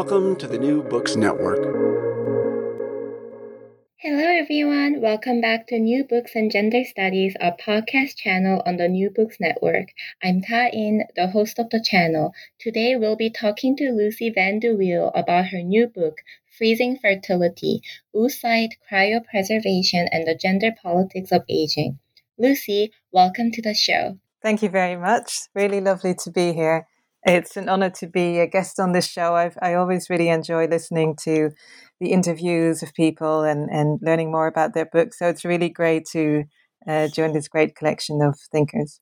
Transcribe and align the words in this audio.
Welcome 0.00 0.36
to 0.36 0.46
the 0.46 0.56
New 0.56 0.82
Books 0.82 1.14
Network. 1.14 1.62
Hello, 3.98 4.24
everyone. 4.24 5.02
Welcome 5.02 5.42
back 5.42 5.66
to 5.66 5.78
New 5.78 6.04
Books 6.04 6.30
and 6.34 6.50
Gender 6.50 6.84
Studies, 6.84 7.36
a 7.38 7.52
podcast 7.52 8.16
channel 8.16 8.62
on 8.64 8.78
the 8.78 8.88
New 8.88 9.10
Books 9.10 9.36
Network. 9.38 9.88
I'm 10.22 10.40
Ta 10.40 10.68
In, 10.72 11.04
the 11.16 11.26
host 11.26 11.58
of 11.58 11.68
the 11.68 11.84
channel. 11.84 12.32
Today, 12.58 12.96
we'll 12.96 13.14
be 13.14 13.28
talking 13.28 13.76
to 13.76 13.92
Lucy 13.92 14.30
Van 14.30 14.58
de 14.58 14.74
Wiel 14.74 15.12
about 15.14 15.48
her 15.48 15.62
new 15.62 15.86
book, 15.86 16.22
Freezing 16.56 16.96
Fertility 16.96 17.82
Oocyte 18.16 18.78
Cryopreservation 18.90 20.08
and 20.10 20.26
the 20.26 20.34
Gender 20.34 20.70
Politics 20.82 21.30
of 21.30 21.44
Aging. 21.50 21.98
Lucy, 22.38 22.90
welcome 23.12 23.50
to 23.52 23.60
the 23.60 23.74
show. 23.74 24.16
Thank 24.40 24.62
you 24.62 24.70
very 24.70 24.96
much. 24.96 25.40
Really 25.54 25.82
lovely 25.82 26.14
to 26.24 26.30
be 26.30 26.54
here. 26.54 26.86
It's 27.24 27.56
an 27.56 27.68
honor 27.68 27.90
to 27.90 28.06
be 28.06 28.38
a 28.38 28.46
guest 28.46 28.80
on 28.80 28.92
this 28.92 29.06
show. 29.06 29.34
I've, 29.34 29.58
I 29.60 29.74
always 29.74 30.08
really 30.08 30.28
enjoy 30.28 30.66
listening 30.66 31.16
to 31.24 31.50
the 32.00 32.12
interviews 32.12 32.82
of 32.82 32.94
people 32.94 33.42
and, 33.42 33.68
and 33.70 33.98
learning 34.02 34.30
more 34.30 34.46
about 34.46 34.72
their 34.72 34.86
books. 34.86 35.18
So 35.18 35.28
it's 35.28 35.44
really 35.44 35.68
great 35.68 36.06
to 36.12 36.44
uh, 36.88 37.08
join 37.08 37.34
this 37.34 37.48
great 37.48 37.76
collection 37.76 38.22
of 38.22 38.38
thinkers. 38.50 39.00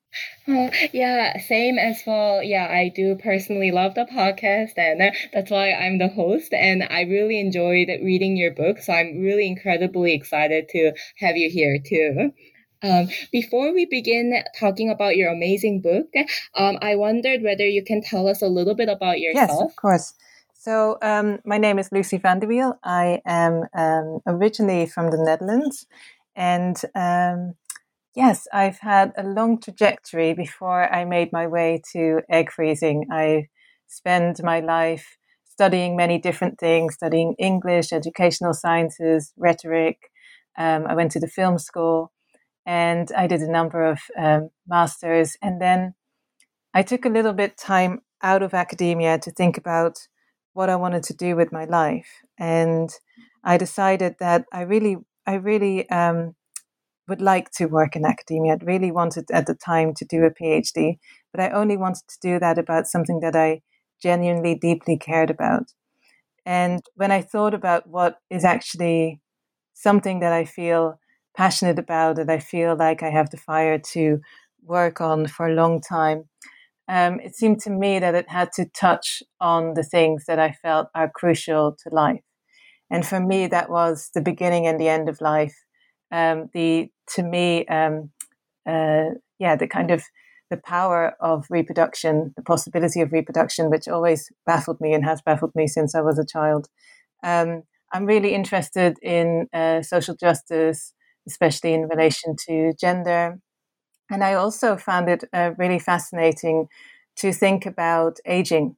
Oh, 0.48 0.70
yeah, 0.92 1.38
same 1.38 1.78
as 1.78 2.02
well. 2.06 2.42
Yeah, 2.42 2.66
I 2.66 2.90
do 2.94 3.16
personally 3.16 3.70
love 3.70 3.94
the 3.94 4.04
podcast, 4.04 4.76
and 4.76 5.00
that's 5.32 5.50
why 5.50 5.72
I'm 5.72 5.98
the 5.98 6.08
host. 6.08 6.52
And 6.52 6.82
I 6.82 7.02
really 7.02 7.38
enjoyed 7.38 7.88
reading 8.02 8.36
your 8.36 8.52
book. 8.52 8.78
So 8.78 8.92
I'm 8.92 9.20
really 9.20 9.46
incredibly 9.46 10.14
excited 10.14 10.68
to 10.70 10.92
have 11.18 11.36
you 11.36 11.50
here 11.50 11.78
too. 11.84 12.32
Um, 12.82 13.08
before 13.32 13.74
we 13.74 13.86
begin 13.86 14.42
talking 14.58 14.90
about 14.90 15.16
your 15.16 15.30
amazing 15.30 15.80
book, 15.80 16.06
um, 16.54 16.78
I 16.80 16.94
wondered 16.94 17.42
whether 17.42 17.66
you 17.66 17.82
can 17.84 18.02
tell 18.02 18.28
us 18.28 18.42
a 18.42 18.48
little 18.48 18.74
bit 18.74 18.88
about 18.88 19.18
yourself. 19.18 19.50
Yes, 19.50 19.60
of 19.60 19.76
course. 19.76 20.14
So, 20.54 20.98
um, 21.02 21.38
my 21.44 21.58
name 21.58 21.78
is 21.78 21.90
Lucy 21.92 22.18
van 22.18 22.40
de 22.40 22.46
Wiel. 22.46 22.78
I 22.84 23.20
am 23.26 23.64
um, 23.76 24.20
originally 24.26 24.86
from 24.86 25.10
the 25.10 25.18
Netherlands. 25.18 25.86
And 26.36 26.76
um, 26.94 27.54
yes, 28.14 28.46
I've 28.52 28.78
had 28.78 29.12
a 29.16 29.24
long 29.24 29.60
trajectory 29.60 30.34
before 30.34 30.92
I 30.92 31.04
made 31.04 31.32
my 31.32 31.46
way 31.46 31.82
to 31.92 32.20
egg 32.30 32.52
freezing. 32.52 33.06
I 33.10 33.48
spent 33.86 34.42
my 34.42 34.60
life 34.60 35.16
studying 35.44 35.96
many 35.96 36.18
different 36.18 36.58
things, 36.60 36.94
studying 36.94 37.34
English, 37.38 37.92
educational 37.92 38.54
sciences, 38.54 39.32
rhetoric. 39.36 40.10
Um, 40.56 40.86
I 40.86 40.94
went 40.94 41.10
to 41.12 41.20
the 41.20 41.28
film 41.28 41.58
school 41.58 42.12
and 42.68 43.10
I 43.16 43.26
did 43.26 43.40
a 43.40 43.50
number 43.50 43.82
of 43.82 43.98
um, 44.18 44.50
masters. 44.68 45.38
And 45.40 45.58
then 45.58 45.94
I 46.74 46.82
took 46.82 47.06
a 47.06 47.08
little 47.08 47.32
bit 47.32 47.56
time 47.56 48.02
out 48.22 48.42
of 48.42 48.52
academia 48.52 49.18
to 49.20 49.30
think 49.30 49.56
about 49.56 49.96
what 50.52 50.68
I 50.68 50.76
wanted 50.76 51.02
to 51.04 51.14
do 51.14 51.34
with 51.34 51.50
my 51.50 51.64
life, 51.64 52.08
and 52.38 52.90
I 53.44 53.56
decided 53.56 54.16
that 54.18 54.44
I 54.52 54.62
really, 54.62 54.96
I 55.26 55.34
really 55.34 55.88
um, 55.88 56.34
would 57.06 57.22
like 57.22 57.50
to 57.52 57.66
work 57.66 57.96
in 57.96 58.04
academia. 58.04 58.54
I 58.60 58.64
really 58.64 58.90
wanted 58.90 59.30
at 59.30 59.46
the 59.46 59.54
time 59.54 59.94
to 59.94 60.04
do 60.04 60.24
a 60.24 60.30
PhD, 60.30 60.98
but 61.32 61.40
I 61.40 61.50
only 61.50 61.76
wanted 61.76 62.06
to 62.08 62.18
do 62.20 62.38
that 62.40 62.58
about 62.58 62.86
something 62.86 63.20
that 63.20 63.36
I 63.36 63.62
genuinely, 64.02 64.56
deeply 64.56 64.98
cared 64.98 65.30
about. 65.30 65.72
And 66.44 66.82
when 66.96 67.12
I 67.12 67.22
thought 67.22 67.54
about 67.54 67.86
what 67.86 68.16
is 68.30 68.44
actually 68.44 69.20
something 69.74 70.20
that 70.20 70.32
I 70.32 70.44
feel 70.44 70.98
passionate 71.38 71.78
about 71.78 72.16
that 72.16 72.28
I 72.28 72.40
feel 72.40 72.76
like 72.76 73.02
I 73.02 73.10
have 73.10 73.30
the 73.30 73.36
fire 73.36 73.78
to 73.92 74.20
work 74.64 75.00
on 75.00 75.28
for 75.28 75.46
a 75.46 75.54
long 75.54 75.80
time. 75.80 76.24
Um, 76.88 77.20
it 77.20 77.36
seemed 77.36 77.60
to 77.60 77.70
me 77.70 78.00
that 78.00 78.16
it 78.16 78.28
had 78.28 78.50
to 78.54 78.66
touch 78.66 79.22
on 79.40 79.74
the 79.74 79.84
things 79.84 80.24
that 80.26 80.40
I 80.40 80.50
felt 80.50 80.88
are 80.96 81.10
crucial 81.14 81.76
to 81.82 81.94
life. 81.94 82.24
And 82.90 83.06
for 83.06 83.20
me, 83.20 83.46
that 83.46 83.70
was 83.70 84.10
the 84.14 84.20
beginning 84.20 84.66
and 84.66 84.80
the 84.80 84.88
end 84.88 85.08
of 85.08 85.20
life. 85.20 85.54
Um, 86.10 86.48
the 86.54 86.90
to 87.14 87.22
me, 87.22 87.66
um, 87.66 88.10
uh, 88.68 89.10
yeah, 89.38 89.54
the 89.54 89.68
kind 89.68 89.92
of 89.92 90.02
the 90.50 90.56
power 90.56 91.14
of 91.20 91.46
reproduction, 91.50 92.32
the 92.36 92.42
possibility 92.42 93.00
of 93.00 93.12
reproduction, 93.12 93.70
which 93.70 93.86
always 93.86 94.28
baffled 94.44 94.80
me 94.80 94.92
and 94.92 95.04
has 95.04 95.22
baffled 95.22 95.52
me 95.54 95.68
since 95.68 95.94
I 95.94 96.00
was 96.00 96.18
a 96.18 96.26
child. 96.26 96.68
Um, 97.22 97.62
I'm 97.92 98.06
really 98.06 98.34
interested 98.34 98.96
in 99.02 99.46
uh, 99.52 99.82
social 99.82 100.16
justice, 100.16 100.94
especially 101.28 101.74
in 101.74 101.88
relation 101.88 102.36
to 102.48 102.72
gender. 102.80 103.38
And 104.10 104.24
I 104.24 104.34
also 104.34 104.76
found 104.76 105.08
it 105.08 105.24
uh, 105.32 105.52
really 105.58 105.78
fascinating 105.78 106.68
to 107.16 107.32
think 107.32 107.66
about 107.66 108.18
aging 108.26 108.76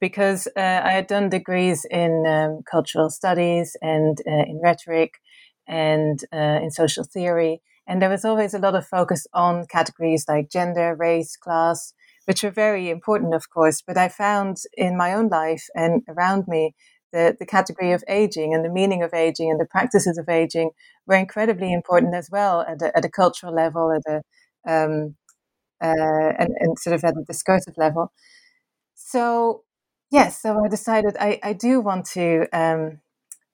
because 0.00 0.46
uh, 0.56 0.80
I 0.84 0.90
had 0.90 1.06
done 1.06 1.28
degrees 1.28 1.86
in 1.90 2.26
um, 2.26 2.62
cultural 2.70 3.10
studies 3.10 3.76
and 3.80 4.18
uh, 4.26 4.44
in 4.46 4.60
rhetoric 4.62 5.14
and 5.66 6.20
uh, 6.32 6.60
in 6.62 6.70
social 6.70 7.04
theory. 7.04 7.62
And 7.86 8.00
there 8.00 8.10
was 8.10 8.24
always 8.24 8.54
a 8.54 8.58
lot 8.58 8.74
of 8.74 8.86
focus 8.86 9.26
on 9.32 9.66
categories 9.66 10.24
like 10.28 10.50
gender, 10.50 10.94
race, 10.94 11.36
class, 11.36 11.94
which 12.26 12.42
were 12.42 12.50
very 12.50 12.90
important, 12.90 13.34
of 13.34 13.50
course. 13.50 13.82
But 13.86 13.98
I 13.98 14.08
found 14.08 14.58
in 14.76 14.96
my 14.96 15.14
own 15.14 15.28
life 15.28 15.66
and 15.74 16.02
around 16.08 16.48
me 16.48 16.74
the, 17.14 17.36
the 17.38 17.46
category 17.46 17.92
of 17.92 18.02
aging 18.08 18.52
and 18.52 18.64
the 18.64 18.68
meaning 18.68 19.02
of 19.02 19.14
aging 19.14 19.50
and 19.50 19.60
the 19.60 19.64
practices 19.64 20.18
of 20.18 20.28
aging 20.28 20.70
were 21.06 21.14
incredibly 21.14 21.72
important 21.72 22.14
as 22.14 22.28
well 22.30 22.62
at 22.62 22.82
a, 22.82 22.94
at 22.96 23.04
a 23.04 23.08
cultural 23.08 23.54
level, 23.54 23.92
at 23.92 24.02
a 24.12 24.16
um, 24.66 25.14
uh, 25.82 26.32
and, 26.38 26.50
and 26.58 26.78
sort 26.78 26.94
of 26.94 27.04
at 27.04 27.16
a 27.16 27.24
discursive 27.24 27.74
level. 27.76 28.12
So 28.94 29.62
yes, 30.10 30.42
so 30.42 30.60
I 30.64 30.68
decided 30.68 31.16
I, 31.18 31.38
I 31.42 31.52
do 31.52 31.80
want 31.80 32.06
to 32.14 32.46
um, 32.52 33.00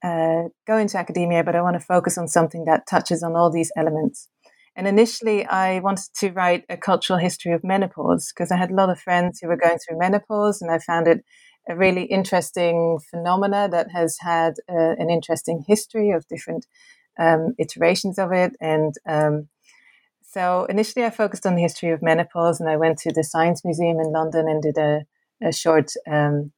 uh, 0.02 0.44
go 0.66 0.78
into 0.78 0.98
academia, 0.98 1.44
but 1.44 1.54
I 1.54 1.62
want 1.62 1.74
to 1.74 1.86
focus 1.94 2.16
on 2.16 2.28
something 2.28 2.64
that 2.64 2.86
touches 2.88 3.22
on 3.22 3.36
all 3.36 3.50
these 3.50 3.72
elements. 3.76 4.28
And 4.76 4.86
initially, 4.86 5.44
I 5.44 5.80
wanted 5.80 6.06
to 6.20 6.30
write 6.30 6.64
a 6.70 6.76
cultural 6.76 7.18
history 7.18 7.52
of 7.52 7.62
menopause 7.64 8.32
because 8.32 8.50
I 8.52 8.56
had 8.56 8.70
a 8.70 8.74
lot 8.74 8.88
of 8.88 9.00
friends 9.00 9.40
who 9.40 9.48
were 9.48 9.56
going 9.56 9.78
through 9.78 9.98
menopause, 9.98 10.62
and 10.62 10.70
I 10.70 10.78
found 10.78 11.08
it 11.08 11.24
a 11.70 11.76
really 11.76 12.02
interesting 12.02 12.98
phenomena 13.10 13.68
that 13.70 13.92
has 13.92 14.16
had 14.20 14.54
uh, 14.68 14.94
an 14.98 15.08
interesting 15.08 15.64
history 15.66 16.10
of 16.10 16.26
different 16.26 16.66
um, 17.18 17.54
iterations 17.58 18.18
of 18.18 18.32
it. 18.32 18.56
And 18.60 18.92
um, 19.08 19.48
so 20.22 20.64
initially, 20.64 21.04
I 21.04 21.10
focused 21.10 21.46
on 21.46 21.54
the 21.54 21.62
history 21.62 21.90
of 21.90 22.02
menopause, 22.02 22.60
and 22.60 22.68
I 22.68 22.76
went 22.76 22.98
to 22.98 23.12
the 23.12 23.22
Science 23.22 23.64
Museum 23.64 24.00
in 24.00 24.12
London 24.12 24.48
and 24.48 24.60
did 24.60 24.78
a, 24.78 25.02
a 25.42 25.52
short 25.52 25.92
um, 26.10 26.52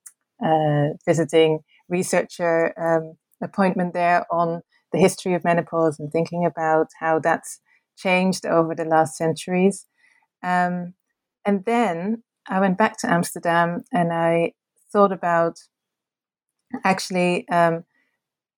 uh, 0.45 0.95
visiting 1.07 1.61
researcher 1.89 2.73
um, 2.81 3.17
appointment 3.43 3.93
there 3.93 4.25
on 4.33 4.63
the 4.93 4.99
history 4.99 5.35
of 5.35 5.45
menopause 5.45 5.99
and 5.99 6.11
thinking 6.11 6.47
about 6.47 6.89
how 7.01 7.19
that's 7.19 7.61
changed 7.99 8.47
over 8.47 8.75
the 8.75 8.85
last 8.85 9.17
centuries. 9.17 9.87
Um, 10.43 10.95
and 11.45 11.65
then 11.67 12.23
I 12.49 12.61
went 12.61 12.79
back 12.79 12.99
to 12.99 13.13
Amsterdam 13.13 13.85
and 13.93 14.13
I 14.13 14.53
thought 14.93 15.13
about 15.13 15.59
actually 16.85 17.49
um, 17.49 17.85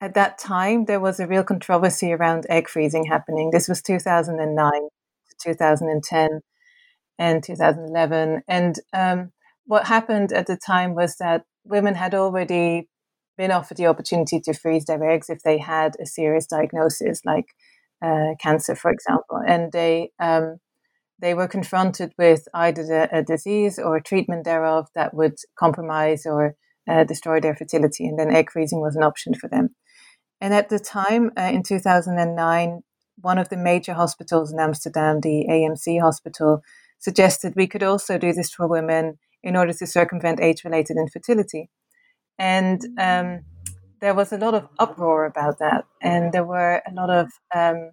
at 0.01 0.15
that 0.15 0.39
time 0.39 0.85
there 0.85 1.01
was 1.01 1.21
a 1.21 1.27
real 1.27 1.45
controversy 1.45 2.13
around 2.13 2.47
egg 2.49 2.69
freezing 2.69 3.07
happening. 3.07 3.51
This 3.51 3.69
was 3.69 3.83
2009 3.83 4.73
to 4.73 5.37
2010 5.43 6.41
and 7.19 7.43
2011. 7.43 8.43
And 8.49 8.77
um, 8.93 9.33
what 9.67 9.87
happened 9.87 10.33
at 10.33 10.47
the 10.47 10.57
time 10.57 10.95
was 10.95 11.17
that 11.17 11.45
women 11.65 11.95
had 11.95 12.15
already 12.15 12.89
been 13.37 13.51
offered 13.51 13.77
the 13.77 13.87
opportunity 13.87 14.41
to 14.41 14.55
freeze 14.55 14.85
their 14.85 15.09
eggs 15.09 15.29
if 15.29 15.41
they 15.43 15.59
had 15.59 15.95
a 16.01 16.07
serious 16.07 16.47
diagnosis, 16.47 17.21
like 17.25 17.47
uh, 18.03 18.35
cancer, 18.41 18.77
for 18.77 18.91
example, 18.91 19.41
and 19.47 19.73
they 19.73 20.11
um, 20.21 20.59
they 21.19 21.35
were 21.35 21.49
confronted 21.49 22.13
with 22.19 22.47
either 22.55 23.09
a, 23.13 23.23
disease 23.23 23.79
or 23.79 23.97
a 23.97 24.03
treatment 24.03 24.45
thereof 24.45 24.89
that 24.95 25.15
would 25.15 25.37
compromise 25.59 26.27
or 26.27 26.55
uh, 26.89 27.05
destroy 27.05 27.41
their 27.41 27.57
fertility, 27.57 28.07
and 28.07 28.19
then 28.19 28.35
egg 28.35 28.51
freezing 28.51 28.81
was 28.81 28.97
an 28.97 29.03
option 29.03 29.35
for 29.35 29.49
them. 29.49 29.71
And 30.41 30.53
at 30.53 30.69
the 30.69 30.79
time, 30.79 31.31
uh, 31.39 31.43
in 31.43 31.63
2009, 31.63 32.81
one 33.21 33.39
of 33.39 33.49
the 33.49 33.57
major 33.57 33.95
hospitals 33.95 34.53
in 34.53 34.59
Amsterdam, 34.59 35.21
the 35.21 35.47
AMC 35.49 36.01
hospital, 36.01 36.63
suggested 36.99 37.55
we 37.55 37.67
could 37.67 37.83
also 37.83 38.19
do 38.19 38.33
this 38.33 38.53
for 38.53 38.69
women 38.69 39.19
in 39.43 39.57
order 39.57 39.73
to 39.73 39.87
circumvent 39.87 40.41
age 40.41 40.65
related 40.65 40.97
infertility. 40.97 41.71
And 42.39 42.81
um, 42.99 43.41
there 44.01 44.15
was 44.15 44.33
a 44.33 44.39
lot 44.39 44.55
of 44.55 44.69
uproar 44.79 45.27
about 45.27 45.59
that. 45.61 45.85
And 46.03 46.33
there 46.33 46.45
were 46.45 46.83
a 46.87 46.93
lot 46.95 47.11
of 47.11 47.29
um, 47.55 47.93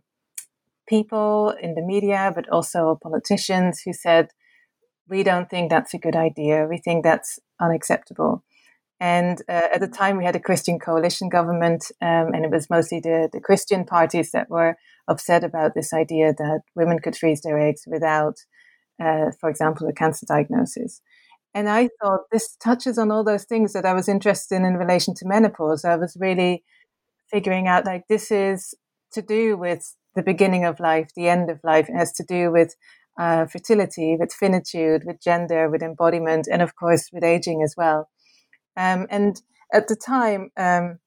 people 0.92 1.56
in 1.66 1.74
the 1.74 1.82
media, 1.94 2.32
but 2.36 2.50
also 2.50 3.00
politicians 3.02 3.82
who 3.84 3.94
said, 3.94 4.28
we 5.10 5.24
don't 5.24 5.50
think 5.50 5.70
that's 5.70 5.94
a 5.94 6.04
good 6.06 6.16
idea. 6.16 6.68
We 6.70 6.78
think 6.78 7.04
that's 7.04 7.40
unacceptable. 7.60 8.44
And 9.00 9.42
uh, 9.50 9.70
at 9.74 9.82
the 9.82 9.88
time, 9.88 10.18
we 10.18 10.26
had 10.26 10.36
a 10.36 10.48
Christian 10.48 10.78
coalition 10.80 11.28
government, 11.30 11.86
um, 12.02 12.28
and 12.34 12.46
it 12.46 12.52
was 12.52 12.70
mostly 12.70 13.00
the, 13.00 13.30
the 13.34 13.40
Christian 13.40 13.84
parties 13.84 14.30
that 14.32 14.50
were 14.50 14.76
upset 15.08 15.44
about 15.44 15.72
this 15.74 15.92
idea 15.92 16.34
that 16.38 16.62
women 16.76 17.00
could 17.00 17.18
freeze 17.18 17.42
their 17.42 17.58
eggs 17.58 17.84
without, 17.88 18.36
uh, 19.04 19.32
for 19.40 19.50
example, 19.50 19.88
a 19.88 19.94
cancer 19.94 20.26
diagnosis. 20.28 21.02
And 21.54 21.68
I 21.68 21.90
thought 22.00 22.32
this 22.32 22.56
touches 22.64 22.98
on 22.98 23.12
all 23.12 23.24
those 23.24 23.46
things 23.46 23.74
that 23.74 23.86
I 23.86 23.94
was 23.94 24.08
interested 24.08 24.56
in 24.56 24.66
in 24.66 24.76
relation 24.76 25.14
to 25.16 25.28
menopause. 25.28 25.84
I 25.84 25.96
was 25.96 26.16
really 26.20 26.64
figuring 27.32 27.68
out 27.68 27.86
like 27.86 28.04
this 28.08 28.30
is 28.32 28.76
to 29.14 29.22
do 29.22 29.58
with 29.58 29.84
the 30.16 30.24
beginning 30.24 30.66
of 30.66 30.80
life, 30.80 31.10
the 31.16 31.30
end 31.30 31.50
of 31.50 31.60
life. 31.64 31.90
It 31.90 31.96
has 31.96 32.12
to 32.14 32.24
do 32.24 32.52
with 32.52 32.76
uh, 33.20 33.46
fertility, 33.46 34.18
with 34.20 34.34
finitude, 34.34 35.04
with 35.06 35.22
gender, 35.22 35.70
with 35.70 35.84
embodiment, 35.84 36.48
and 36.52 36.62
of 36.62 36.76
course 36.76 37.10
with 37.12 37.24
aging 37.24 37.62
as 37.64 37.76
well. 37.78 38.10
Um, 38.78 39.08
and 39.10 39.42
at 39.74 39.88
the 39.88 39.96
time, 39.96 40.52
um, 40.58 41.00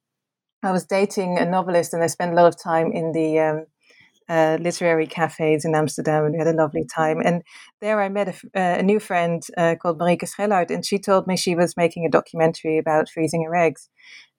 I 0.62 0.70
was 0.72 0.84
dating 0.84 1.38
a 1.38 1.44
novelist, 1.44 1.92
and 1.92 2.02
I 2.02 2.06
spent 2.06 2.32
a 2.32 2.36
lot 2.36 2.46
of 2.46 2.62
time 2.62 2.92
in 2.92 3.12
the 3.12 3.38
um, 3.38 3.66
uh, 4.28 4.58
literary 4.60 5.06
cafes 5.06 5.64
in 5.64 5.74
Amsterdam, 5.74 6.24
and 6.24 6.32
we 6.32 6.38
had 6.38 6.46
a 6.46 6.56
lovely 6.56 6.84
time. 6.84 7.20
And 7.22 7.42
there 7.80 8.00
I 8.00 8.08
met 8.08 8.28
a, 8.28 8.58
uh, 8.58 8.78
a 8.78 8.82
new 8.82 8.98
friend 8.98 9.42
uh, 9.56 9.74
called 9.80 9.98
Marieke 9.98 10.28
Schellard, 10.28 10.70
and 10.70 10.84
she 10.84 10.98
told 10.98 11.26
me 11.26 11.36
she 11.36 11.54
was 11.54 11.76
making 11.76 12.06
a 12.06 12.10
documentary 12.10 12.78
about 12.78 13.10
freezing 13.10 13.44
her 13.44 13.54
eggs. 13.54 13.88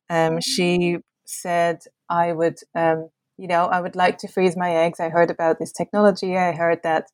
Um, 0.10 0.40
she 0.42 0.98
said 1.26 1.80
I 2.10 2.32
would, 2.32 2.58
um, 2.76 3.10
you 3.38 3.48
know, 3.48 3.66
I 3.66 3.82
would 3.82 3.96
like 3.96 4.18
to 4.20 4.28
freeze 4.28 4.56
my 4.56 4.74
eggs. 4.74 5.00
I 5.00 5.10
heard 5.10 5.30
about 5.30 5.60
this 5.60 5.72
technology. 5.72 6.38
I 6.38 6.54
heard 6.54 6.82
that 6.84 7.08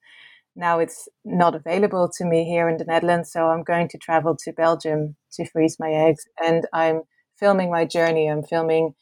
now 0.56 0.80
it's 0.80 1.08
not 1.24 1.56
available 1.56 2.10
to 2.18 2.26
me 2.26 2.44
here 2.44 2.68
in 2.68 2.78
the 2.78 2.86
Netherlands, 2.86 3.32
so 3.32 3.48
I'm 3.48 3.64
going 3.64 3.88
to 3.90 3.98
travel 3.98 4.36
to 4.44 4.52
Belgium 4.52 5.16
to 5.34 5.46
freeze 5.50 5.78
my 5.80 5.92
eggs, 5.92 6.26
and 6.44 6.68
I'm 6.74 7.04
filming 7.40 7.72
my 7.72 7.86
journey. 7.86 8.28
I'm 8.28 8.44
filming 8.44 8.94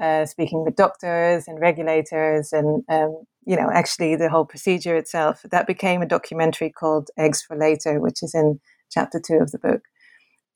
uh, 0.00 0.26
speaking 0.26 0.64
with 0.64 0.76
doctors 0.76 1.44
and 1.48 1.60
regulators, 1.60 2.52
and 2.52 2.84
um, 2.88 3.24
you 3.46 3.56
know, 3.56 3.70
actually 3.72 4.16
the 4.16 4.28
whole 4.28 4.44
procedure 4.44 4.96
itself. 4.96 5.42
That 5.50 5.66
became 5.66 6.02
a 6.02 6.06
documentary 6.06 6.70
called 6.70 7.08
Eggs 7.18 7.42
for 7.42 7.56
Later, 7.56 7.98
which 7.98 8.22
is 8.22 8.34
in 8.34 8.60
chapter 8.90 9.20
two 9.20 9.38
of 9.40 9.52
the 9.52 9.58
book. 9.58 9.82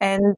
And 0.01 0.37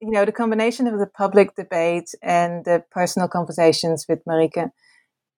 you 0.00 0.10
know, 0.12 0.24
the 0.24 0.32
combination 0.32 0.86
of 0.86 1.00
the 1.00 1.06
public 1.06 1.56
debate 1.56 2.10
and 2.22 2.64
the 2.64 2.84
personal 2.92 3.26
conversations 3.26 4.06
with 4.08 4.24
Marieke 4.24 4.70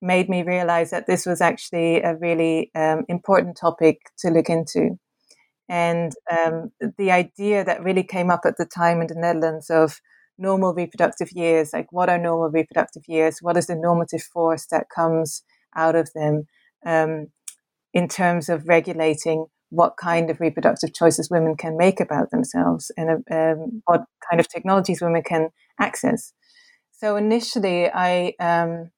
made 0.02 0.29
me 0.29 0.43
realize 0.43 0.91
that 0.91 1.06
this 1.06 1.26
was 1.26 1.41
actually 1.41 2.00
a 2.02 2.17
really 2.17 2.70
um, 2.75 3.05
important 3.08 3.56
topic 3.56 3.99
to 4.19 4.31
look 4.31 4.49
into. 4.49 4.99
And 5.69 6.12
um, 6.31 6.73
the 6.99 7.12
idea 7.12 7.64
that 7.64 7.85
really 7.85 8.02
came 8.02 8.31
up 8.31 8.41
at 8.44 8.56
the 8.56 8.67
time 8.67 9.00
in 9.00 9.06
the 9.06 9.14
Netherlands 9.14 9.70
of 9.70 10.00
normal 10.41 10.73
reproductive 10.73 11.31
years 11.32 11.70
like 11.73 11.93
what 11.93 12.08
are 12.08 12.19
normal 12.19 12.49
reproductive 12.49 13.02
years? 13.06 13.38
What 13.41 13.56
is 13.56 13.67
the 13.67 13.76
normative 13.76 14.23
force 14.23 14.67
that 14.70 14.87
comes 14.94 15.43
out 15.76 15.94
of 15.94 16.11
them? 16.14 16.44
Um, 16.85 17.26
in 17.93 18.08
terms 18.08 18.49
of 18.49 18.69
regulating 18.69 19.46
what 19.70 19.96
kind 19.96 20.31
of 20.31 20.41
reproductive 20.41 20.94
choices 20.94 21.31
women 21.31 21.56
can 21.56 21.76
make 21.76 22.00
about 22.00 22.31
themselves 22.31 22.91
and 22.96 23.23
um, 23.31 23.82
what 23.85 24.05
kind 24.29 24.41
of 24.41 24.49
technologies 24.49 25.00
women 25.00 25.23
can 25.23 25.50
access. 25.81 26.32
So 26.93 27.17
initially 27.17 27.88
i 27.93 28.35
um, 28.41 28.91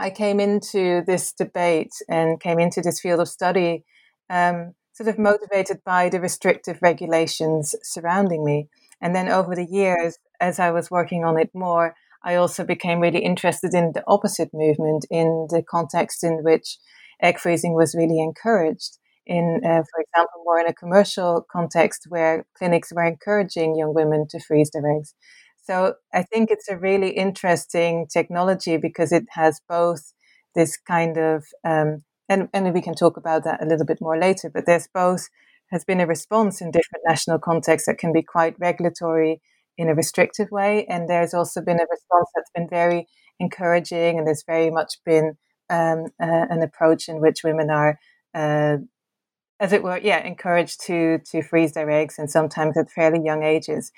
i 0.00 0.10
came 0.10 0.40
into 0.40 1.02
this 1.06 1.32
debate 1.32 1.92
and 2.08 2.40
came 2.40 2.58
into 2.58 2.80
this 2.80 3.00
field 3.00 3.20
of 3.20 3.28
study 3.28 3.84
um, 4.28 4.74
sort 4.92 5.08
of 5.08 5.18
motivated 5.18 5.78
by 5.84 6.08
the 6.08 6.20
restrictive 6.20 6.78
regulations 6.82 7.74
surrounding 7.82 8.44
me 8.44 8.68
and 9.00 9.14
then 9.14 9.28
over 9.28 9.54
the 9.54 9.64
years 9.64 10.18
as 10.40 10.58
I 10.58 10.70
was 10.70 10.90
working 10.90 11.24
on 11.24 11.38
it 11.38 11.50
more, 11.54 11.94
I 12.22 12.34
also 12.34 12.64
became 12.64 13.00
really 13.00 13.20
interested 13.20 13.74
in 13.74 13.92
the 13.94 14.04
opposite 14.06 14.50
movement 14.52 15.06
in 15.10 15.46
the 15.50 15.62
context 15.62 16.22
in 16.22 16.42
which 16.42 16.78
egg 17.22 17.38
freezing 17.38 17.74
was 17.74 17.94
really 17.94 18.20
encouraged. 18.20 18.98
In, 19.26 19.60
uh, 19.64 19.82
for 19.82 20.00
example, 20.00 20.42
more 20.44 20.58
in 20.58 20.66
a 20.66 20.74
commercial 20.74 21.46
context 21.50 22.06
where 22.08 22.46
clinics 22.56 22.92
were 22.92 23.04
encouraging 23.04 23.76
young 23.76 23.94
women 23.94 24.26
to 24.30 24.40
freeze 24.40 24.70
their 24.70 24.82
eggs. 24.90 25.14
So 25.62 25.94
I 26.12 26.22
think 26.22 26.50
it's 26.50 26.68
a 26.68 26.76
really 26.76 27.10
interesting 27.10 28.06
technology 28.12 28.76
because 28.76 29.12
it 29.12 29.24
has 29.30 29.60
both 29.68 30.12
this 30.54 30.76
kind 30.76 31.16
of, 31.16 31.44
um, 31.64 32.02
and, 32.28 32.48
and 32.52 32.72
we 32.74 32.82
can 32.82 32.94
talk 32.94 33.16
about 33.16 33.44
that 33.44 33.62
a 33.62 33.66
little 33.66 33.86
bit 33.86 34.00
more 34.00 34.18
later, 34.18 34.50
but 34.52 34.66
there's 34.66 34.88
both 34.92 35.28
has 35.70 35.84
been 35.84 36.00
a 36.00 36.06
response 36.06 36.60
in 36.60 36.70
different 36.70 37.04
national 37.06 37.38
contexts 37.38 37.86
that 37.86 37.98
can 37.98 38.12
be 38.12 38.22
quite 38.22 38.58
regulatory 38.58 39.40
in 39.78 39.88
a 39.88 39.94
restrictive 39.94 40.50
way. 40.50 40.84
And 40.86 41.08
there's 41.08 41.32
also 41.34 41.60
been 41.60 41.78
a 41.78 41.86
response 41.90 42.28
that's 42.34 42.50
been 42.54 42.68
very 42.68 43.06
encouraging, 43.38 44.18
and 44.18 44.26
there's 44.26 44.44
very 44.46 44.70
much 44.70 44.94
been 45.04 45.34
um, 45.70 46.06
uh, 46.20 46.46
an 46.50 46.62
approach 46.62 47.08
in 47.08 47.20
which 47.20 47.44
women 47.44 47.70
are, 47.70 47.98
uh, 48.34 48.78
as 49.60 49.72
it 49.72 49.82
were, 49.82 49.98
yeah, 49.98 50.24
encouraged 50.26 50.80
to 50.86 51.18
to 51.30 51.42
freeze 51.42 51.72
their 51.72 51.90
eggs, 51.90 52.18
and 52.18 52.30
sometimes 52.30 52.76
at 52.76 52.90
fairly 52.90 53.20
young 53.24 53.42
ages. 53.44 53.92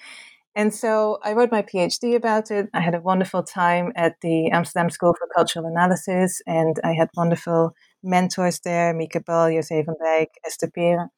And 0.54 0.74
so 0.74 1.18
I 1.22 1.32
wrote 1.32 1.50
my 1.50 1.62
PhD 1.62 2.14
about 2.14 2.50
it. 2.50 2.68
I 2.74 2.80
had 2.80 2.94
a 2.94 3.00
wonderful 3.00 3.42
time 3.42 3.92
at 3.96 4.20
the 4.20 4.50
Amsterdam 4.50 4.90
School 4.90 5.14
for 5.14 5.26
Cultural 5.34 5.66
Analysis, 5.66 6.42
and 6.46 6.78
I 6.84 6.92
had 6.92 7.08
wonderful 7.16 7.74
mentors 8.02 8.60
there, 8.60 8.92
Mieke 8.92 9.24
Bal, 9.24 9.48
José 9.48 9.84
van 9.84 9.94
Dijck, 10.02 10.28
Esther 10.44 10.68
Peeren. 10.68 11.08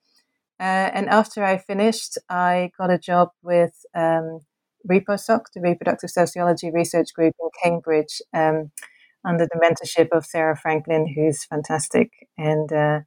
Uh, 0.60 0.88
and 0.94 1.08
after 1.08 1.42
I 1.42 1.58
finished, 1.58 2.16
I 2.28 2.70
got 2.78 2.90
a 2.90 2.98
job 2.98 3.30
with 3.42 3.84
um, 3.94 4.40
ReproSoc, 4.88 5.46
the 5.52 5.60
Reproductive 5.60 6.10
Sociology 6.10 6.70
Research 6.70 7.12
Group 7.12 7.34
in 7.40 7.48
Cambridge, 7.62 8.22
um, 8.32 8.70
under 9.24 9.46
the 9.46 9.58
mentorship 9.58 10.08
of 10.16 10.26
Sarah 10.26 10.56
Franklin, 10.56 11.12
who's 11.12 11.44
fantastic. 11.44 12.10
And 12.38 12.72
uh, 12.72 13.00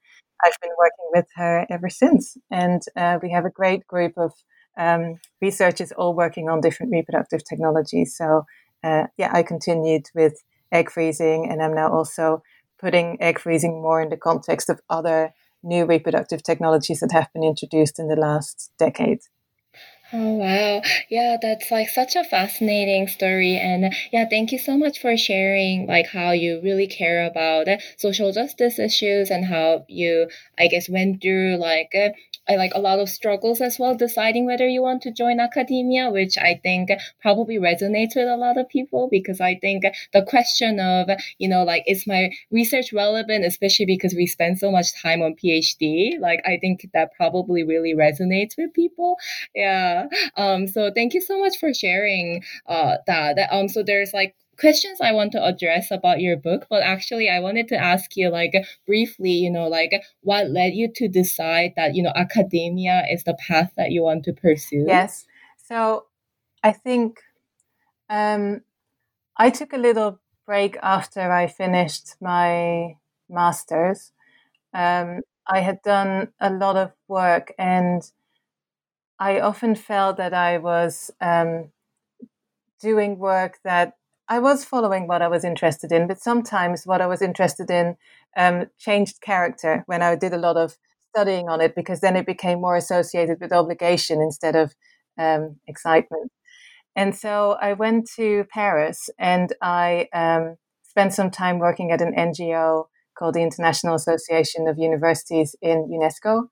I've 0.45 0.61
been 0.61 0.71
working 0.77 1.09
with 1.13 1.27
her 1.35 1.65
ever 1.69 1.89
since. 1.89 2.35
And 2.51 2.81
uh, 2.97 3.19
we 3.21 3.31
have 3.31 3.45
a 3.45 3.49
great 3.49 3.87
group 3.87 4.13
of 4.17 4.33
um, 4.77 5.19
researchers 5.41 5.91
all 5.91 6.13
working 6.13 6.49
on 6.49 6.61
different 6.61 6.91
reproductive 6.91 7.43
technologies. 7.43 8.15
So, 8.15 8.45
uh, 8.83 9.07
yeah, 9.17 9.31
I 9.33 9.43
continued 9.43 10.09
with 10.13 10.43
egg 10.71 10.91
freezing, 10.91 11.49
and 11.49 11.61
I'm 11.61 11.73
now 11.73 11.91
also 11.91 12.43
putting 12.79 13.21
egg 13.21 13.39
freezing 13.39 13.81
more 13.81 14.01
in 14.01 14.09
the 14.09 14.17
context 14.17 14.69
of 14.69 14.79
other 14.89 15.33
new 15.63 15.85
reproductive 15.85 16.43
technologies 16.43 16.99
that 16.99 17.11
have 17.11 17.31
been 17.33 17.43
introduced 17.43 17.99
in 17.99 18.07
the 18.07 18.15
last 18.15 18.71
decade. 18.77 19.19
Oh 20.13 20.35
wow. 20.35 20.81
Yeah, 21.09 21.35
that's 21.41 21.69
like 21.69 21.89
such 21.89 22.15
a 22.15 22.23
fascinating 22.23 23.07
story 23.09 23.57
and 23.57 23.93
yeah, 24.13 24.23
thank 24.29 24.53
you 24.53 24.57
so 24.57 24.77
much 24.77 24.99
for 25.01 25.17
sharing 25.17 25.85
like 25.85 26.07
how 26.07 26.31
you 26.31 26.61
really 26.63 26.87
care 26.87 27.25
about 27.25 27.67
social 27.97 28.31
justice 28.31 28.79
issues 28.79 29.29
and 29.29 29.43
how 29.45 29.83
you 29.89 30.29
I 30.57 30.67
guess 30.67 30.87
went 30.87 31.21
through 31.21 31.57
like 31.57 31.93
I 32.49 32.55
like 32.55 32.71
a 32.73 32.79
lot 32.79 32.99
of 32.99 33.09
struggles 33.09 33.59
as 33.59 33.77
well 33.77 33.95
deciding 33.95 34.45
whether 34.45 34.65
you 34.65 34.81
want 34.81 35.01
to 35.01 35.11
join 35.11 35.41
academia, 35.41 36.09
which 36.09 36.37
I 36.37 36.61
think 36.63 36.89
probably 37.21 37.57
resonates 37.57 38.15
with 38.15 38.29
a 38.29 38.37
lot 38.37 38.57
of 38.57 38.69
people 38.69 39.09
because 39.11 39.41
I 39.41 39.55
think 39.55 39.83
the 40.13 40.21
question 40.21 40.79
of, 40.79 41.09
you 41.39 41.49
know, 41.49 41.65
like, 41.65 41.83
is 41.85 42.07
my 42.07 42.31
research 42.49 42.93
relevant, 42.93 43.43
especially 43.43 43.85
because 43.85 44.13
we 44.15 44.25
spend 44.27 44.59
so 44.59 44.71
much 44.71 44.87
time 45.01 45.21
on 45.21 45.35
PhD? 45.35 46.17
Like, 46.21 46.39
I 46.45 46.57
think 46.57 46.87
that 46.93 47.13
probably 47.17 47.63
really 47.63 47.93
resonates 47.93 48.55
with 48.57 48.73
people. 48.73 49.17
Yeah. 49.55 49.96
Um, 50.35 50.67
so 50.67 50.91
thank 50.93 51.13
you 51.13 51.21
so 51.21 51.39
much 51.39 51.57
for 51.57 51.73
sharing 51.73 52.43
uh, 52.67 52.97
that. 53.07 53.37
Um, 53.51 53.67
so 53.67 53.83
there's 53.83 54.13
like 54.13 54.35
questions 54.57 54.99
I 55.01 55.11
want 55.11 55.31
to 55.33 55.43
address 55.43 55.91
about 55.91 56.19
your 56.19 56.35
book, 56.35 56.65
but 56.69 56.81
actually 56.83 57.29
I 57.29 57.39
wanted 57.39 57.67
to 57.69 57.77
ask 57.77 58.15
you 58.15 58.29
like 58.29 58.53
briefly, 58.85 59.31
you 59.31 59.51
know, 59.51 59.67
like 59.67 59.91
what 60.21 60.49
led 60.49 60.73
you 60.73 60.91
to 60.95 61.07
decide 61.07 61.73
that, 61.75 61.95
you 61.95 62.03
know, 62.03 62.13
academia 62.15 63.03
is 63.09 63.23
the 63.23 63.37
path 63.47 63.71
that 63.77 63.91
you 63.91 64.01
want 64.03 64.23
to 64.25 64.33
pursue? 64.33 64.85
Yes. 64.87 65.25
So 65.57 66.05
I 66.63 66.71
think 66.71 67.19
um, 68.09 68.61
I 69.37 69.49
took 69.49 69.73
a 69.73 69.77
little 69.77 70.19
break 70.45 70.77
after 70.81 71.31
I 71.31 71.47
finished 71.47 72.15
my 72.19 72.95
master's. 73.29 74.11
Um, 74.73 75.21
I 75.47 75.59
had 75.59 75.81
done 75.81 76.29
a 76.39 76.49
lot 76.49 76.75
of 76.75 76.91
work 77.07 77.53
and 77.57 78.01
I 79.19 79.39
often 79.39 79.75
felt 79.75 80.17
that 80.17 80.33
I 80.33 80.57
was 80.57 81.11
um, 81.21 81.71
doing 82.81 83.17
work 83.17 83.59
that 83.63 83.93
I 84.29 84.39
was 84.39 84.65
following 84.65 85.07
what 85.07 85.21
I 85.21 85.27
was 85.27 85.43
interested 85.43 85.91
in, 85.91 86.07
but 86.07 86.19
sometimes 86.19 86.85
what 86.85 87.01
I 87.01 87.07
was 87.07 87.21
interested 87.21 87.71
in 87.71 87.95
um, 88.35 88.65
changed 88.77 89.21
character 89.21 89.83
when 89.87 90.01
I 90.01 90.15
did 90.15 90.33
a 90.33 90.37
lot 90.37 90.57
of 90.57 90.77
studying 91.15 91.49
on 91.49 91.61
it 91.61 91.75
because 91.75 92.01
then 92.01 92.15
it 92.15 92.25
became 92.25 92.59
more 92.61 92.75
associated 92.75 93.39
with 93.39 93.53
obligation 93.53 94.21
instead 94.21 94.55
of 94.55 94.75
um, 95.17 95.57
excitement. 95.65 96.31
And 96.95 97.15
so 97.15 97.57
I 97.61 97.73
went 97.73 98.09
to 98.17 98.45
Paris 98.51 99.09
and 99.17 99.53
I 99.61 100.09
um, 100.13 100.57
spent 100.83 101.13
some 101.13 101.31
time 101.31 101.59
working 101.59 101.91
at 101.91 102.01
an 102.01 102.13
NGO 102.13 102.85
called 103.17 103.35
the 103.35 103.43
International 103.43 103.95
Association 103.95 104.67
of 104.67 104.77
Universities 104.77 105.55
in 105.61 105.89
UNESCO. 105.89 106.47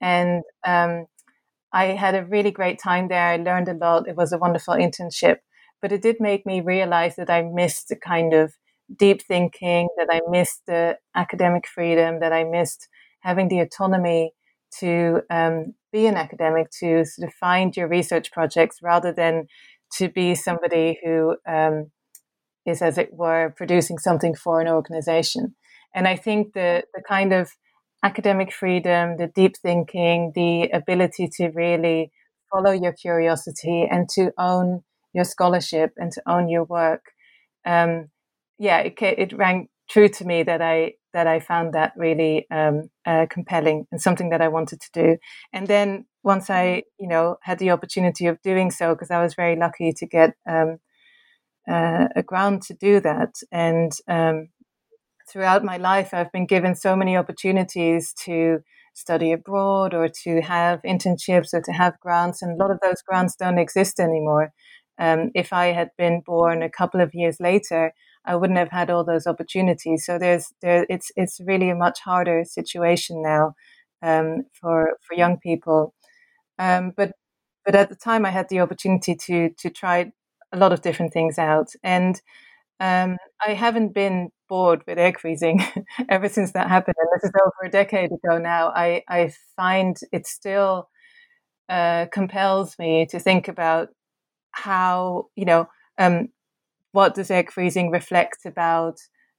And 0.00 0.42
um, 0.66 1.06
I 1.74 1.86
had 1.86 2.14
a 2.14 2.24
really 2.24 2.52
great 2.52 2.78
time 2.78 3.08
there. 3.08 3.26
I 3.26 3.36
learned 3.36 3.68
a 3.68 3.74
lot. 3.74 4.08
It 4.08 4.16
was 4.16 4.32
a 4.32 4.38
wonderful 4.38 4.74
internship, 4.74 5.38
but 5.82 5.90
it 5.90 6.02
did 6.02 6.16
make 6.20 6.46
me 6.46 6.60
realize 6.60 7.16
that 7.16 7.28
I 7.28 7.42
missed 7.42 7.88
the 7.88 7.96
kind 7.96 8.32
of 8.32 8.54
deep 8.96 9.22
thinking, 9.22 9.88
that 9.96 10.06
I 10.08 10.20
missed 10.30 10.62
the 10.68 10.98
academic 11.16 11.66
freedom, 11.66 12.20
that 12.20 12.32
I 12.32 12.44
missed 12.44 12.88
having 13.20 13.48
the 13.48 13.58
autonomy 13.58 14.34
to 14.78 15.22
um, 15.30 15.74
be 15.92 16.06
an 16.06 16.14
academic, 16.14 16.70
to 16.78 17.04
sort 17.04 17.28
of 17.28 17.34
find 17.34 17.76
your 17.76 17.88
research 17.88 18.30
projects 18.30 18.78
rather 18.80 19.12
than 19.12 19.46
to 19.96 20.08
be 20.08 20.36
somebody 20.36 21.00
who 21.04 21.36
um, 21.46 21.90
is, 22.66 22.82
as 22.82 22.98
it 22.98 23.12
were, 23.12 23.52
producing 23.56 23.98
something 23.98 24.36
for 24.36 24.60
an 24.60 24.68
organization. 24.68 25.56
And 25.92 26.06
I 26.06 26.14
think 26.14 26.52
the, 26.54 26.84
the 26.94 27.02
kind 27.02 27.32
of 27.32 27.50
academic 28.04 28.52
freedom, 28.52 29.16
the 29.16 29.26
deep 29.34 29.56
thinking, 29.56 30.32
the 30.34 30.68
ability 30.72 31.28
to 31.36 31.48
really 31.48 32.12
follow 32.52 32.70
your 32.70 32.92
curiosity 32.92 33.88
and 33.90 34.08
to 34.10 34.30
own 34.38 34.82
your 35.14 35.24
scholarship 35.24 35.92
and 35.96 36.12
to 36.12 36.22
own 36.26 36.48
your 36.48 36.64
work. 36.64 37.04
Um, 37.64 38.10
yeah, 38.58 38.80
it, 38.80 38.94
it 39.00 39.32
rang 39.32 39.68
true 39.88 40.08
to 40.08 40.24
me 40.24 40.42
that 40.42 40.62
I 40.62 40.92
that 41.14 41.26
I 41.26 41.40
found 41.40 41.74
that 41.74 41.92
really 41.96 42.46
um, 42.50 42.90
uh, 43.06 43.26
compelling 43.30 43.86
and 43.92 44.00
something 44.00 44.30
that 44.30 44.42
I 44.42 44.48
wanted 44.48 44.80
to 44.80 44.90
do. 44.92 45.16
And 45.52 45.68
then 45.68 46.06
once 46.24 46.50
I, 46.50 46.82
you 46.98 47.08
know, 47.08 47.36
had 47.42 47.58
the 47.60 47.70
opportunity 47.70 48.26
of 48.26 48.42
doing 48.42 48.70
so, 48.70 48.94
because 48.94 49.12
I 49.12 49.22
was 49.22 49.34
very 49.34 49.56
lucky 49.56 49.92
to 49.92 50.06
get 50.06 50.34
um, 50.48 50.78
uh, 51.70 52.08
a 52.16 52.22
grant 52.22 52.62
to 52.64 52.74
do 52.74 53.00
that, 53.00 53.34
and 53.52 53.92
um, 54.08 54.48
throughout 55.34 55.64
my 55.64 55.76
life, 55.78 56.14
I've 56.14 56.30
been 56.30 56.46
given 56.46 56.76
so 56.76 56.94
many 56.94 57.16
opportunities 57.16 58.14
to 58.24 58.60
study 58.94 59.32
abroad 59.32 59.92
or 59.92 60.08
to 60.22 60.40
have 60.42 60.80
internships 60.82 61.52
or 61.52 61.60
to 61.62 61.72
have 61.72 61.98
grants, 62.00 62.40
and 62.40 62.52
a 62.52 62.62
lot 62.64 62.70
of 62.70 62.78
those 62.84 63.02
grants 63.02 63.34
don't 63.34 63.58
exist 63.58 63.98
anymore. 63.98 64.52
Um, 64.98 65.32
if 65.34 65.52
I 65.52 65.66
had 65.72 65.90
been 65.98 66.22
born 66.24 66.62
a 66.62 66.70
couple 66.70 67.00
of 67.00 67.10
years 67.14 67.38
later, 67.40 67.92
I 68.24 68.36
wouldn't 68.36 68.60
have 68.60 68.70
had 68.70 68.90
all 68.90 69.04
those 69.04 69.26
opportunities. 69.26 70.06
So 70.06 70.18
there's 70.20 70.52
there 70.62 70.86
it's 70.88 71.10
it's 71.16 71.40
really 71.44 71.68
a 71.70 71.74
much 71.74 71.98
harder 72.00 72.44
situation 72.44 73.20
now 73.20 73.54
um, 74.02 74.44
for 74.60 74.90
for 75.02 75.16
young 75.16 75.38
people. 75.40 75.94
Um, 76.58 76.92
but 76.96 77.12
but 77.64 77.74
at 77.76 77.88
the 77.90 77.96
time, 77.96 78.26
I 78.26 78.30
had 78.30 78.48
the 78.50 78.60
opportunity 78.60 79.16
to 79.26 79.50
to 79.58 79.70
try 79.70 80.12
a 80.52 80.58
lot 80.58 80.72
of 80.72 80.82
different 80.82 81.12
things 81.12 81.38
out, 81.38 81.68
and 81.82 82.20
um, 82.80 83.18
I 83.46 83.54
haven't 83.54 83.94
been 83.94 84.30
bored 84.48 84.82
with 84.86 84.98
egg 84.98 85.18
freezing 85.20 85.62
ever 86.08 86.28
since 86.28 86.52
that 86.52 86.68
happened. 86.68 86.96
And 86.98 87.08
this 87.14 87.28
is 87.28 87.32
over 87.40 87.68
a 87.68 87.70
decade 87.70 88.10
ago 88.12 88.38
now. 88.38 88.68
I, 88.68 89.02
I 89.08 89.32
find 89.56 89.96
it 90.12 90.26
still 90.26 90.88
uh, 91.68 92.06
compels 92.12 92.78
me 92.78 93.06
to 93.10 93.18
think 93.18 93.48
about 93.48 93.88
how, 94.52 95.26
you 95.36 95.44
know, 95.44 95.68
um, 95.98 96.28
what 96.92 97.14
does 97.14 97.30
egg 97.30 97.50
freezing 97.50 97.90
reflect 97.90 98.46
about 98.46 98.98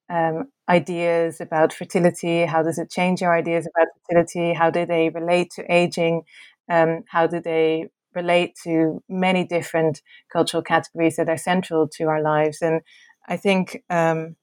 um, 0.10 0.46
ideas 0.70 1.42
about 1.42 1.74
fertility? 1.74 2.46
How 2.46 2.62
does 2.64 2.78
it 2.78 2.92
change 2.92 3.24
our 3.24 3.36
ideas 3.36 3.68
about 3.68 3.88
fertility? 4.08 4.54
How 4.54 4.70
do 4.70 4.86
they 4.86 5.10
relate 5.10 5.52
to 5.56 5.74
aging? 5.74 6.24
Um, 6.70 7.04
how 7.08 7.28
do 7.28 7.40
they 7.40 7.90
relate 8.14 8.56
to 8.64 9.04
many 9.10 9.46
different 9.46 10.02
cultural 10.32 10.64
categories 10.64 11.16
that 11.18 11.30
are 11.30 11.38
central 11.38 11.88
to 11.96 12.06
our 12.06 12.22
lives? 12.22 12.62
And 12.62 12.82
I 13.28 13.38
think 13.38 13.84
um, 13.90 14.36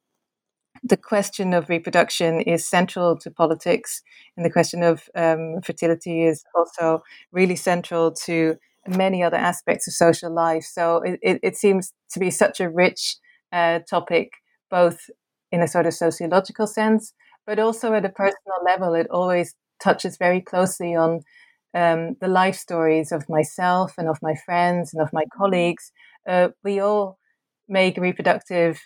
the 0.82 0.96
question 0.96 1.54
of 1.54 1.68
reproduction 1.68 2.40
is 2.40 2.66
central 2.66 3.16
to 3.18 3.30
politics, 3.30 4.02
and 4.36 4.44
the 4.44 4.50
question 4.50 4.82
of 4.82 5.08
um, 5.14 5.60
fertility 5.62 6.24
is 6.24 6.44
also 6.54 7.02
really 7.30 7.56
central 7.56 8.12
to 8.26 8.56
many 8.88 9.22
other 9.22 9.36
aspects 9.36 9.86
of 9.86 9.94
social 9.94 10.32
life. 10.34 10.64
So 10.64 10.98
it, 11.02 11.20
it, 11.22 11.40
it 11.42 11.56
seems 11.56 11.92
to 12.10 12.18
be 12.18 12.30
such 12.30 12.60
a 12.60 12.68
rich 12.68 13.16
uh, 13.52 13.80
topic, 13.88 14.32
both 14.70 15.08
in 15.52 15.60
a 15.60 15.68
sort 15.68 15.86
of 15.86 15.94
sociological 15.94 16.66
sense, 16.66 17.14
but 17.46 17.58
also 17.58 17.94
at 17.94 18.04
a 18.04 18.08
personal 18.08 18.64
level. 18.64 18.94
It 18.94 19.06
always 19.10 19.54
touches 19.80 20.16
very 20.16 20.40
closely 20.40 20.96
on 20.96 21.20
um, 21.74 22.16
the 22.20 22.28
life 22.28 22.56
stories 22.56 23.12
of 23.12 23.28
myself 23.28 23.94
and 23.98 24.08
of 24.08 24.18
my 24.22 24.34
friends 24.44 24.92
and 24.92 25.02
of 25.02 25.12
my 25.12 25.24
colleagues. 25.36 25.92
Uh, 26.28 26.48
we 26.64 26.80
all 26.80 27.18
make 27.68 27.96
reproductive 27.96 28.80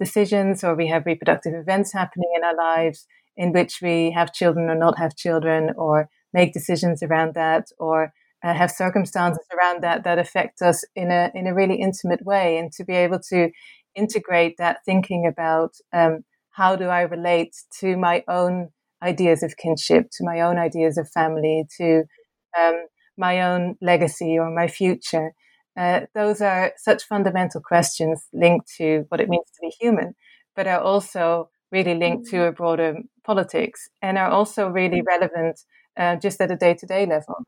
decisions 0.00 0.64
or 0.64 0.74
we 0.74 0.88
have 0.88 1.06
reproductive 1.06 1.54
events 1.54 1.92
happening 1.92 2.32
in 2.36 2.42
our 2.42 2.56
lives 2.56 3.06
in 3.36 3.52
which 3.52 3.78
we 3.80 4.10
have 4.10 4.32
children 4.32 4.68
or 4.68 4.74
not 4.74 4.98
have 4.98 5.14
children 5.14 5.70
or 5.76 6.08
make 6.32 6.52
decisions 6.52 7.02
around 7.02 7.34
that 7.34 7.68
or 7.78 8.12
uh, 8.42 8.54
have 8.54 8.70
circumstances 8.70 9.46
around 9.56 9.82
that 9.82 10.02
that 10.04 10.18
affect 10.18 10.62
us 10.62 10.82
in 10.96 11.10
a 11.10 11.30
in 11.34 11.46
a 11.46 11.54
really 11.54 11.76
intimate 11.76 12.24
way. 12.24 12.58
And 12.58 12.72
to 12.72 12.84
be 12.84 12.94
able 12.94 13.20
to 13.28 13.50
integrate 13.94 14.56
that 14.58 14.78
thinking 14.84 15.26
about 15.26 15.72
um, 15.92 16.24
how 16.50 16.76
do 16.76 16.86
I 16.86 17.02
relate 17.02 17.54
to 17.80 17.96
my 17.96 18.24
own 18.28 18.70
ideas 19.02 19.42
of 19.42 19.56
kinship, 19.56 20.08
to 20.12 20.24
my 20.24 20.40
own 20.40 20.58
ideas 20.58 20.98
of 20.98 21.10
family, 21.10 21.64
to 21.78 22.04
um, 22.58 22.86
my 23.16 23.42
own 23.42 23.76
legacy 23.80 24.38
or 24.38 24.50
my 24.50 24.68
future, 24.68 25.32
uh, 25.80 26.00
those 26.14 26.42
are 26.42 26.72
such 26.76 27.04
fundamental 27.04 27.62
questions 27.62 28.26
linked 28.34 28.70
to 28.76 29.06
what 29.08 29.20
it 29.20 29.30
means 29.30 29.46
to 29.46 29.60
be 29.62 29.72
human, 29.80 30.14
but 30.54 30.66
are 30.66 30.80
also 30.80 31.48
really 31.72 31.94
linked 31.94 32.28
to 32.28 32.44
a 32.44 32.52
broader 32.52 32.96
politics 33.24 33.88
and 34.02 34.18
are 34.18 34.28
also 34.28 34.68
really 34.68 35.00
relevant 35.00 35.58
uh, 35.96 36.16
just 36.16 36.38
at 36.38 36.50
a 36.50 36.56
day 36.56 36.74
to 36.74 36.84
day 36.84 37.06
level. 37.06 37.46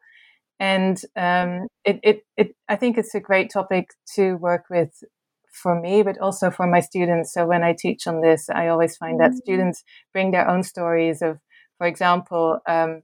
And 0.59 0.99
um, 1.15 1.67
it, 1.85 2.01
it, 2.03 2.23
it, 2.39 2.57
I 2.71 2.77
think 2.77 2.97
it's 2.97 3.15
a 3.15 3.21
great 3.21 3.51
topic 3.53 3.89
to 4.15 4.37
work 4.37 4.65
with 4.71 5.05
for 5.53 5.79
me, 5.79 6.03
but 6.03 6.19
also 6.19 6.51
for 6.51 6.67
my 6.67 6.81
students. 6.81 7.35
So 7.35 7.45
when 7.45 7.63
I 7.63 7.75
teach 7.79 8.07
on 8.07 8.23
this, 8.23 8.49
I 8.49 8.69
always 8.69 8.97
find 8.97 9.21
that 9.21 9.33
mm-hmm. 9.33 9.45
students 9.45 9.85
bring 10.15 10.31
their 10.31 10.49
own 10.49 10.63
stories 10.63 11.21
of, 11.21 11.39
for 11.77 11.87
example, 11.87 12.61
um, 12.67 13.03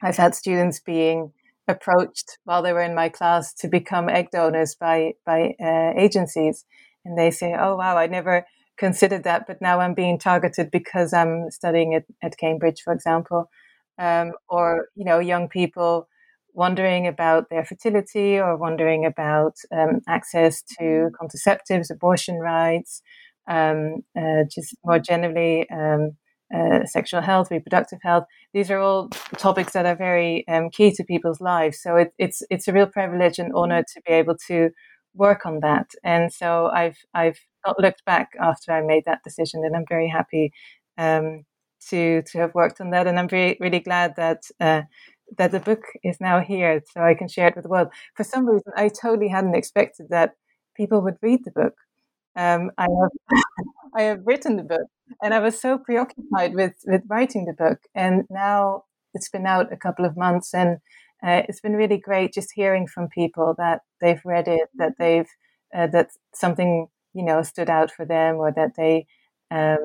I've 0.00 0.16
had 0.16 0.34
students 0.34 0.80
being 0.80 1.32
approached 1.68 2.38
while 2.44 2.62
they 2.62 2.72
were 2.72 2.82
in 2.82 2.94
my 2.94 3.08
class 3.08 3.52
to 3.54 3.68
become 3.68 4.08
egg 4.08 4.28
donors 4.32 4.74
by 4.74 5.12
by 5.26 5.54
uh, 5.62 5.92
agencies, 5.96 6.64
and 7.04 7.18
they 7.18 7.30
say, 7.30 7.54
"Oh 7.58 7.76
wow, 7.76 7.96
I 7.98 8.06
never 8.06 8.46
considered 8.78 9.24
that, 9.24 9.46
but 9.46 9.60
now 9.60 9.80
I'm 9.80 9.94
being 9.94 10.18
targeted 10.18 10.70
because 10.70 11.12
I'm 11.12 11.50
studying 11.50 11.94
at, 11.94 12.04
at 12.22 12.38
Cambridge, 12.38 12.82
for 12.84 12.92
example." 12.92 13.50
Um, 13.98 14.32
or 14.48 14.88
you 14.94 15.04
know, 15.04 15.18
young 15.18 15.48
people 15.48 16.08
wondering 16.54 17.06
about 17.06 17.50
their 17.50 17.64
fertility 17.64 18.38
or 18.38 18.56
wondering 18.56 19.04
about 19.06 19.54
um, 19.72 20.00
access 20.08 20.62
to 20.78 21.10
contraceptives, 21.20 21.90
abortion 21.90 22.36
rights, 22.38 23.02
um, 23.48 24.02
uh, 24.16 24.44
just 24.52 24.76
more 24.84 24.98
generally 24.98 25.68
um, 25.70 26.12
uh, 26.54 26.84
sexual 26.86 27.20
health, 27.20 27.50
reproductive 27.50 27.98
health. 28.02 28.24
These 28.54 28.70
are 28.70 28.78
all 28.78 29.08
topics 29.36 29.72
that 29.72 29.86
are 29.86 29.96
very 29.96 30.46
um, 30.48 30.70
key 30.70 30.92
to 30.92 31.04
people's 31.04 31.40
lives. 31.40 31.80
So 31.82 31.96
it, 31.96 32.12
it's 32.18 32.42
it's 32.50 32.68
a 32.68 32.72
real 32.72 32.86
privilege 32.86 33.38
and 33.38 33.52
honor 33.54 33.82
to 33.82 34.02
be 34.06 34.12
able 34.12 34.36
to 34.48 34.70
work 35.14 35.44
on 35.46 35.60
that. 35.60 35.90
And 36.04 36.32
so 36.32 36.66
I've 36.72 36.98
I've 37.14 37.38
not 37.66 37.78
looked 37.80 38.04
back 38.04 38.30
after 38.40 38.72
I 38.72 38.80
made 38.82 39.04
that 39.06 39.22
decision, 39.24 39.62
and 39.64 39.76
I'm 39.76 39.84
very 39.88 40.08
happy 40.08 40.52
um, 40.96 41.44
to 41.90 42.22
to 42.22 42.38
have 42.38 42.54
worked 42.54 42.80
on 42.80 42.90
that. 42.90 43.06
And 43.06 43.18
I'm 43.18 43.28
very 43.28 43.56
really 43.60 43.80
glad 43.80 44.16
that. 44.16 44.42
Uh, 44.60 44.82
that 45.36 45.52
the 45.52 45.60
book 45.60 45.82
is 46.02 46.16
now 46.22 46.40
here 46.40 46.82
so 46.90 47.02
I 47.02 47.12
can 47.12 47.28
share 47.28 47.48
it 47.48 47.54
with 47.54 47.64
the 47.64 47.68
world. 47.68 47.88
For 48.16 48.24
some 48.24 48.46
reason, 48.46 48.72
I 48.76 48.88
totally 48.88 49.28
hadn't 49.28 49.54
expected 49.56 50.06
that 50.08 50.32
people 50.74 51.02
would 51.02 51.18
read 51.20 51.40
the 51.44 51.50
book. 51.50 51.74
Um, 52.36 52.70
I 52.78 52.82
have 52.84 53.10
I 53.96 54.02
have 54.02 54.20
written 54.24 54.56
the 54.56 54.62
book, 54.64 54.88
and 55.22 55.34
I 55.34 55.40
was 55.40 55.60
so 55.60 55.78
preoccupied 55.78 56.54
with 56.54 56.74
with 56.86 57.02
writing 57.08 57.46
the 57.46 57.52
book, 57.54 57.80
and 57.94 58.24
now 58.30 58.84
it's 59.14 59.28
been 59.28 59.46
out 59.46 59.72
a 59.72 59.76
couple 59.76 60.04
of 60.04 60.16
months, 60.16 60.54
and 60.54 60.78
uh, 61.26 61.42
it's 61.48 61.60
been 61.60 61.74
really 61.74 61.98
great 61.98 62.32
just 62.32 62.50
hearing 62.54 62.86
from 62.86 63.08
people 63.08 63.54
that 63.58 63.80
they've 64.00 64.20
read 64.24 64.46
it, 64.48 64.68
that 64.76 64.94
they've 64.98 65.28
uh, 65.74 65.86
that 65.88 66.10
something 66.34 66.88
you 67.14 67.24
know 67.24 67.42
stood 67.42 67.70
out 67.70 67.90
for 67.90 68.04
them, 68.04 68.36
or 68.36 68.52
that 68.52 68.72
they 68.76 69.06
um, 69.50 69.78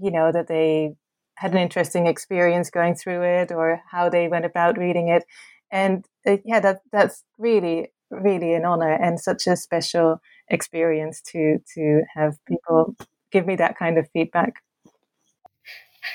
you 0.00 0.10
know 0.10 0.32
that 0.32 0.48
they 0.48 0.94
had 1.36 1.52
an 1.52 1.58
interesting 1.58 2.06
experience 2.06 2.70
going 2.70 2.94
through 2.94 3.22
it, 3.22 3.52
or 3.52 3.80
how 3.90 4.08
they 4.08 4.28
went 4.28 4.44
about 4.44 4.78
reading 4.78 5.08
it. 5.08 5.24
And 5.70 6.04
uh, 6.26 6.38
yeah, 6.44 6.60
that 6.60 6.80
that's 6.92 7.24
really 7.38 7.92
really 8.10 8.54
an 8.54 8.64
honor 8.64 8.92
and 8.92 9.20
such 9.20 9.46
a 9.46 9.56
special 9.56 10.20
experience 10.50 11.20
to 11.32 11.58
to 11.74 12.02
have 12.14 12.34
people 12.46 12.94
give 13.32 13.46
me 13.46 13.56
that 13.56 13.78
kind 13.78 13.98
of 13.98 14.08
feedback. 14.12 14.54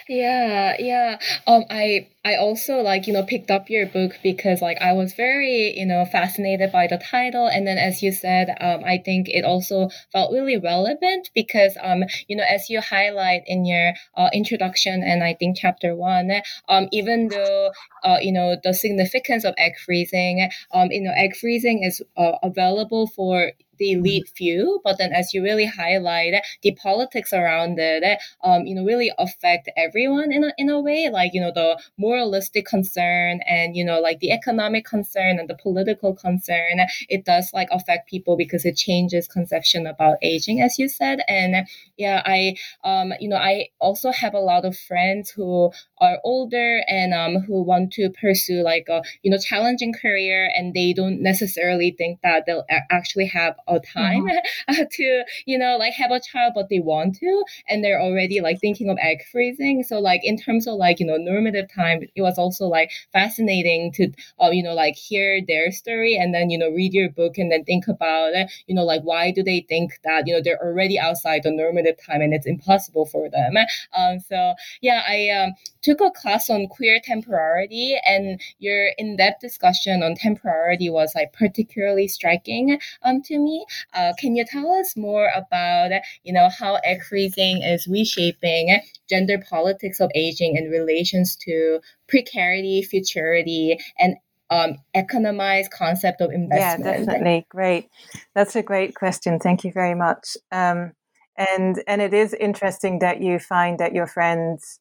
Yeah, 0.09 0.75
yeah. 0.79 1.19
Um, 1.47 1.63
I 1.69 2.09
I 2.23 2.35
also 2.35 2.81
like 2.81 3.07
you 3.07 3.13
know 3.13 3.23
picked 3.23 3.51
up 3.51 3.69
your 3.69 3.85
book 3.85 4.13
because 4.23 4.61
like 4.61 4.81
I 4.81 4.93
was 4.93 5.13
very 5.13 5.77
you 5.77 5.85
know 5.85 6.05
fascinated 6.05 6.71
by 6.71 6.87
the 6.87 6.97
title, 6.97 7.47
and 7.47 7.67
then 7.67 7.77
as 7.77 8.01
you 8.01 8.11
said, 8.11 8.49
um, 8.61 8.83
I 8.83 8.97
think 8.97 9.29
it 9.29 9.45
also 9.45 9.89
felt 10.11 10.33
really 10.33 10.57
relevant 10.57 11.29
because 11.35 11.77
um, 11.81 12.03
you 12.27 12.35
know 12.35 12.43
as 12.49 12.69
you 12.69 12.81
highlight 12.81 13.43
in 13.45 13.65
your 13.65 13.93
uh, 14.15 14.29
introduction 14.33 15.03
and 15.03 15.23
I 15.23 15.33
think 15.35 15.57
chapter 15.59 15.95
one, 15.95 16.31
um, 16.67 16.87
even 16.91 17.27
though 17.29 17.71
uh, 18.03 18.17
you 18.21 18.31
know 18.31 18.57
the 18.63 18.73
significance 18.73 19.43
of 19.43 19.53
egg 19.57 19.73
freezing, 19.85 20.49
um, 20.71 20.91
you 20.91 21.01
know 21.01 21.13
egg 21.15 21.35
freezing 21.35 21.83
is 21.83 22.01
uh, 22.17 22.33
available 22.41 23.07
for 23.07 23.51
the 23.77 23.93
elite 23.93 24.29
few, 24.35 24.81
but 24.83 24.97
then 24.97 25.11
as 25.13 25.33
you 25.33 25.43
really 25.43 25.65
highlight 25.65 26.33
the 26.61 26.71
politics 26.81 27.33
around 27.33 27.77
it, 27.79 28.19
um, 28.43 28.65
you 28.65 28.75
know, 28.75 28.83
really 28.83 29.11
affect 29.17 29.69
everyone 29.77 30.31
in 30.31 30.43
a, 30.43 30.53
in 30.57 30.69
a 30.69 30.79
way, 30.79 31.09
like, 31.09 31.33
you 31.33 31.41
know, 31.41 31.51
the 31.53 31.79
moralistic 31.97 32.65
concern 32.65 33.39
and, 33.47 33.75
you 33.75 33.83
know, 33.83 33.99
like 33.99 34.19
the 34.19 34.31
economic 34.31 34.85
concern 34.85 35.39
and 35.39 35.49
the 35.49 35.55
political 35.55 36.15
concern, 36.15 36.79
it 37.09 37.25
does 37.25 37.51
like 37.53 37.67
affect 37.71 38.09
people 38.09 38.37
because 38.37 38.65
it 38.65 38.75
changes 38.75 39.27
conception 39.27 39.87
about 39.87 40.17
aging, 40.21 40.61
as 40.61 40.77
you 40.79 40.87
said. 40.87 41.19
And 41.27 41.67
yeah, 41.97 42.21
I, 42.25 42.55
um, 42.83 43.13
you 43.19 43.29
know, 43.29 43.37
I 43.37 43.69
also 43.79 44.11
have 44.11 44.33
a 44.33 44.39
lot 44.39 44.65
of 44.65 44.77
friends 44.77 45.29
who 45.29 45.71
are 45.99 46.19
older 46.23 46.83
and 46.87 47.13
um, 47.13 47.41
who 47.43 47.63
want 47.63 47.93
to 47.93 48.09
pursue 48.09 48.61
like 48.61 48.87
a, 48.89 49.01
you 49.23 49.31
know, 49.31 49.37
challenging 49.37 49.93
career 49.93 50.49
and 50.55 50.73
they 50.73 50.93
don't 50.93 51.21
necessarily 51.21 51.91
think 51.91 52.19
that 52.23 52.45
they'll 52.45 52.65
actually 52.91 53.27
have 53.27 53.55
a 53.67 53.79
time 53.79 54.25
mm-hmm. 54.25 54.83
to 54.91 55.23
you 55.45 55.57
know 55.57 55.77
like 55.77 55.93
have 55.93 56.11
a 56.11 56.19
child 56.19 56.53
but 56.55 56.69
they 56.69 56.79
want 56.79 57.15
to 57.15 57.43
and 57.69 57.83
they're 57.83 58.01
already 58.01 58.41
like 58.41 58.59
thinking 58.59 58.89
of 58.89 58.97
egg 59.01 59.23
freezing. 59.31 59.83
So 59.83 59.99
like 59.99 60.21
in 60.23 60.37
terms 60.37 60.67
of 60.67 60.75
like 60.75 60.99
you 60.99 61.05
know 61.05 61.17
normative 61.17 61.73
time 61.73 62.03
it 62.15 62.21
was 62.21 62.37
also 62.37 62.67
like 62.67 62.91
fascinating 63.13 63.91
to 63.93 64.11
uh, 64.41 64.49
you 64.49 64.63
know 64.63 64.73
like 64.73 64.95
hear 64.95 65.41
their 65.45 65.71
story 65.71 66.15
and 66.15 66.33
then 66.33 66.49
you 66.49 66.57
know 66.57 66.69
read 66.69 66.93
your 66.93 67.09
book 67.09 67.37
and 67.37 67.51
then 67.51 67.63
think 67.63 67.87
about 67.87 68.33
it. 68.33 68.51
You 68.67 68.75
know 68.75 68.83
like 68.83 69.01
why 69.03 69.31
do 69.31 69.43
they 69.43 69.65
think 69.67 69.99
that 70.03 70.27
you 70.27 70.33
know 70.33 70.41
they're 70.43 70.63
already 70.63 70.99
outside 70.99 71.43
the 71.43 71.51
normative 71.51 71.95
time 72.05 72.21
and 72.21 72.33
it's 72.33 72.47
impossible 72.47 73.05
for 73.05 73.29
them? 73.29 73.55
Um 73.95 74.19
so 74.19 74.53
yeah 74.81 75.03
i 75.07 75.29
um, 75.29 75.53
took 75.81 76.01
a 76.01 76.11
class 76.11 76.49
on 76.49 76.67
queer 76.67 76.99
temporality 77.03 77.95
and 78.07 78.41
your 78.59 78.89
in-depth 78.97 79.41
discussion 79.41 80.03
on 80.03 80.15
temporality 80.15 80.89
was 80.89 81.13
like 81.15 81.33
particularly 81.33 82.07
striking 82.07 82.79
um 83.03 83.21
to 83.21 83.37
me 83.37 83.54
uh, 83.93 84.13
can 84.19 84.35
you 84.35 84.45
tell 84.45 84.71
us 84.71 84.95
more 84.95 85.29
about, 85.35 85.91
you 86.23 86.33
know, 86.33 86.49
how 86.49 86.75
egg 86.83 87.03
freezing 87.03 87.61
is 87.61 87.87
reshaping 87.87 88.79
gender 89.09 89.37
politics 89.49 89.99
of 89.99 90.11
aging 90.15 90.55
in 90.55 90.69
relations 90.69 91.35
to 91.35 91.79
precarity, 92.07 92.81
futurity, 92.81 93.77
and 93.99 94.15
um, 94.49 94.75
economized 94.93 95.71
concept 95.71 96.21
of 96.21 96.31
investment? 96.31 96.85
Yeah, 96.85 96.97
definitely. 96.97 97.47
Great. 97.49 97.89
That's 98.33 98.55
a 98.55 98.63
great 98.63 98.95
question. 98.95 99.39
Thank 99.39 99.63
you 99.63 99.71
very 99.71 99.95
much. 99.95 100.37
Um, 100.51 100.93
and 101.37 101.83
and 101.87 102.01
it 102.01 102.13
is 102.13 102.33
interesting 102.33 102.99
that 102.99 103.21
you 103.21 103.39
find 103.39 103.79
that 103.79 103.93
your 103.93 104.07
friends 104.07 104.79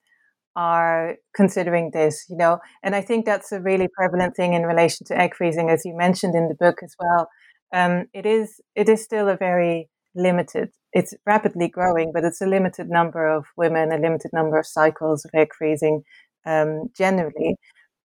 are 0.56 1.16
considering 1.34 1.90
this, 1.92 2.26
you 2.28 2.37
know, 2.37 2.60
and 2.82 2.94
I 2.94 3.00
think 3.00 3.26
that's 3.26 3.50
a 3.50 3.60
really 3.60 3.88
prevalent 3.88 4.37
thing 4.37 4.52
in 4.52 4.62
relation 4.62 5.04
to 5.06 5.20
egg 5.20 5.34
freezing, 5.34 5.68
as 5.68 5.84
you 5.84 5.96
mentioned 5.96 6.37
in 6.37 6.48
the 6.48 6.54
book 6.54 6.78
as 6.82 6.94
well 7.00 7.28
um, 7.74 8.06
it 8.14 8.26
is 8.26 8.60
it 8.76 8.88
is 8.90 9.04
still 9.04 9.28
a 9.28 9.37
very 9.38 9.90
limited. 10.16 10.70
It's 10.94 11.14
rapidly 11.26 11.68
growing, 11.68 12.12
but 12.14 12.24
it's 12.24 12.42
a 12.42 12.46
limited 12.46 12.88
number 12.90 13.26
of 13.28 13.46
women, 13.58 13.92
a 13.92 13.98
limited 13.98 14.32
number 14.34 14.58
of 14.58 14.66
cycles 14.66 15.26
of 15.26 15.32
egg 15.34 15.50
freezing 15.58 16.04
um, 16.46 16.90
generally. 16.96 17.56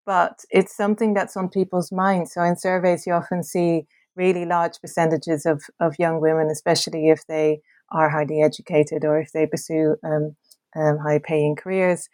But 0.07 0.41
it's 0.51 0.77
something 0.77 1.15
that's 1.15 1.37
on 1.37 1.49
people's 1.51 1.93
minds. 1.93 2.35
So 2.35 2.43
in 2.43 2.57
surveys, 2.57 3.07
you 3.07 3.13
often 3.15 3.43
see 3.45 3.87
really 4.17 4.47
large 4.47 4.81
percentages 4.81 5.47
of, 5.47 5.63
of 5.81 5.95
young 5.99 6.21
women, 6.21 6.49
especially 6.51 7.11
if 7.11 7.27
they 7.29 7.61
are 7.93 8.11
highly 8.11 8.43
educated 8.43 9.05
or 9.05 9.21
if 9.21 9.33
they 9.33 9.47
pursue 9.47 9.97
um, 10.05 10.37
um, 10.77 10.99
high 10.99 11.21
paying 11.25 11.57
careers. 11.57 12.09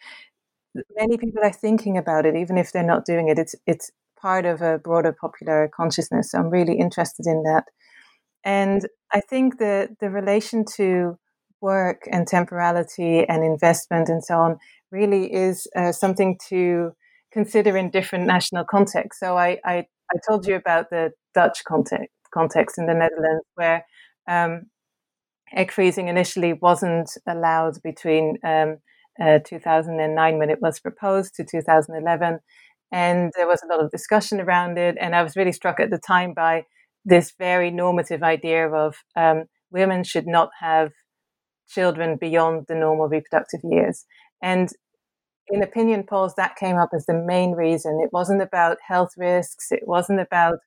Many 0.97 1.19
people 1.19 1.43
are 1.45 1.53
thinking 1.53 1.97
about 1.97 2.27
it, 2.27 2.35
even 2.37 2.59
if 2.59 2.73
they're 2.73 2.83
not 2.83 3.05
doing 3.05 3.29
it. 3.29 3.39
It's 3.39 3.55
it's 3.67 3.91
part 4.25 4.47
of 4.47 4.63
a 4.63 4.79
broader 4.79 5.13
popular 5.13 5.71
consciousness. 5.77 6.31
So 6.31 6.39
I'm 6.39 6.49
really 6.49 6.79
interested 6.79 7.27
in 7.27 7.43
that. 7.43 7.65
And 8.43 8.89
I 9.13 9.21
think 9.21 9.59
the, 9.59 9.95
the 10.01 10.09
relation 10.09 10.65
to 10.77 11.19
work 11.61 12.09
and 12.11 12.27
temporality 12.27 13.29
and 13.29 13.45
investment 13.45 14.09
and 14.09 14.25
so 14.25 14.39
on 14.39 14.57
really 14.91 15.31
is 15.31 15.67
uh, 15.77 15.93
something 15.93 16.39
to 16.49 16.93
consider 17.35 17.77
in 17.77 17.91
different 17.91 18.27
national 18.27 18.65
contexts. 18.65 19.21
So 19.21 19.37
I, 19.37 19.59
I, 19.63 19.77
I, 20.11 20.17
told 20.27 20.47
you 20.47 20.55
about 20.55 20.89
the 20.89 21.11
Dutch 21.35 21.63
context, 21.65 22.09
context 22.33 22.79
in 22.79 22.87
the 22.87 22.95
Netherlands 22.95 23.45
where 23.57 23.85
um, 24.27 24.63
egg 25.55 25.71
freezing 25.71 26.09
initially 26.09 26.55
wasn't 26.55 27.11
allowed 27.27 27.83
between 27.83 28.39
um, 28.43 28.79
uh, 29.23 29.41
2009 29.45 30.39
when 30.39 30.49
it 30.49 30.63
was 30.63 30.81
proposed 30.81 31.35
to 31.35 31.45
2011 31.45 32.41
and 32.95 33.33
there 33.35 33.49
was 33.49 33.61
a 33.61 33.67
lot 33.67 33.85
of 33.85 33.91
discussion 33.91 34.41
around 34.41 34.79
it. 34.79 34.97
And 35.01 35.17
I 35.17 35.25
was 35.25 35.35
really 35.35 35.51
struck 35.51 35.81
at 35.81 35.91
the 35.91 35.99
time 35.99 36.33
by 36.33 36.63
this 37.05 37.35
very 37.37 37.73
normative 37.73 38.23
idea 38.23 38.71
of 38.71 38.95
um, 39.17 39.47
women 39.73 40.05
should 40.05 40.29
not 40.29 40.51
have 40.61 40.93
children 41.69 42.17
beyond 42.21 42.67
the 42.69 42.77
normal 42.77 43.09
reproductive 43.09 43.63
years. 43.65 44.05
And 44.41 44.69
in 45.49 45.61
opinion 45.61 46.05
polls, 46.09 46.35
that 46.37 46.55
came 46.55 46.77
up 46.77 46.91
as 46.95 47.07
the 47.07 47.21
main 47.21 47.53
reason. 47.53 48.01
It 48.01 48.11
wasn't 48.13 48.43
about 48.43 48.79
health 48.87 49.11
risks. 49.17 49.73
It 49.73 49.83
wasn't 49.89 50.21
about, 50.21 50.61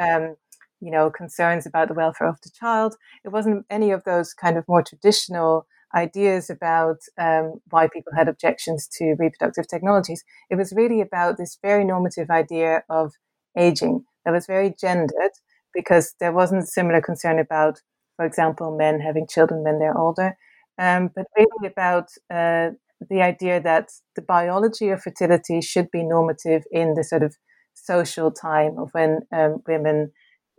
um, 0.00 0.36
you 0.80 0.92
know, 0.92 1.10
concerns 1.10 1.66
about 1.66 1.88
the 1.88 1.94
welfare 1.94 2.28
of 2.28 2.40
the 2.44 2.50
child. 2.54 2.94
It 3.24 3.30
wasn't 3.30 3.66
any 3.68 3.90
of 3.90 4.04
those 4.04 4.34
kind 4.34 4.56
of 4.56 4.68
more 4.68 4.84
traditional 4.84 5.66
ideas 5.94 6.50
about 6.50 6.98
um, 7.18 7.54
why 7.70 7.88
people 7.88 8.12
had 8.16 8.28
objections 8.28 8.88
to 8.98 9.14
reproductive 9.18 9.68
technologies. 9.68 10.24
It 10.50 10.56
was 10.56 10.72
really 10.72 11.00
about 11.00 11.36
this 11.36 11.58
very 11.62 11.84
normative 11.84 12.30
idea 12.30 12.82
of 12.88 13.12
aging 13.58 14.04
that 14.24 14.32
was 14.32 14.46
very 14.46 14.74
gendered 14.80 15.32
because 15.74 16.14
there 16.20 16.32
wasn't 16.32 16.68
similar 16.68 17.00
concern 17.00 17.38
about, 17.38 17.80
for 18.16 18.24
example, 18.24 18.76
men 18.76 19.00
having 19.00 19.26
children 19.26 19.62
when 19.64 19.78
they're 19.78 19.96
older, 19.96 20.36
um, 20.78 21.10
but 21.14 21.26
really 21.36 21.66
about 21.66 22.08
uh, 22.32 22.70
the 23.10 23.22
idea 23.22 23.60
that 23.60 23.90
the 24.16 24.22
biology 24.22 24.90
of 24.90 25.02
fertility 25.02 25.60
should 25.60 25.90
be 25.90 26.02
normative 26.04 26.62
in 26.70 26.94
the 26.94 27.04
sort 27.04 27.22
of 27.22 27.36
social 27.74 28.30
time 28.30 28.78
of 28.78 28.90
when 28.92 29.20
um, 29.32 29.62
women 29.66 30.12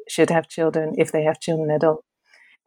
should 0.10 0.30
have 0.30 0.48
children 0.50 0.93
if 0.98 1.12
they 1.12 1.24
have 1.24 1.39
children 1.39 1.72
at 1.72 1.84
all. 1.84 2.04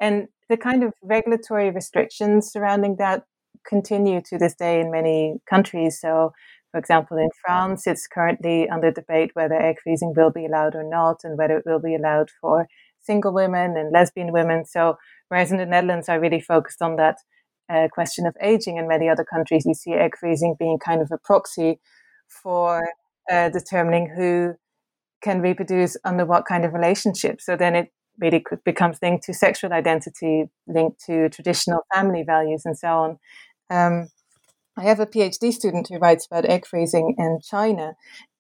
And 0.00 0.28
the 0.48 0.56
kind 0.56 0.82
of 0.82 0.92
regulatory 1.02 1.70
restrictions 1.70 2.50
surrounding 2.52 2.96
that 2.98 3.24
continue 3.66 4.20
to 4.26 4.38
this 4.38 4.54
day 4.54 4.80
in 4.80 4.90
many 4.90 5.37
countries. 5.48 5.98
So, 6.00 6.32
for 6.70 6.78
example, 6.78 7.16
in 7.16 7.30
France, 7.44 7.87
it's 7.87 8.06
currently 8.06 8.68
under 8.68 8.90
debate 8.90 9.30
whether 9.35 9.54
egg 9.54 9.76
freezing 9.82 10.12
will 10.16 10.30
be 10.30 10.46
allowed 10.46 10.74
or 10.74 10.88
not, 10.88 11.20
and 11.24 11.38
whether 11.38 11.56
it 11.59 11.64
will 11.66 11.80
be 11.80 11.94
allowed 11.94 12.28
for 12.40 12.66
single 13.00 13.32
women 13.32 13.76
and 13.76 13.92
lesbian 13.92 14.32
women. 14.32 14.64
So, 14.64 14.96
whereas 15.28 15.50
in 15.50 15.59
the 15.59 15.66
Netherlands, 15.66 16.09
I 16.09 16.14
really 16.14 16.40
focused 16.40 16.82
on 16.82 16.96
that 16.96 17.16
uh, 17.68 17.88
question 17.90 18.26
of 18.26 18.37
aging. 18.42 18.76
In 18.76 18.88
many 18.88 19.09
other 19.09 19.24
countries, 19.24 19.64
you 19.66 19.74
see 19.74 19.92
egg 19.92 20.16
freezing 20.18 20.54
being 20.59 20.78
kind 20.78 21.00
of 21.00 21.11
a 21.12 21.18
proxy 21.18 21.80
for 22.28 22.88
uh, 23.30 23.48
determining 23.48 24.12
who 24.16 24.54
can 25.22 25.40
reproduce 25.40 25.96
under 26.04 26.24
what 26.24 26.44
kind 26.44 26.64
of 26.64 26.72
relationship. 26.72 27.40
So 27.40 27.56
then 27.56 27.74
it 27.74 27.88
really 28.20 28.40
could 28.40 28.62
becomes 28.64 28.98
linked 29.02 29.24
to 29.24 29.35
sexual 29.35 29.72
identity, 29.72 30.44
linked 30.66 31.05
to 31.07 31.29
traditional 31.29 31.81
family 31.94 32.22
values, 32.22 32.62
and 32.64 32.76
so 32.79 32.88
on. 32.88 33.18
Um, 33.70 34.09
I 34.76 34.85
have 34.85 35.00
a 35.00 35.07
PhD 35.07 35.52
student 35.52 35.88
who 35.88 35.98
writes 35.98 36.26
about 36.26 36.44
egg 36.44 36.66
freezing 36.66 37.14
in 37.18 37.40
China, 37.42 37.94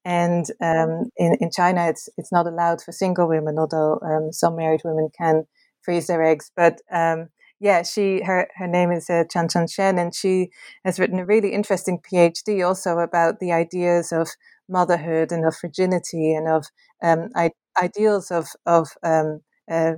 and 0.04 0.46
um, 0.60 1.10
in, 1.16 1.36
in 1.40 1.50
China, 1.50 1.88
it's 1.88 2.08
it's 2.16 2.32
not 2.32 2.46
allowed 2.46 2.82
for 2.82 2.92
single 2.92 3.28
women, 3.28 3.58
although 3.58 3.98
um, 4.02 4.32
some 4.32 4.56
married 4.56 4.82
women 4.84 5.08
can 5.16 5.44
freeze 5.82 6.06
their 6.08 6.22
eggs. 6.22 6.50
But 6.54 6.80
um, 6.92 7.28
yeah, 7.58 7.82
she 7.82 8.22
her 8.22 8.48
her 8.56 8.66
name 8.66 8.92
is 8.92 9.08
uh, 9.08 9.24
Chan 9.30 9.48
Chan 9.48 9.68
Shen, 9.68 9.98
and 9.98 10.14
she 10.14 10.50
has 10.84 10.98
written 10.98 11.18
a 11.18 11.24
really 11.26 11.52
interesting 11.52 11.98
PhD 12.00 12.66
also 12.66 12.98
about 12.98 13.40
the 13.40 13.52
ideas 13.52 14.12
of 14.12 14.28
motherhood 14.68 15.32
and 15.32 15.46
of 15.46 15.56
virginity 15.60 16.34
and 16.34 16.48
of 16.48 16.66
um, 17.02 17.30
I- 17.34 17.50
ideals 17.80 18.30
of 18.30 18.48
of 18.66 18.88
um, 19.02 19.40
uh, 19.70 19.92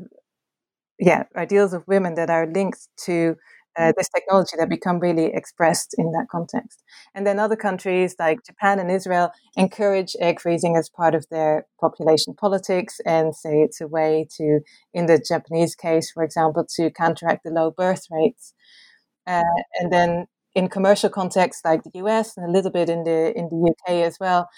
yeah 0.98 1.24
ideals 1.37 1.72
of 1.72 1.87
women 1.87 2.14
that 2.14 2.31
are 2.31 2.46
linked 2.46 2.88
to 2.96 3.37
uh, 3.78 3.92
this 3.96 4.09
technology 4.09 4.57
that 4.59 4.68
become 4.68 4.98
really 4.98 5.26
expressed 5.26 5.94
in 5.96 6.11
that 6.11 6.26
context. 6.31 6.83
And 7.14 7.24
then 7.24 7.38
other 7.38 7.54
countries 7.54 8.16
like 8.18 8.44
Japan 8.44 8.81
and 8.81 8.90
Israel 8.90 9.31
encourage 9.57 10.16
egg 10.20 10.40
freezing 10.40 10.76
as 10.76 10.88
part 10.88 11.14
of 11.14 11.26
their 11.31 11.66
population 11.81 12.35
politics 12.35 13.00
and 13.07 13.37
say 13.37 13.61
it's 13.62 13.81
a 13.81 13.87
way 13.87 14.26
to, 14.37 14.61
in 14.92 15.07
the 15.07 15.24
Japanese 15.26 15.76
case, 15.76 16.11
for 16.11 16.24
example, 16.24 16.66
to 16.74 16.90
counteract 16.90 17.44
the 17.44 17.50
low 17.50 17.70
birth 17.70 18.07
rates. 18.11 18.52
Uh, 19.28 19.42
and 19.78 19.92
then 19.92 20.26
in 20.57 20.68
commercial 20.68 21.11
contexts 21.11 21.64
like 21.64 21.85
the 21.85 22.00
US 22.00 22.37
and 22.37 22.48
a 22.48 22.50
little 22.50 22.72
bit 22.72 22.88
in 22.88 23.04
the 23.04 23.33
in 23.38 23.48
the 23.48 23.70
UK 23.70 24.04
as 24.04 24.18
well, 24.18 24.48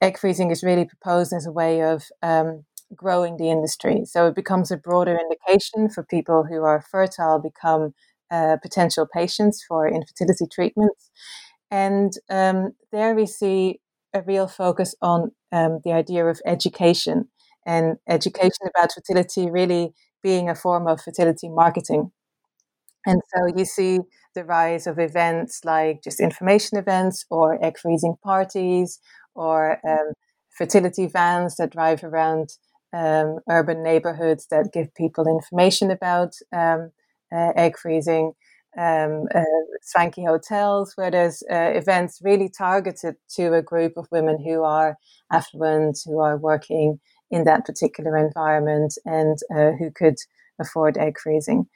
egg 0.00 0.18
freezing 0.18 0.52
is 0.52 0.62
really 0.62 0.84
proposed 0.84 1.32
as 1.32 1.46
a 1.46 1.52
way 1.52 1.82
of 1.82 2.04
um, 2.22 2.64
growing 2.94 3.36
the 3.36 3.50
industry. 3.50 4.04
So 4.04 4.26
it 4.28 4.34
becomes 4.34 4.70
a 4.70 4.76
broader 4.76 5.18
indication 5.18 5.88
for 5.88 6.02
people 6.02 6.44
who 6.44 6.62
are 6.62 6.84
fertile 6.90 7.38
become 7.38 7.94
uh, 8.30 8.56
potential 8.62 9.06
patients 9.12 9.64
for 9.66 9.86
infertility 9.86 10.46
treatments. 10.50 11.10
And 11.70 12.12
um, 12.30 12.72
there 12.90 13.14
we 13.14 13.26
see 13.26 13.80
a 14.14 14.22
real 14.22 14.46
focus 14.46 14.94
on 15.00 15.32
um, 15.52 15.80
the 15.84 15.92
idea 15.92 16.26
of 16.26 16.40
education 16.46 17.28
and 17.64 17.96
education 18.08 18.68
about 18.68 18.92
fertility 18.92 19.50
really 19.50 19.92
being 20.22 20.48
a 20.48 20.54
form 20.54 20.86
of 20.86 21.00
fertility 21.00 21.48
marketing. 21.48 22.12
And 23.06 23.20
so 23.34 23.56
you 23.56 23.64
see 23.64 24.00
the 24.34 24.44
rise 24.44 24.86
of 24.86 24.98
events 24.98 25.64
like 25.64 26.02
just 26.02 26.20
information 26.20 26.78
events 26.78 27.24
or 27.30 27.62
egg 27.64 27.78
freezing 27.78 28.16
parties 28.22 28.98
or 29.34 29.78
um, 29.86 30.12
fertility 30.56 31.06
vans 31.06 31.56
that 31.56 31.72
drive 31.72 32.04
around 32.04 32.50
um, 32.92 33.38
urban 33.48 33.82
neighborhoods 33.82 34.46
that 34.50 34.72
give 34.72 34.94
people 34.94 35.26
information 35.26 35.90
about 35.90 36.34
um, 36.52 36.90
uh, 37.34 37.52
egg 37.56 37.78
freezing, 37.78 38.32
um, 38.78 39.24
uh, 39.34 39.42
swanky 39.82 40.24
hotels 40.24 40.92
where 40.96 41.10
there's 41.10 41.42
uh, 41.50 41.72
events 41.74 42.20
really 42.22 42.48
targeted 42.48 43.16
to 43.36 43.54
a 43.54 43.62
group 43.62 43.94
of 43.96 44.08
women 44.10 44.42
who 44.42 44.62
are 44.62 44.96
affluent, 45.30 45.98
who 46.04 46.18
are 46.20 46.38
working 46.38 46.98
in 47.30 47.44
that 47.44 47.64
particular 47.64 48.16
environment, 48.16 48.94
and 49.04 49.38
uh, 49.54 49.72
who 49.78 49.90
could 49.90 50.16
afford 50.60 50.96
egg 50.98 51.18
freezing. 51.18 51.66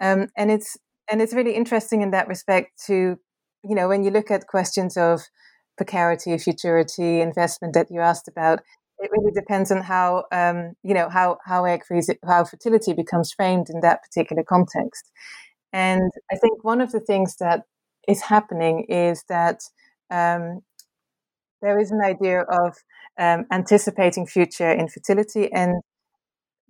Um, 0.00 0.28
and 0.36 0.50
it's 0.50 0.76
and 1.10 1.20
it's 1.20 1.34
really 1.34 1.54
interesting 1.54 2.02
in 2.02 2.12
that 2.12 2.28
respect 2.28 2.80
to, 2.86 3.18
you 3.64 3.74
know, 3.74 3.88
when 3.88 4.04
you 4.04 4.10
look 4.10 4.30
at 4.30 4.46
questions 4.46 4.96
of 4.96 5.22
precarity, 5.76 6.36
futurity, 6.38 7.20
investment 7.20 7.74
that 7.74 7.88
you 7.90 8.00
asked 8.00 8.28
about, 8.28 8.60
it 9.00 9.10
really 9.12 9.32
depends 9.32 9.70
on 9.70 9.82
how 9.82 10.24
um, 10.30 10.74
you 10.82 10.94
know 10.94 11.08
how 11.08 11.38
how 11.44 11.64
egg 11.64 11.82
freezing, 11.86 12.16
how 12.26 12.44
fertility 12.44 12.92
becomes 12.92 13.32
framed 13.32 13.68
in 13.70 13.80
that 13.80 14.02
particular 14.02 14.42
context. 14.42 15.10
And 15.72 16.10
I 16.30 16.36
think 16.36 16.64
one 16.64 16.80
of 16.80 16.92
the 16.92 17.00
things 17.00 17.36
that 17.36 17.62
is 18.08 18.22
happening 18.22 18.86
is 18.88 19.24
that 19.28 19.60
um, 20.10 20.60
there 21.62 21.78
is 21.78 21.90
an 21.90 22.00
idea 22.04 22.42
of 22.42 22.76
um, 23.18 23.46
anticipating 23.50 24.26
future 24.26 24.72
infertility 24.72 25.52
and 25.52 25.82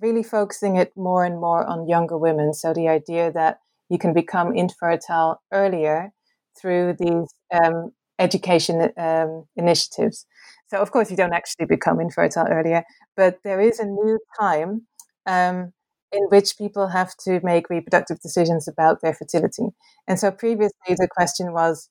really 0.01 0.23
focusing 0.23 0.77
it 0.77 0.93
more 0.97 1.25
and 1.25 1.41
more 1.41 1.65
on 1.65 1.89
younger 1.89 2.19
women. 2.19 2.55
So 2.55 2.73
the 2.73 2.89
idea 2.89 3.33
that 3.33 3.59
you 3.89 3.99
can 3.99 4.13
become 4.15 4.55
infertile 4.55 5.43
earlier 5.53 6.13
through 6.61 6.97
these 6.99 7.29
um, 7.53 7.93
education 8.19 8.91
um, 8.97 9.47
initiatives. 9.57 10.27
So, 10.71 10.79
of 10.81 10.93
course, 10.93 11.11
you 11.11 11.17
don't 11.17 11.33
actually 11.35 11.67
become 11.67 12.01
infertile 12.01 12.47
earlier, 12.49 12.85
but 13.17 13.39
there 13.43 13.61
is 13.61 13.81
a 13.81 13.85
new 13.87 14.19
time 14.39 14.87
um, 15.27 15.73
in 16.13 16.23
which 16.29 16.57
people 16.59 16.89
have 16.89 17.17
to 17.25 17.41
make 17.43 17.69
reproductive 17.71 18.21
decisions 18.21 18.69
about 18.69 19.01
their 19.03 19.15
fertility. 19.15 19.65
And 20.07 20.19
so, 20.19 20.31
previously, 20.31 20.95
the 20.97 21.09
question 21.11 21.53
was, 21.53 21.89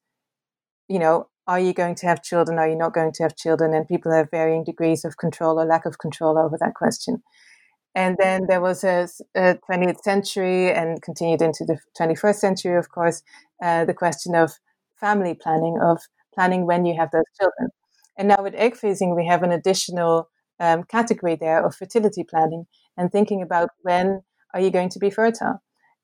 you 0.87 0.99
know, 0.99 1.27
are 1.47 1.59
you 1.59 1.73
going 1.73 1.95
to 1.95 2.07
have 2.07 2.23
children? 2.23 2.59
Are 2.59 2.69
you 2.69 2.75
not 2.77 2.93
going 2.93 3.11
to 3.13 3.23
have 3.23 3.35
children? 3.35 3.73
And 3.73 3.87
people 3.87 4.13
have 4.13 4.29
varying 4.31 4.63
degrees 4.63 5.03
of 5.03 5.17
control 5.17 5.59
or 5.59 5.65
lack 5.65 5.85
of 5.85 5.99
control 5.99 6.37
over 6.37 6.57
that 6.59 6.75
question. 6.75 7.23
And 7.95 8.17
then 8.19 8.45
there 8.47 8.61
was 8.61 8.83
a, 8.83 9.07
a 9.35 9.57
20th 9.69 10.01
century 10.01 10.71
and 10.71 11.01
continued 11.01 11.41
into 11.41 11.65
the 11.65 11.79
21st 11.97 12.35
century, 12.37 12.77
of 12.77 12.91
course, 12.91 13.23
uh, 13.63 13.85
the 13.85 13.93
question 13.95 14.35
of 14.35 14.53
family 14.99 15.33
planning, 15.33 15.79
of 15.81 15.99
planning 16.33 16.65
when 16.65 16.85
you 16.85 16.95
have 16.97 17.11
those 17.11 17.25
children. 17.39 17.69
And 18.19 18.27
now 18.27 18.43
with 18.43 18.53
egg 18.55 18.75
freezing, 18.75 19.15
we 19.15 19.25
have 19.27 19.43
an 19.43 19.51
additional 19.53 20.29
um, 20.59 20.83
category 20.83 21.37
there 21.37 21.65
of 21.65 21.73
fertility 21.73 22.25
planning 22.29 22.65
and 22.97 23.09
thinking 23.09 23.41
about 23.41 23.69
when 23.81 24.21
are 24.53 24.59
you 24.59 24.71
going 24.71 24.89
to 24.89 24.99
be 24.99 25.09
fertile? 25.09 25.63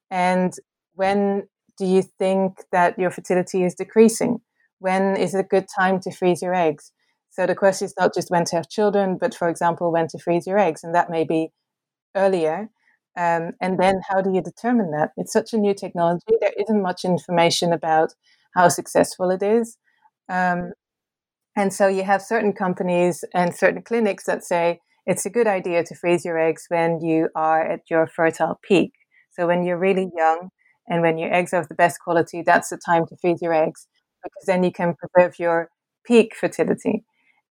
And 0.10 0.54
when 0.94 1.50
do 1.78 1.86
you 1.86 2.04
think 2.18 2.64
that 2.72 2.98
your 2.98 3.12
fertility 3.12 3.66
is 3.66 3.76
decreasing? 3.76 4.40
When 4.80 5.18
is 5.18 5.36
a 5.36 5.44
good 5.44 5.66
time 5.78 6.00
to 6.02 6.12
freeze 6.12 6.42
your 6.42 6.56
eggs? 6.56 6.94
So 7.32 7.46
the 7.46 7.54
question 7.54 7.88
is 7.88 7.94
not 8.00 8.14
just 8.14 8.32
when 8.32 8.46
to 8.46 8.56
have 8.56 8.70
children, 8.70 9.18
but 9.20 9.36
for 9.36 9.50
example, 9.50 9.92
when 9.92 10.08
to 10.08 10.20
freeze 10.20 10.48
your 10.48 10.58
eggs. 10.58 10.86
And 10.86 10.96
that 10.96 11.10
may 11.10 11.26
be 11.26 11.52
earlier. 12.16 12.70
Um, 13.18 13.52
and 13.62 13.78
then 13.78 13.96
how 14.10 14.22
do 14.22 14.34
you 14.34 14.42
determine 14.42 14.92
that? 14.92 15.12
It's 15.18 15.34
such 15.34 15.52
a 15.52 15.58
new 15.58 15.74
technology. 15.74 16.24
There 16.40 16.54
isn't 16.58 16.82
much 16.82 17.04
information 17.04 17.74
about 17.74 18.14
how 18.56 18.70
successful 18.70 19.32
it 19.32 19.44
is. 19.44 19.78
Um, 20.30 20.72
and 21.56 21.74
so 21.74 21.88
you 21.88 22.04
have 22.04 22.22
certain 22.22 22.54
companies 22.54 23.24
and 23.34 23.56
certain 23.56 23.82
clinics 23.82 24.26
that 24.26 24.44
say 24.44 24.80
it's 25.06 25.26
a 25.26 25.30
good 25.30 25.48
idea 25.48 25.84
to 25.84 25.96
freeze 25.96 26.26
your 26.26 26.40
eggs 26.40 26.66
when 26.70 27.00
you 27.02 27.30
are 27.36 27.62
at 27.62 27.82
your 27.90 28.08
fertile 28.08 28.60
peak. 28.64 28.94
So 29.32 29.48
when 29.48 29.64
you're 29.64 29.78
really 29.78 30.10
young 30.16 30.50
and 30.88 31.02
when 31.02 31.18
your 31.18 31.34
eggs 31.34 31.54
are 31.54 31.62
of 31.62 31.68
the 31.70 31.76
best 31.76 32.00
quality, 32.00 32.42
that's 32.42 32.70
the 32.70 32.80
time 32.84 33.06
to 33.08 33.16
freeze 33.22 33.42
your 33.42 33.54
eggs 33.54 33.88
because 34.24 34.46
then 34.48 34.64
you 34.64 34.72
can 34.72 34.96
preserve 34.96 35.40
your 35.40 35.70
peak 36.06 36.36
fertility. 36.36 37.04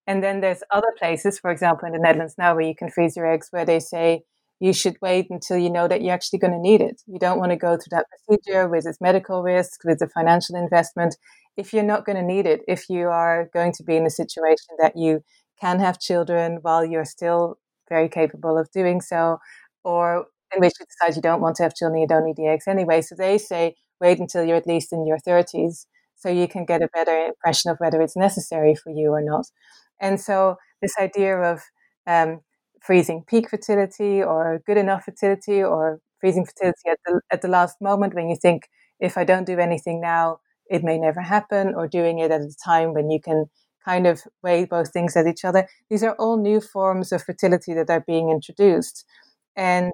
And 0.07 0.23
then 0.23 0.41
there's 0.41 0.61
other 0.71 0.93
places, 0.99 1.39
for 1.39 1.49
example, 1.49 1.87
in 1.87 1.93
the 1.93 1.99
Netherlands 1.99 2.35
now, 2.37 2.53
where 2.55 2.65
you 2.65 2.75
can 2.75 2.89
freeze 2.91 3.15
your 3.15 3.31
eggs, 3.31 3.47
where 3.51 3.65
they 3.65 3.79
say 3.79 4.23
you 4.59 4.71
should 4.71 4.97
wait 5.01 5.27
until 5.29 5.57
you 5.57 5.69
know 5.69 5.87
that 5.87 6.01
you're 6.01 6.13
actually 6.13 6.39
going 6.39 6.53
to 6.53 6.59
need 6.59 6.81
it. 6.81 7.01
You 7.07 7.19
don't 7.19 7.39
want 7.39 7.51
to 7.51 7.57
go 7.57 7.75
through 7.75 7.91
that 7.91 8.05
procedure 8.09 8.67
with 8.67 8.85
its 8.85 9.01
medical 9.01 9.41
risk, 9.41 9.83
with 9.83 9.99
the 9.99 10.07
financial 10.07 10.55
investment 10.55 11.15
if 11.57 11.73
you're 11.73 11.83
not 11.83 12.05
going 12.05 12.17
to 12.17 12.23
need 12.23 12.45
it, 12.45 12.61
if 12.67 12.89
you 12.89 13.07
are 13.07 13.49
going 13.53 13.71
to 13.73 13.83
be 13.83 13.95
in 13.95 14.05
a 14.05 14.09
situation 14.09 14.75
that 14.79 14.95
you 14.95 15.23
can 15.59 15.79
have 15.79 15.99
children 15.99 16.59
while 16.61 16.85
you're 16.85 17.05
still 17.05 17.57
very 17.89 18.09
capable 18.09 18.57
of 18.57 18.69
doing 18.71 19.01
so, 19.01 19.37
or 19.83 20.25
in 20.53 20.59
which 20.61 20.73
you 20.79 20.85
decide 20.85 21.15
you 21.15 21.21
don't 21.21 21.41
want 21.41 21.55
to 21.57 21.63
have 21.63 21.75
children, 21.75 22.01
you 22.01 22.07
don't 22.07 22.25
need 22.25 22.35
the 22.37 22.47
eggs 22.47 22.67
anyway. 22.67 23.01
So 23.01 23.15
they 23.15 23.37
say 23.37 23.75
wait 24.01 24.19
until 24.19 24.43
you're 24.43 24.57
at 24.57 24.67
least 24.67 24.91
in 24.91 25.05
your 25.05 25.17
30s 25.17 25.87
so 26.15 26.29
you 26.29 26.47
can 26.47 26.65
get 26.65 26.81
a 26.81 26.89
better 26.93 27.15
impression 27.27 27.71
of 27.71 27.77
whether 27.79 28.01
it's 28.01 28.15
necessary 28.15 28.75
for 28.75 28.91
you 28.91 29.11
or 29.11 29.21
not. 29.21 29.45
And 30.01 30.19
so 30.19 30.57
this 30.81 30.93
idea 30.99 31.37
of 31.37 31.61
um, 32.07 32.41
freezing 32.81 33.23
peak 33.27 33.49
fertility 33.49 34.21
or 34.21 34.61
good 34.65 34.77
enough 34.77 35.05
fertility 35.05 35.63
or 35.63 35.99
freezing 36.19 36.45
fertility 36.45 36.89
at 36.89 36.97
the, 37.05 37.21
at 37.31 37.41
the 37.41 37.47
last 37.47 37.77
moment 37.81 38.13
when 38.13 38.29
you 38.29 38.35
think, 38.35 38.63
if 38.99 39.17
I 39.17 39.23
don't 39.25 39.45
do 39.45 39.59
anything 39.59 39.99
now, 40.01 40.39
it 40.69 40.83
may 40.83 40.97
never 40.97 41.21
happen, 41.21 41.73
or 41.75 41.87
doing 41.87 42.19
it 42.19 42.31
at 42.31 42.41
a 42.41 42.55
time 42.63 42.93
when 42.93 43.09
you 43.09 43.19
can 43.21 43.45
kind 43.83 44.07
of 44.07 44.23
weigh 44.41 44.65
both 44.65 44.91
things 44.91 45.15
at 45.15 45.27
each 45.27 45.45
other. 45.45 45.67
These 45.89 46.03
are 46.03 46.15
all 46.15 46.37
new 46.37 46.59
forms 46.59 47.11
of 47.11 47.23
fertility 47.23 47.73
that 47.75 47.89
are 47.89 48.03
being 48.05 48.29
introduced. 48.29 49.05
And 49.55 49.91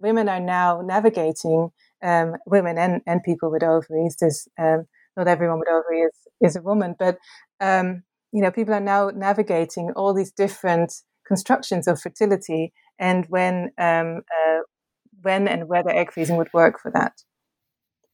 women 0.00 0.28
are 0.28 0.40
now 0.40 0.80
navigating, 0.84 1.70
um, 2.02 2.34
women 2.46 2.78
and, 2.78 3.02
and 3.06 3.22
people 3.22 3.50
with 3.50 3.62
ovaries, 3.62 4.16
there's, 4.20 4.46
um, 4.58 4.86
not 5.16 5.28
everyone 5.28 5.58
with 5.58 5.68
ovaries 5.68 6.10
is, 6.40 6.50
is 6.50 6.56
a 6.56 6.62
woman, 6.62 6.94
but 6.98 7.18
um, 7.60 8.02
you 8.32 8.42
know, 8.42 8.50
people 8.50 8.74
are 8.74 8.80
now 8.80 9.10
navigating 9.14 9.90
all 9.96 10.12
these 10.12 10.30
different 10.30 10.92
constructions 11.26 11.88
of 11.88 12.00
fertility 12.00 12.72
and 12.98 13.26
when 13.28 13.70
um, 13.78 14.22
uh, 14.30 14.60
when 15.22 15.48
and 15.48 15.68
whether 15.68 15.90
egg 15.90 16.12
freezing 16.12 16.36
would 16.36 16.52
work 16.52 16.78
for 16.80 16.90
that. 16.92 17.12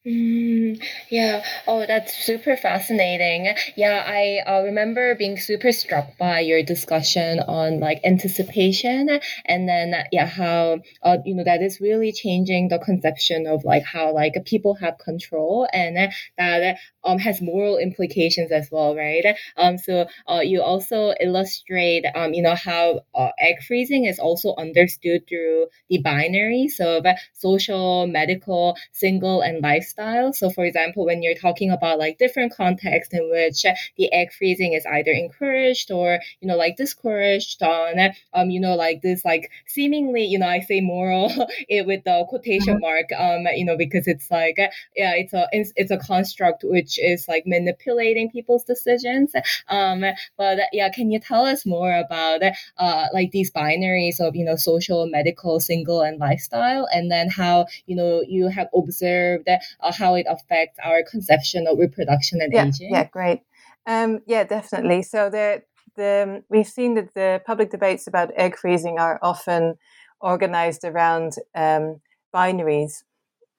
Mm, 0.04 0.82
yeah. 1.10 1.44
Oh, 1.68 1.86
that's 1.86 2.12
super 2.12 2.56
fascinating. 2.56 3.54
Yeah, 3.76 4.02
I 4.04 4.40
uh, 4.44 4.62
remember 4.64 5.14
being 5.14 5.38
super 5.38 5.70
struck 5.70 6.18
by 6.18 6.40
your 6.40 6.60
discussion 6.64 7.38
on 7.38 7.78
like 7.78 8.00
anticipation, 8.02 9.20
and 9.46 9.68
then 9.68 9.94
yeah, 10.10 10.26
how 10.26 10.80
uh, 11.04 11.18
you 11.24 11.36
know 11.36 11.44
that 11.44 11.62
is 11.62 11.80
really 11.80 12.10
changing 12.10 12.66
the 12.66 12.80
conception 12.80 13.46
of 13.46 13.62
like 13.64 13.84
how 13.84 14.12
like 14.12 14.34
people 14.44 14.74
have 14.74 14.98
control, 14.98 15.68
and 15.72 15.96
that 16.36 16.78
um 17.04 17.18
has 17.18 17.40
moral 17.40 17.78
implications 17.78 18.52
as 18.52 18.68
well, 18.70 18.94
right? 18.96 19.36
Um, 19.56 19.78
so 19.78 20.06
uh, 20.28 20.40
you 20.40 20.62
also 20.62 21.14
illustrate 21.20 22.04
um 22.14 22.34
you 22.34 22.42
know 22.42 22.54
how 22.54 23.00
uh, 23.14 23.30
egg 23.38 23.62
freezing 23.66 24.04
is 24.04 24.18
also 24.18 24.54
understood 24.56 25.26
through 25.28 25.66
the 25.88 26.02
binaries 26.02 26.80
of 26.80 27.04
social, 27.32 28.06
medical, 28.06 28.76
single, 28.92 29.40
and 29.42 29.62
lifestyle. 29.62 30.32
So, 30.32 30.50
for 30.50 30.64
example, 30.64 31.04
when 31.04 31.22
you're 31.22 31.34
talking 31.34 31.70
about 31.70 31.98
like 31.98 32.18
different 32.18 32.54
contexts 32.54 33.14
in 33.14 33.30
which 33.30 33.64
the 33.96 34.12
egg 34.12 34.32
freezing 34.32 34.72
is 34.72 34.86
either 34.86 35.10
encouraged 35.10 35.90
or 35.90 36.18
you 36.40 36.48
know 36.48 36.56
like 36.56 36.76
discouraged 36.76 37.62
on, 37.62 38.12
um, 38.34 38.50
you 38.50 38.60
know, 38.60 38.74
like 38.74 39.02
this 39.02 39.24
like 39.24 39.50
seemingly, 39.66 40.24
you 40.24 40.38
know, 40.38 40.48
I 40.48 40.60
say 40.60 40.80
moral 40.80 41.30
it 41.68 41.86
with 41.86 42.04
the 42.04 42.24
quotation 42.28 42.74
mm-hmm. 42.74 42.80
mark, 42.80 43.06
um, 43.18 43.46
you 43.54 43.64
know, 43.64 43.76
because 43.76 44.06
it's 44.06 44.30
like 44.30 44.56
yeah, 44.96 45.14
it's 45.14 45.32
a 45.32 45.48
it's, 45.52 45.72
it's 45.76 45.90
a 45.90 45.98
construct 45.98 46.64
which 46.64 46.91
is 46.98 47.26
like 47.28 47.44
manipulating 47.46 48.30
people's 48.30 48.64
decisions. 48.64 49.32
Um, 49.68 50.04
but 50.36 50.58
yeah, 50.72 50.90
can 50.90 51.10
you 51.10 51.20
tell 51.20 51.44
us 51.46 51.64
more 51.66 51.94
about 51.94 52.42
uh 52.78 53.06
like 53.12 53.30
these 53.30 53.50
binaries 53.50 54.20
of 54.20 54.34
you 54.36 54.44
know 54.44 54.56
social, 54.56 55.06
medical, 55.06 55.60
single, 55.60 56.02
and 56.02 56.18
lifestyle, 56.18 56.88
and 56.92 57.10
then 57.10 57.28
how 57.28 57.66
you 57.86 57.96
know 57.96 58.22
you 58.26 58.48
have 58.48 58.68
observed 58.74 59.48
uh, 59.48 59.92
how 59.92 60.14
it 60.14 60.26
affects 60.28 60.78
our 60.84 61.02
conception 61.02 61.66
of 61.66 61.78
reproduction 61.78 62.40
and 62.40 62.52
yeah, 62.52 62.66
aging. 62.66 62.92
Yeah, 62.92 63.04
great. 63.04 63.42
Um, 63.86 64.20
yeah, 64.26 64.44
definitely. 64.44 65.02
So 65.02 65.30
the 65.30 65.62
the 65.96 66.42
we've 66.48 66.66
seen 66.66 66.94
that 66.94 67.14
the 67.14 67.42
public 67.44 67.70
debates 67.70 68.06
about 68.06 68.32
egg 68.36 68.56
freezing 68.56 68.98
are 68.98 69.18
often 69.22 69.76
organized 70.20 70.84
around 70.84 71.34
um, 71.54 72.00
binaries 72.34 73.02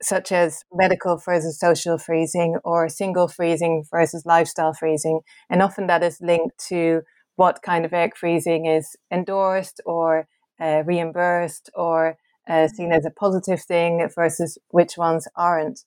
such 0.03 0.31
as 0.31 0.63
medical 0.73 1.17
versus 1.17 1.59
social 1.59 1.97
freezing 1.97 2.57
or 2.63 2.89
single 2.89 3.27
freezing 3.27 3.83
versus 3.89 4.25
lifestyle 4.25 4.73
freezing. 4.73 5.21
And 5.49 5.61
often 5.61 5.87
that 5.87 6.03
is 6.03 6.19
linked 6.21 6.57
to 6.69 7.01
what 7.35 7.61
kind 7.61 7.85
of 7.85 7.93
egg 7.93 8.15
freezing 8.15 8.65
is 8.65 8.95
endorsed 9.11 9.81
or 9.85 10.27
uh, 10.59 10.83
reimbursed 10.85 11.69
or 11.73 12.17
uh, 12.47 12.67
seen 12.67 12.91
as 12.91 13.05
a 13.05 13.11
positive 13.11 13.61
thing 13.61 14.07
versus 14.13 14.57
which 14.69 14.97
ones 14.97 15.27
aren't. 15.35 15.81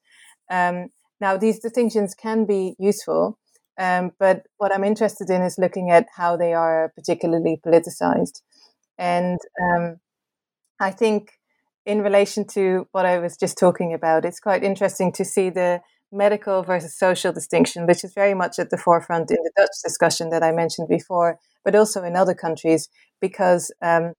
Um, 0.51 0.89
now, 1.21 1.37
these 1.37 1.59
distinctions 1.59 2.15
can 2.15 2.45
be 2.45 2.75
useful, 2.79 3.39
um, 3.79 4.13
but 4.19 4.43
what 4.59 4.73
I'm 4.75 4.85
interested 4.85 5.31
in 5.31 5.43
is 5.43 5.59
looking 5.59 5.91
at 5.91 6.07
how 6.15 6.37
they 6.37 6.53
are 6.53 6.93
particularly 6.95 7.61
politicized. 7.65 8.43
And 8.99 9.39
um, 9.63 9.97
I 10.81 10.91
think 10.91 11.33
in 11.87 12.03
relation 12.03 12.44
to 12.49 12.88
what 12.90 13.07
I 13.07 13.18
was 13.18 13.37
just 13.37 13.57
talking 13.57 13.94
about, 13.94 14.25
it's 14.25 14.40
quite 14.40 14.64
interesting 14.64 15.12
to 15.12 15.25
see 15.25 15.51
the 15.51 15.81
medical 16.12 16.62
versus 16.62 16.99
social 16.99 17.33
distinction, 17.33 17.87
which 17.87 18.03
is 18.05 18.12
very 18.12 18.35
much 18.35 18.59
at 18.59 18.70
the 18.70 18.77
forefront 18.77 19.31
in 19.31 19.38
the 19.42 19.53
Dutch 19.57 19.77
discussion 19.85 20.31
that 20.31 20.42
I 20.42 20.51
mentioned 20.51 20.88
before, 20.88 21.38
but 21.64 21.77
also 21.77 22.03
in 22.03 22.16
other 22.16 22.35
countries, 22.35 22.88
because 23.20 23.72
um, 23.83 24.14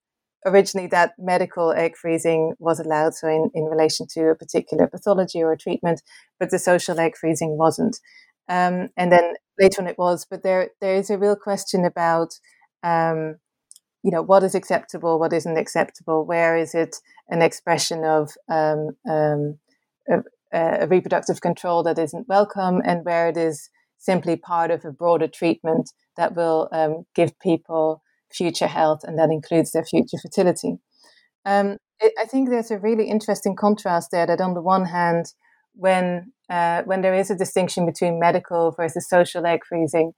originally 0.46 0.88
that 0.88 1.14
medical 1.20 1.74
egg 1.74 1.98
freezing 1.98 2.54
was 2.58 2.80
allowed, 2.80 3.16
so 3.16 3.28
in, 3.28 3.52
in 3.54 3.66
relation 3.66 4.08
to 4.12 4.30
a 4.30 4.36
particular 4.36 4.88
pathology 4.88 5.44
or 5.44 5.56
treatment, 5.58 6.02
but 6.40 6.50
the 6.50 6.60
social 6.60 7.00
egg 7.00 7.18
freezing 7.18 7.58
wasn't. 7.58 8.00
Um, 8.50 8.90
and 8.96 9.12
then 9.12 9.34
later 9.60 9.82
on 9.82 9.90
it 9.90 9.98
was, 9.98 10.26
but 10.30 10.42
there 10.42 10.70
there 10.80 10.96
is 10.96 11.10
a 11.10 11.18
real 11.18 11.36
question 11.36 11.84
about 11.84 12.40
um, 12.82 13.36
you 14.04 14.12
know 14.12 14.22
what 14.22 14.44
is 14.44 14.56
acceptable 14.56 15.20
what 15.20 15.34
isn't 15.34 15.58
acceptable 15.58 16.26
where 16.26 16.56
is 16.56 16.74
it 16.74 16.96
an 17.30 17.42
expression 17.42 18.04
of 18.04 18.32
um, 18.50 18.92
um, 19.10 19.60
a, 20.10 20.20
a, 20.54 20.88
reproductive 20.88 21.42
control 21.42 21.84
that 21.84 22.00
isn't 22.00 22.28
welcome 22.28 22.82
and 22.86 23.04
where 23.06 23.28
it 23.28 23.38
is 23.38 23.70
simply 23.98 24.36
part 24.36 24.72
of 24.72 24.86
a 24.86 24.92
broader 24.92 25.28
treatment 25.28 25.92
that 26.16 26.36
will 26.36 26.70
um, 26.72 27.06
give 27.16 27.38
people 27.40 28.02
future 28.32 28.68
health 28.68 29.02
and 29.04 29.18
that 29.18 29.30
includes 29.30 29.72
their 29.72 29.84
future 29.84 30.18
fertility. 30.22 30.78
Um, 31.46 31.78
it, 32.00 32.14
i 32.20 32.26
think 32.26 32.50
there's 32.50 32.72
a 32.72 32.78
really 32.78 33.10
interesting 33.10 33.56
contrast 33.56 34.12
there 34.12 34.26
that 34.28 34.42
on 34.42 34.54
the 34.54 34.62
one 34.62 34.86
hand 34.86 35.34
when 35.74 36.32
uh, 36.50 36.82
when 36.84 37.02
there 37.02 37.14
is 37.14 37.30
a 37.30 37.36
distinction 37.36 37.86
between 37.86 38.20
medical 38.20 38.72
versus 38.72 39.08
social 39.10 39.46
egg 39.46 39.62
freezing 39.68 40.14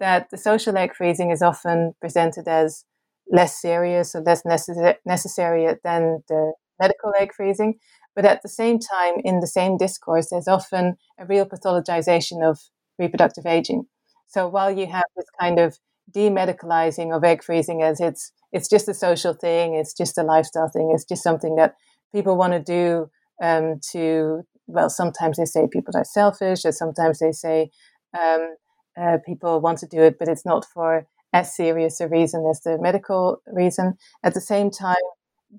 that 0.00 0.28
the 0.30 0.38
social 0.38 0.76
egg 0.76 0.94
freezing 0.94 1.30
is 1.30 1.42
often 1.42 1.94
presented 2.00 2.48
as 2.48 2.84
less 3.30 3.60
serious 3.60 4.14
or 4.14 4.20
less 4.22 4.42
necess- 4.42 4.96
necessary 5.04 5.66
than 5.84 6.22
the 6.28 6.52
medical 6.80 7.12
egg 7.18 7.32
freezing. 7.34 7.74
But 8.14 8.24
at 8.24 8.42
the 8.42 8.48
same 8.48 8.78
time, 8.78 9.14
in 9.24 9.40
the 9.40 9.46
same 9.46 9.76
discourse, 9.76 10.28
there's 10.30 10.48
often 10.48 10.96
a 11.18 11.26
real 11.26 11.44
pathologization 11.46 12.42
of 12.42 12.58
reproductive 12.98 13.46
aging. 13.46 13.86
So 14.26 14.48
while 14.48 14.70
you 14.70 14.86
have 14.86 15.04
this 15.16 15.26
kind 15.40 15.58
of 15.58 15.78
demedicalizing 16.14 17.14
of 17.14 17.24
egg 17.24 17.42
freezing 17.42 17.82
as 17.82 18.00
it's 18.00 18.32
it's 18.52 18.68
just 18.68 18.88
a 18.88 18.94
social 18.94 19.34
thing, 19.34 19.74
it's 19.74 19.92
just 19.92 20.16
a 20.18 20.22
lifestyle 20.22 20.68
thing, 20.68 20.90
it's 20.94 21.04
just 21.04 21.22
something 21.22 21.56
that 21.56 21.74
people 22.14 22.36
want 22.36 22.52
to 22.52 22.60
do 22.60 23.10
um, 23.42 23.80
to 23.92 24.42
well, 24.68 24.90
sometimes 24.90 25.36
they 25.36 25.44
say 25.44 25.68
people 25.70 25.96
are 25.96 26.04
selfish, 26.04 26.64
or 26.64 26.72
sometimes 26.72 27.18
they 27.20 27.32
say 27.32 27.70
um, 28.18 28.54
uh, 29.00 29.18
people 29.24 29.60
want 29.60 29.78
to 29.78 29.86
do 29.86 30.00
it, 30.00 30.18
but 30.18 30.28
it's 30.28 30.44
not 30.44 30.64
for 30.64 31.06
as 31.36 31.54
serious 31.54 32.00
a 32.00 32.08
reason 32.08 32.46
as 32.50 32.60
the 32.62 32.78
medical 32.80 33.42
reason. 33.62 33.86
At 34.22 34.32
the 34.32 34.40
same 34.40 34.70
time, 34.70 35.06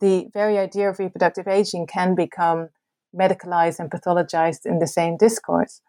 the 0.06 0.28
very 0.34 0.58
idea 0.58 0.90
of 0.90 0.98
reproductive 0.98 1.48
aging 1.48 1.86
can 1.86 2.16
become 2.16 2.70
medicalized 3.16 3.80
and 3.80 3.92
pathologized 3.92 4.66
in 4.66 4.80
the 4.80 4.88
same 4.88 5.18
discourse. 5.18 5.82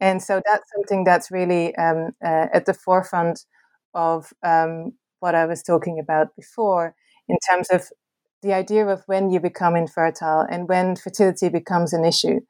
And 0.00 0.22
so 0.22 0.40
that's 0.46 0.68
something 0.74 1.02
that's 1.04 1.30
really 1.30 1.74
um, 1.76 2.00
uh, 2.24 2.46
at 2.56 2.66
the 2.66 2.74
forefront 2.74 3.44
of 3.94 4.32
um, 4.44 4.92
what 5.18 5.34
I 5.34 5.44
was 5.46 5.62
talking 5.62 5.98
about 5.98 6.34
before 6.36 6.94
in 7.28 7.36
terms 7.50 7.68
of 7.70 7.82
the 8.42 8.52
idea 8.52 8.86
of 8.86 9.02
when 9.06 9.30
you 9.30 9.40
become 9.40 9.74
infertile 9.76 10.46
and 10.50 10.68
when 10.68 10.96
fertility 10.96 11.48
becomes 11.48 11.92
an 11.92 12.04
issue. 12.04 12.40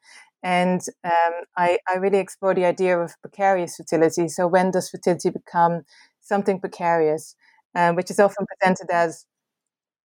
And 0.43 0.81
um, 1.05 1.35
I, 1.57 1.79
I, 1.89 1.97
really 1.99 2.19
explore 2.19 2.55
the 2.55 2.65
idea 2.65 2.99
of 2.99 3.21
precarious 3.21 3.77
fertility. 3.77 4.27
So, 4.29 4.49
when 4.49 4.73
does 4.73 4.91
fertility 4.91 5.31
become 5.31 5.83
something 6.33 6.61
precarious, 6.61 7.25
uh, 7.75 7.93
which 7.93 8.11
is 8.11 8.21
often 8.21 8.47
presented 8.51 8.89
as, 8.91 9.27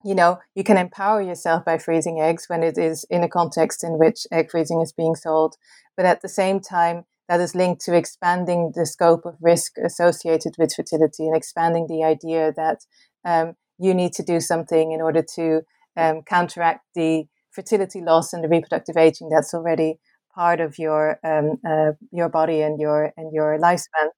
you 0.04 0.16
know, 0.16 0.40
you 0.56 0.64
can 0.64 0.78
empower 0.78 1.22
yourself 1.22 1.64
by 1.66 1.78
freezing 1.78 2.20
eggs 2.20 2.46
when 2.48 2.64
it 2.64 2.78
is 2.78 3.06
in 3.10 3.24
a 3.24 3.30
context 3.30 3.84
in 3.84 4.00
which 4.00 4.26
egg 4.32 4.50
freezing 4.50 4.82
is 4.82 4.94
being 4.94 5.16
sold. 5.16 5.56
But 5.96 6.06
at 6.06 6.22
the 6.22 6.30
same 6.30 6.60
time, 6.60 7.04
that 7.30 7.40
is 7.40 7.56
linked 7.56 7.82
to 7.86 7.96
expanding 7.96 8.74
the 8.76 8.86
scope 8.86 9.26
of 9.26 9.36
risk 9.42 9.74
associated 9.78 10.54
with 10.58 10.74
fertility 10.76 11.28
and 11.28 11.36
expanding 11.36 11.88
the 11.88 12.04
idea 12.04 12.52
that 12.58 12.80
um, 13.24 13.56
you 13.78 13.94
need 13.94 14.14
to 14.14 14.24
do 14.24 14.40
something 14.40 14.92
in 14.92 15.02
order 15.02 15.24
to 15.36 15.62
um, 15.98 16.24
counteract 16.24 16.82
the 16.96 17.26
fertility 17.52 18.02
loss 18.02 18.34
and 18.34 18.44
the 18.44 18.50
reproductive 18.50 18.98
aging 18.98 19.30
that's 19.30 19.54
already 19.54 20.00
part 20.34 20.60
of 20.62 20.80
your 20.80 21.20
um, 21.24 21.58
uh, 21.68 21.92
your 22.12 22.30
body 22.30 22.62
and 22.62 22.80
your 22.80 23.12
and 23.18 23.32
your 23.34 23.58
lifespan. 23.60 24.10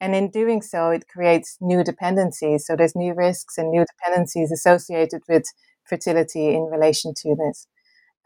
And 0.00 0.14
in 0.14 0.30
doing 0.30 0.62
so, 0.62 0.90
it 0.90 1.08
creates 1.08 1.56
new 1.60 1.82
dependencies. 1.82 2.66
So 2.66 2.76
there's 2.76 2.94
new 2.96 3.14
risks 3.14 3.58
and 3.58 3.70
new 3.70 3.84
dependencies 3.84 4.52
associated 4.52 5.22
with 5.28 5.44
fertility 5.84 6.54
in 6.54 6.62
relation 6.64 7.14
to 7.22 7.34
this. 7.34 7.66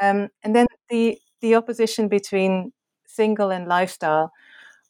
Um, 0.01 0.29
and 0.43 0.55
then 0.55 0.67
the 0.91 1.19
the 1.41 1.55
opposition 1.57 2.09
between 2.09 2.73
single 3.07 3.51
and 3.51 3.67
lifestyle, 3.67 4.33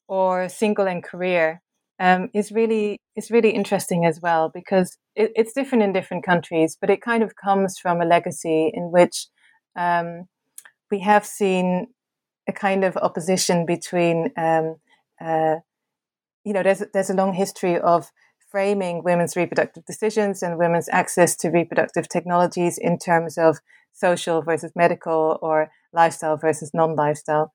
or 0.09 0.49
single 0.49 0.87
and 0.87 1.03
career, 1.03 1.63
um, 2.01 2.29
is 2.35 2.53
really 2.53 2.99
is 3.17 3.31
really 3.31 3.51
interesting 3.51 4.05
as 4.07 4.21
well 4.21 4.51
because 4.53 4.99
it, 5.17 5.33
it's 5.37 5.53
different 5.53 5.85
in 5.85 5.93
different 5.93 6.25
countries, 6.25 6.77
but 6.81 6.91
it 6.91 7.03
kind 7.03 7.23
of 7.23 7.37
comes 7.37 7.79
from 7.79 8.01
a 8.01 8.05
legacy 8.05 8.71
in 8.75 8.91
which 8.91 9.27
um, 9.77 10.27
we 10.91 11.01
have 11.01 11.25
seen 11.27 11.89
a 12.49 12.53
kind 12.53 12.85
of 12.85 12.97
opposition 12.97 13.67
between 13.67 14.31
um, 14.37 14.77
uh, 15.21 15.57
you 16.45 16.53
know, 16.53 16.63
there's 16.63 16.83
there's 16.93 17.11
a 17.11 17.15
long 17.15 17.35
history 17.35 17.79
of 17.79 18.11
framing 18.51 19.03
women's 19.05 19.37
reproductive 19.37 19.85
decisions 19.87 20.43
and 20.43 20.59
women's 20.59 20.89
access 20.91 21.35
to 21.37 21.49
reproductive 21.49 22.09
technologies 22.09 22.79
in 22.79 22.99
terms 22.99 23.39
of 23.39 23.59
social 23.93 24.43
versus 24.43 24.73
medical 24.77 25.39
or 25.43 25.71
lifestyle 25.93 26.37
versus 26.37 26.71
non-lifestyle. 26.75 27.53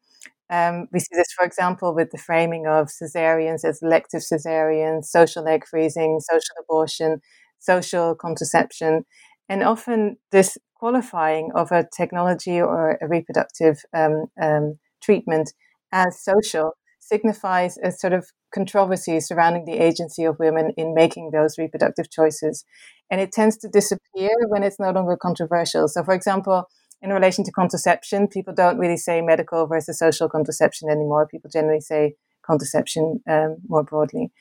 Um, 0.50 0.88
we 0.94 1.00
see 1.00 1.16
this, 1.16 1.32
for 1.38 1.46
example, 1.46 1.94
with 1.94 2.12
the 2.12 2.18
framing 2.18 2.68
of 2.68 2.88
cesareans 2.88 3.66
as 3.66 3.82
elective 3.82 4.22
cesareans, 4.22 5.06
social 5.06 5.48
egg 5.48 5.66
freezing, 5.70 6.20
social 6.22 6.56
abortion, 6.62 7.22
social 7.60 8.16
contraception, 8.16 9.06
and 9.50 9.64
often 9.64 10.18
this 10.32 10.58
qualifying 10.76 11.52
of 11.56 11.72
a 11.72 11.86
technology 11.96 12.62
or 12.62 12.98
a 13.02 13.08
reproductive 13.08 13.80
um, 13.94 14.28
um, 14.42 14.80
treatment 15.02 15.54
as 15.92 16.22
social 16.24 16.74
signifies 17.08 17.78
a 17.78 17.92
sort 17.92 18.14
of 18.14 18.28
controversy 18.54 19.20
surrounding 19.20 19.66
the 19.66 19.82
agency 19.84 20.24
of 20.24 20.40
women 20.40 20.72
in 20.78 20.94
making 20.94 21.32
those 21.32 21.58
reproductive 21.58 22.10
choices. 22.12 22.66
And 23.10 23.22
it 23.22 23.32
tends 23.32 23.58
to 23.58 23.70
disappear 23.70 24.32
when 24.48 24.64
it's 24.64 24.80
no 24.80 24.92
longer 24.92 25.18
controversial. 25.18 25.88
So, 25.88 26.04
for 26.04 26.14
example, 26.14 26.66
in 27.02 27.12
relation 27.12 27.44
to 27.46 27.52
contraception, 27.52 28.28
people 28.28 28.54
don't 28.54 28.78
really 28.78 28.98
say 28.98 29.22
medical 29.22 29.68
versus 29.68 30.00
social 30.00 30.28
contraception 30.28 30.90
anymore. 30.90 31.28
People 31.28 31.50
generally 31.50 31.82
say 31.82 32.16
contraception 32.46 33.22
um, 33.30 33.58
more 33.68 33.84
broadly. 33.84 34.32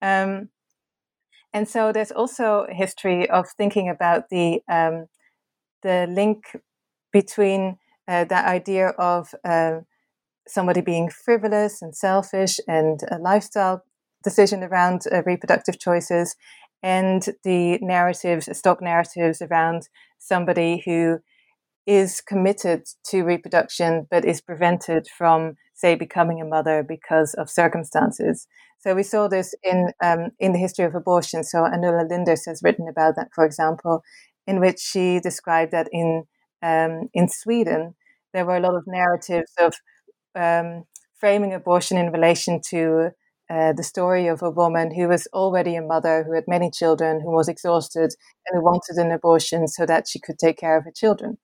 Um, 0.00 0.48
and 1.52 1.68
so 1.68 1.92
there's 1.92 2.12
also 2.12 2.66
a 2.70 2.74
history 2.74 3.28
of 3.28 3.46
thinking 3.56 3.88
about 3.88 4.28
the 4.28 4.60
um, 4.68 5.06
the 5.82 6.06
link 6.08 6.56
between 7.12 7.78
uh, 8.06 8.24
that 8.24 8.46
idea 8.46 8.88
of 8.88 9.34
uh, 9.44 9.80
somebody 10.48 10.80
being 10.80 11.10
frivolous 11.10 11.82
and 11.82 11.94
selfish 11.96 12.58
and 12.66 13.00
a 13.10 13.18
lifestyle 13.18 13.82
decision 14.24 14.62
around 14.62 15.02
uh, 15.12 15.22
reproductive 15.24 15.78
choices 15.78 16.34
and 16.82 17.28
the 17.44 17.78
narratives, 17.80 18.48
stock 18.56 18.80
narratives 18.80 19.42
around 19.42 19.88
somebody 20.18 20.82
who 20.84 21.18
is 21.86 22.20
committed 22.20 22.84
to 23.06 23.22
reproduction 23.22 24.06
but 24.10 24.24
is 24.24 24.40
prevented 24.40 25.08
from, 25.16 25.54
say, 25.74 25.94
becoming 25.94 26.40
a 26.40 26.44
mother 26.44 26.84
because 26.86 27.34
of 27.34 27.48
circumstances. 27.48 28.46
So 28.80 28.94
we 28.94 29.02
saw 29.02 29.26
this 29.26 29.54
in 29.64 29.92
um, 30.02 30.30
in 30.38 30.52
the 30.52 30.58
history 30.58 30.84
of 30.84 30.94
abortion. 30.94 31.42
So 31.42 31.62
Annulla 31.62 32.08
Linders 32.08 32.44
has 32.46 32.62
written 32.62 32.86
about 32.88 33.16
that, 33.16 33.28
for 33.34 33.44
example, 33.44 34.02
in 34.46 34.60
which 34.60 34.78
she 34.78 35.18
described 35.18 35.72
that 35.72 35.88
in 35.90 36.24
um, 36.62 37.08
in 37.14 37.28
Sweden 37.28 37.94
there 38.34 38.44
were 38.44 38.56
a 38.56 38.60
lot 38.60 38.74
of 38.74 38.84
narratives 38.86 39.52
of 39.58 39.74
um, 40.34 40.84
framing 41.18 41.52
abortion 41.54 41.96
in 41.98 42.12
relation 42.12 42.60
to 42.70 43.10
uh, 43.50 43.72
the 43.72 43.82
story 43.82 44.26
of 44.26 44.42
a 44.42 44.50
woman 44.50 44.94
who 44.94 45.08
was 45.08 45.26
already 45.32 45.74
a 45.74 45.82
mother, 45.82 46.24
who 46.24 46.34
had 46.34 46.44
many 46.46 46.70
children, 46.70 47.20
who 47.20 47.32
was 47.32 47.48
exhausted, 47.48 48.10
and 48.46 48.58
who 48.58 48.64
wanted 48.64 48.96
an 48.96 49.10
abortion 49.10 49.66
so 49.66 49.86
that 49.86 50.06
she 50.08 50.20
could 50.20 50.38
take 50.38 50.58
care 50.58 50.76
of 50.76 50.84
her 50.84 50.92
children. 50.94 51.38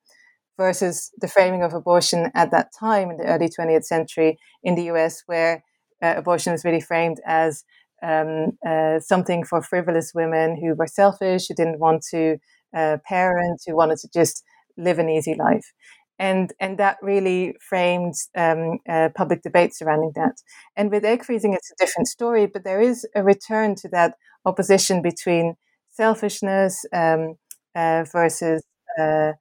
Versus 0.57 1.11
the 1.19 1.27
framing 1.27 1.63
of 1.63 1.73
abortion 1.73 2.31
at 2.33 2.49
that 2.51 2.69
time 2.79 3.11
in 3.11 3.17
the 3.17 3.25
early 3.25 3.49
20th 3.49 3.85
century 3.85 4.37
in 4.63 4.75
the 4.75 4.83
US, 4.83 5.21
where 5.25 5.63
uh, 6.01 6.13
abortion 6.17 6.53
was 6.53 6.63
really 6.63 6.79
framed 6.79 7.17
as 7.25 7.65
um, 8.01 8.51
uh, 8.65 8.99
something 8.99 9.43
for 9.43 9.61
frivolous 9.61 10.13
women 10.15 10.55
who 10.55 10.73
were 10.75 10.87
selfish, 10.87 11.47
who 11.49 11.55
didn't 11.55 11.79
want 11.79 12.03
to 12.11 12.37
uh, 12.73 12.97
parent, 13.05 13.61
who 13.67 13.75
wanted 13.75 13.97
to 13.99 14.09
just 14.13 14.43
live 14.77 14.97
an 14.99 15.09
easy 15.09 15.33
life 15.35 15.73
and 16.17 16.53
and 16.59 16.77
that 16.77 16.97
really 17.01 17.55
framed 17.59 18.15
um, 18.35 18.79
uh, 18.89 19.09
public 19.15 19.41
debate 19.41 19.75
surrounding 19.75 20.11
that. 20.15 20.35
And 20.75 20.91
with 20.91 21.03
egg 21.03 21.25
freezing, 21.25 21.53
it's 21.53 21.71
a 21.71 21.83
different 21.83 22.07
story, 22.07 22.45
but 22.45 22.63
there 22.63 22.81
is 22.81 23.05
a 23.15 23.23
return 23.23 23.75
to 23.75 23.89
that 23.89 24.15
opposition 24.45 25.01
between 25.01 25.55
selfishness 25.91 26.85
um, 26.93 27.35
uh, 27.75 28.05
versus 28.11 28.63
uh, 28.99 29.31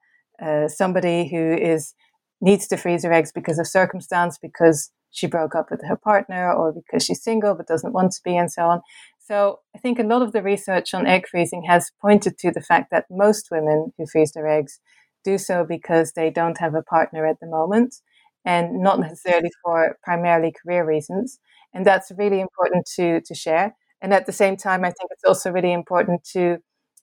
uh 0.43 0.69
somebody 0.69 1.29
who 1.29 1.55
is 1.55 1.95
needs 2.41 2.67
to 2.69 2.77
freeze 2.77 3.05
her 3.05 3.13
eggs 3.13 3.33
because 3.33 3.59
of 3.59 3.67
circumstance, 3.67 4.39
because 4.41 4.91
she 5.11 5.27
broke 5.29 5.55
up 5.55 5.71
with 5.71 5.81
her 5.89 5.97
partner, 5.97 6.53
or 6.53 6.73
because 6.73 7.05
she's 7.05 7.23
single 7.23 7.55
but 7.55 7.69
doesn't 7.69 7.93
want 7.93 8.13
to 8.13 8.21
be, 8.25 8.37
and 8.37 8.51
so 8.51 8.63
on. 8.63 8.81
So 9.21 9.61
I 9.75 9.79
think 9.79 9.99
a 9.99 10.03
lot 10.03 10.21
of 10.21 10.33
the 10.33 10.43
research 10.43 10.93
on 10.93 11.07
egg 11.07 11.27
freezing 11.31 11.63
has 11.67 11.91
pointed 12.03 12.37
to 12.39 12.51
the 12.51 12.61
fact 12.61 12.91
that 12.91 13.07
most 13.11 13.49
women 13.51 13.93
who 13.97 14.05
freeze 14.07 14.33
their 14.33 14.49
eggs 14.49 14.81
do 15.25 15.39
so 15.39 15.65
because 15.65 16.13
they 16.13 16.31
don't 16.31 16.59
have 16.59 16.75
a 16.75 16.83
partner 16.83 17.27
at 17.27 17.41
the 17.41 17.47
moment 17.47 17.97
and 18.45 18.81
not 18.83 19.01
necessarily 19.01 19.51
for 19.63 19.99
primarily 20.03 20.53
career 20.53 20.87
reasons. 20.87 21.39
And 21.73 21.85
that's 21.85 22.13
really 22.17 22.41
important 22.41 22.89
to, 22.97 23.21
to 23.23 23.35
share. 23.35 23.77
And 24.01 24.13
at 24.13 24.27
the 24.27 24.33
same 24.33 24.57
time, 24.57 24.85
I 24.85 24.91
think 24.91 25.11
it's 25.11 25.25
also 25.25 25.51
really 25.51 25.73
important 25.73 26.25
to 26.35 26.59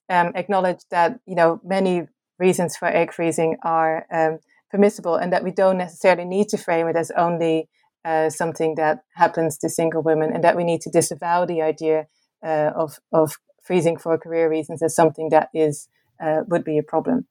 um, 0.08 0.32
acknowledge 0.34 0.80
that, 0.90 1.18
you 1.26 1.34
know, 1.34 1.60
many 1.64 2.06
reasons 2.38 2.76
for 2.76 2.86
egg 2.88 3.12
freezing 3.12 3.56
are 3.62 4.06
um, 4.12 4.38
permissible 4.70 5.16
and 5.16 5.32
that 5.32 5.44
we 5.44 5.50
don't 5.50 5.78
necessarily 5.78 6.24
need 6.24 6.48
to 6.48 6.58
frame 6.58 6.86
it 6.88 6.96
as 6.96 7.10
only 7.16 7.68
uh, 8.04 8.30
something 8.30 8.74
that 8.76 9.00
happens 9.14 9.58
to 9.58 9.68
single 9.68 10.02
women 10.02 10.32
and 10.32 10.42
that 10.42 10.56
we 10.56 10.64
need 10.64 10.80
to 10.80 10.90
disavow 10.90 11.44
the 11.44 11.62
idea 11.62 12.06
uh, 12.44 12.70
of, 12.74 12.98
of 13.12 13.34
freezing 13.62 13.96
for 13.96 14.18
career 14.18 14.50
reasons 14.50 14.82
as 14.82 14.94
something 14.94 15.28
that 15.30 15.48
is 15.54 15.88
uh, 16.20 16.42
would 16.48 16.64
be 16.64 16.78
a 16.78 16.82
problem. 16.82 17.26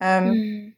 Um, 0.00 0.24
mm. 0.24 0.72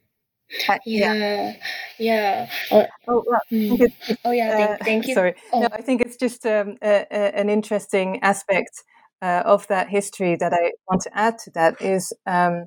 yeah, 0.85 1.13
yeah. 1.13 1.55
yeah. 1.97 2.49
Oh, 2.71 2.85
oh, 3.07 3.23
well, 3.27 3.41
mm. 3.51 3.91
oh 4.25 4.31
yeah. 4.31 4.51
Thank, 4.51 4.69
uh, 4.69 4.83
thank 4.83 5.07
you. 5.07 5.13
Sorry. 5.13 5.35
Oh. 5.53 5.61
No, 5.61 5.67
I 5.71 5.81
think 5.81 6.01
it's 6.01 6.17
just 6.17 6.45
um, 6.45 6.77
a, 6.81 7.05
a, 7.11 7.35
an 7.37 7.49
interesting 7.49 8.19
aspect 8.21 8.83
uh, 9.21 9.43
of 9.45 9.67
that 9.67 9.89
history 9.89 10.35
that 10.35 10.53
I 10.53 10.71
want 10.87 11.01
to 11.03 11.17
add 11.17 11.37
to 11.39 11.51
that 11.51 11.81
is 11.81 12.13
um, 12.25 12.65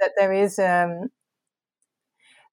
that 0.00 0.12
there 0.16 0.32
is 0.32 0.58
um, 0.58 1.10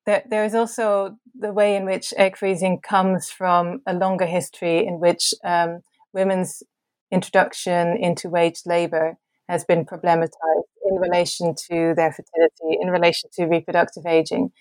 that 0.05 0.29
there 0.29 0.45
is 0.45 0.55
also 0.55 1.17
the 1.37 1.53
way 1.53 1.75
in 1.75 1.85
which 1.85 2.13
egg 2.17 2.37
freezing 2.37 2.79
comes 2.79 3.29
from 3.29 3.81
a 3.85 3.93
longer 3.93 4.25
history 4.25 4.85
in 4.85 4.99
which 4.99 5.33
um, 5.43 5.81
women's 6.13 6.63
introduction 7.11 7.95
into 7.97 8.29
wage 8.29 8.61
labor 8.65 9.17
has 9.47 9.63
been 9.63 9.85
problematized 9.85 10.67
in 10.89 10.95
relation 10.97 11.55
to 11.69 11.93
their 11.95 12.11
fertility, 12.11 12.77
in 12.81 12.89
relation 12.89 13.29
to 13.33 13.45
reproductive 13.45 14.05
aging. 14.05 14.51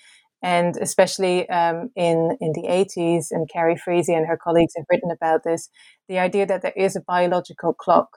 And 0.43 0.77
especially 0.77 1.49
um, 1.49 1.91
in, 1.97 2.37
in 2.41 2.53
the 2.53 2.69
80s, 2.69 3.27
and 3.31 3.49
Carrie 3.51 3.77
Friese 3.77 4.09
and 4.09 4.27
her 4.27 4.37
colleagues 4.37 4.75
have 4.77 4.87
written 4.91 5.11
about 5.11 5.45
this, 5.45 5.71
the 6.09 6.19
idea 6.19 6.47
that 6.47 6.63
there 6.63 6.75
is 6.77 6.95
a 6.95 7.01
biological 7.01 7.73
clock 7.73 8.09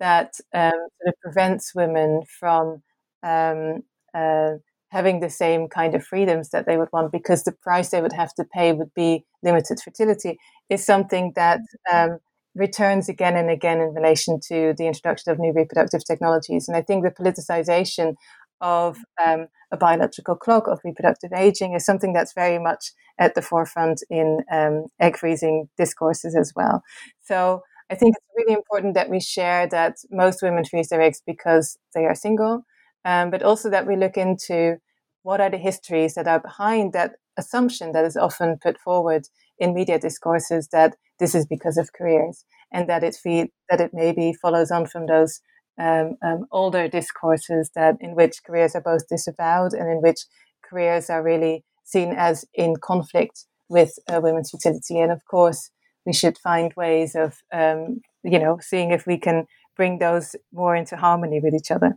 that 0.00 0.34
um, 0.52 0.72
sort 0.72 1.08
of 1.08 1.14
prevents 1.22 1.74
women 1.74 2.22
from 2.38 2.82
um, 3.22 3.82
uh, 4.14 4.52
having 4.90 5.20
the 5.20 5.30
same 5.30 5.68
kind 5.68 5.94
of 5.94 6.04
freedoms 6.04 6.50
that 6.50 6.66
they 6.66 6.76
would 6.76 6.88
want 6.92 7.12
because 7.12 7.44
the 7.44 7.52
price 7.52 7.90
they 7.90 8.02
would 8.02 8.12
have 8.12 8.34
to 8.34 8.44
pay 8.44 8.72
would 8.72 8.92
be 8.94 9.24
limited 9.42 9.78
fertility 9.82 10.38
is 10.68 10.84
something 10.84 11.32
that 11.36 11.60
um, 11.92 12.18
returns 12.54 13.08
again 13.08 13.36
and 13.36 13.50
again 13.50 13.80
in 13.80 13.94
relation 13.94 14.40
to 14.48 14.74
the 14.76 14.86
introduction 14.86 15.32
of 15.32 15.38
new 15.38 15.52
reproductive 15.52 16.04
technologies. 16.04 16.68
And 16.68 16.76
I 16.76 16.82
think 16.82 17.04
the 17.04 17.10
politicization 17.10 18.14
of 18.60 18.98
um, 19.24 19.46
a 19.72 19.76
biological 19.76 20.36
clock 20.36 20.66
of 20.66 20.80
reproductive 20.84 21.32
aging 21.32 21.74
is 21.74 21.84
something 21.84 22.12
that's 22.12 22.34
very 22.34 22.58
much 22.58 22.92
at 23.18 23.34
the 23.34 23.42
forefront 23.42 24.02
in 24.10 24.40
um, 24.52 24.86
egg 25.00 25.16
freezing 25.16 25.68
discourses 25.78 26.34
as 26.36 26.52
well. 26.54 26.82
So 27.22 27.62
I 27.90 27.94
think 27.94 28.16
it's 28.16 28.26
really 28.36 28.54
important 28.54 28.94
that 28.94 29.10
we 29.10 29.20
share 29.20 29.66
that 29.68 29.96
most 30.10 30.42
women 30.42 30.64
freeze 30.64 30.88
their 30.88 31.00
eggs 31.00 31.22
because 31.26 31.78
they 31.94 32.04
are 32.04 32.14
single, 32.14 32.64
um, 33.04 33.30
but 33.30 33.42
also 33.42 33.70
that 33.70 33.86
we 33.86 33.96
look 33.96 34.16
into 34.16 34.76
what 35.22 35.40
are 35.40 35.50
the 35.50 35.58
histories 35.58 36.14
that 36.14 36.28
are 36.28 36.40
behind 36.40 36.92
that 36.92 37.12
assumption 37.36 37.92
that 37.92 38.04
is 38.04 38.16
often 38.16 38.58
put 38.62 38.78
forward 38.78 39.26
in 39.60 39.74
media 39.74 39.98
discourses 39.98 40.68
that 40.72 40.96
this 41.20 41.34
is 41.34 41.46
because 41.46 41.76
of 41.76 41.92
careers 41.92 42.44
and 42.72 42.88
that 42.88 43.04
it 43.04 43.14
feed, 43.14 43.48
that 43.68 43.80
it 43.80 43.90
maybe 43.92 44.32
follows 44.32 44.70
on 44.70 44.86
from 44.86 45.06
those 45.06 45.40
um, 45.78 46.16
um, 46.24 46.46
older 46.50 46.88
discourses 46.88 47.70
that 47.74 47.96
in 48.00 48.14
which 48.14 48.42
careers 48.44 48.74
are 48.74 48.80
both 48.82 49.08
disavowed 49.08 49.72
and 49.72 49.88
in 49.90 50.02
which 50.02 50.20
careers 50.68 51.10
are 51.10 51.22
really 51.22 51.64
seen 51.84 52.12
as 52.16 52.44
in 52.54 52.76
conflict 52.76 53.44
with 53.68 53.98
uh, 54.12 54.20
women's 54.22 54.50
fertility. 54.50 54.98
And 54.98 55.12
of 55.12 55.24
course, 55.30 55.70
we 56.06 56.12
should 56.12 56.38
find 56.38 56.72
ways 56.76 57.14
of 57.14 57.38
um, 57.52 58.00
you 58.24 58.38
know 58.38 58.58
seeing 58.60 58.90
if 58.90 59.06
we 59.06 59.18
can 59.18 59.46
bring 59.76 59.98
those 59.98 60.36
more 60.52 60.74
into 60.76 60.96
harmony 60.96 61.40
with 61.42 61.54
each 61.54 61.70
other. 61.70 61.96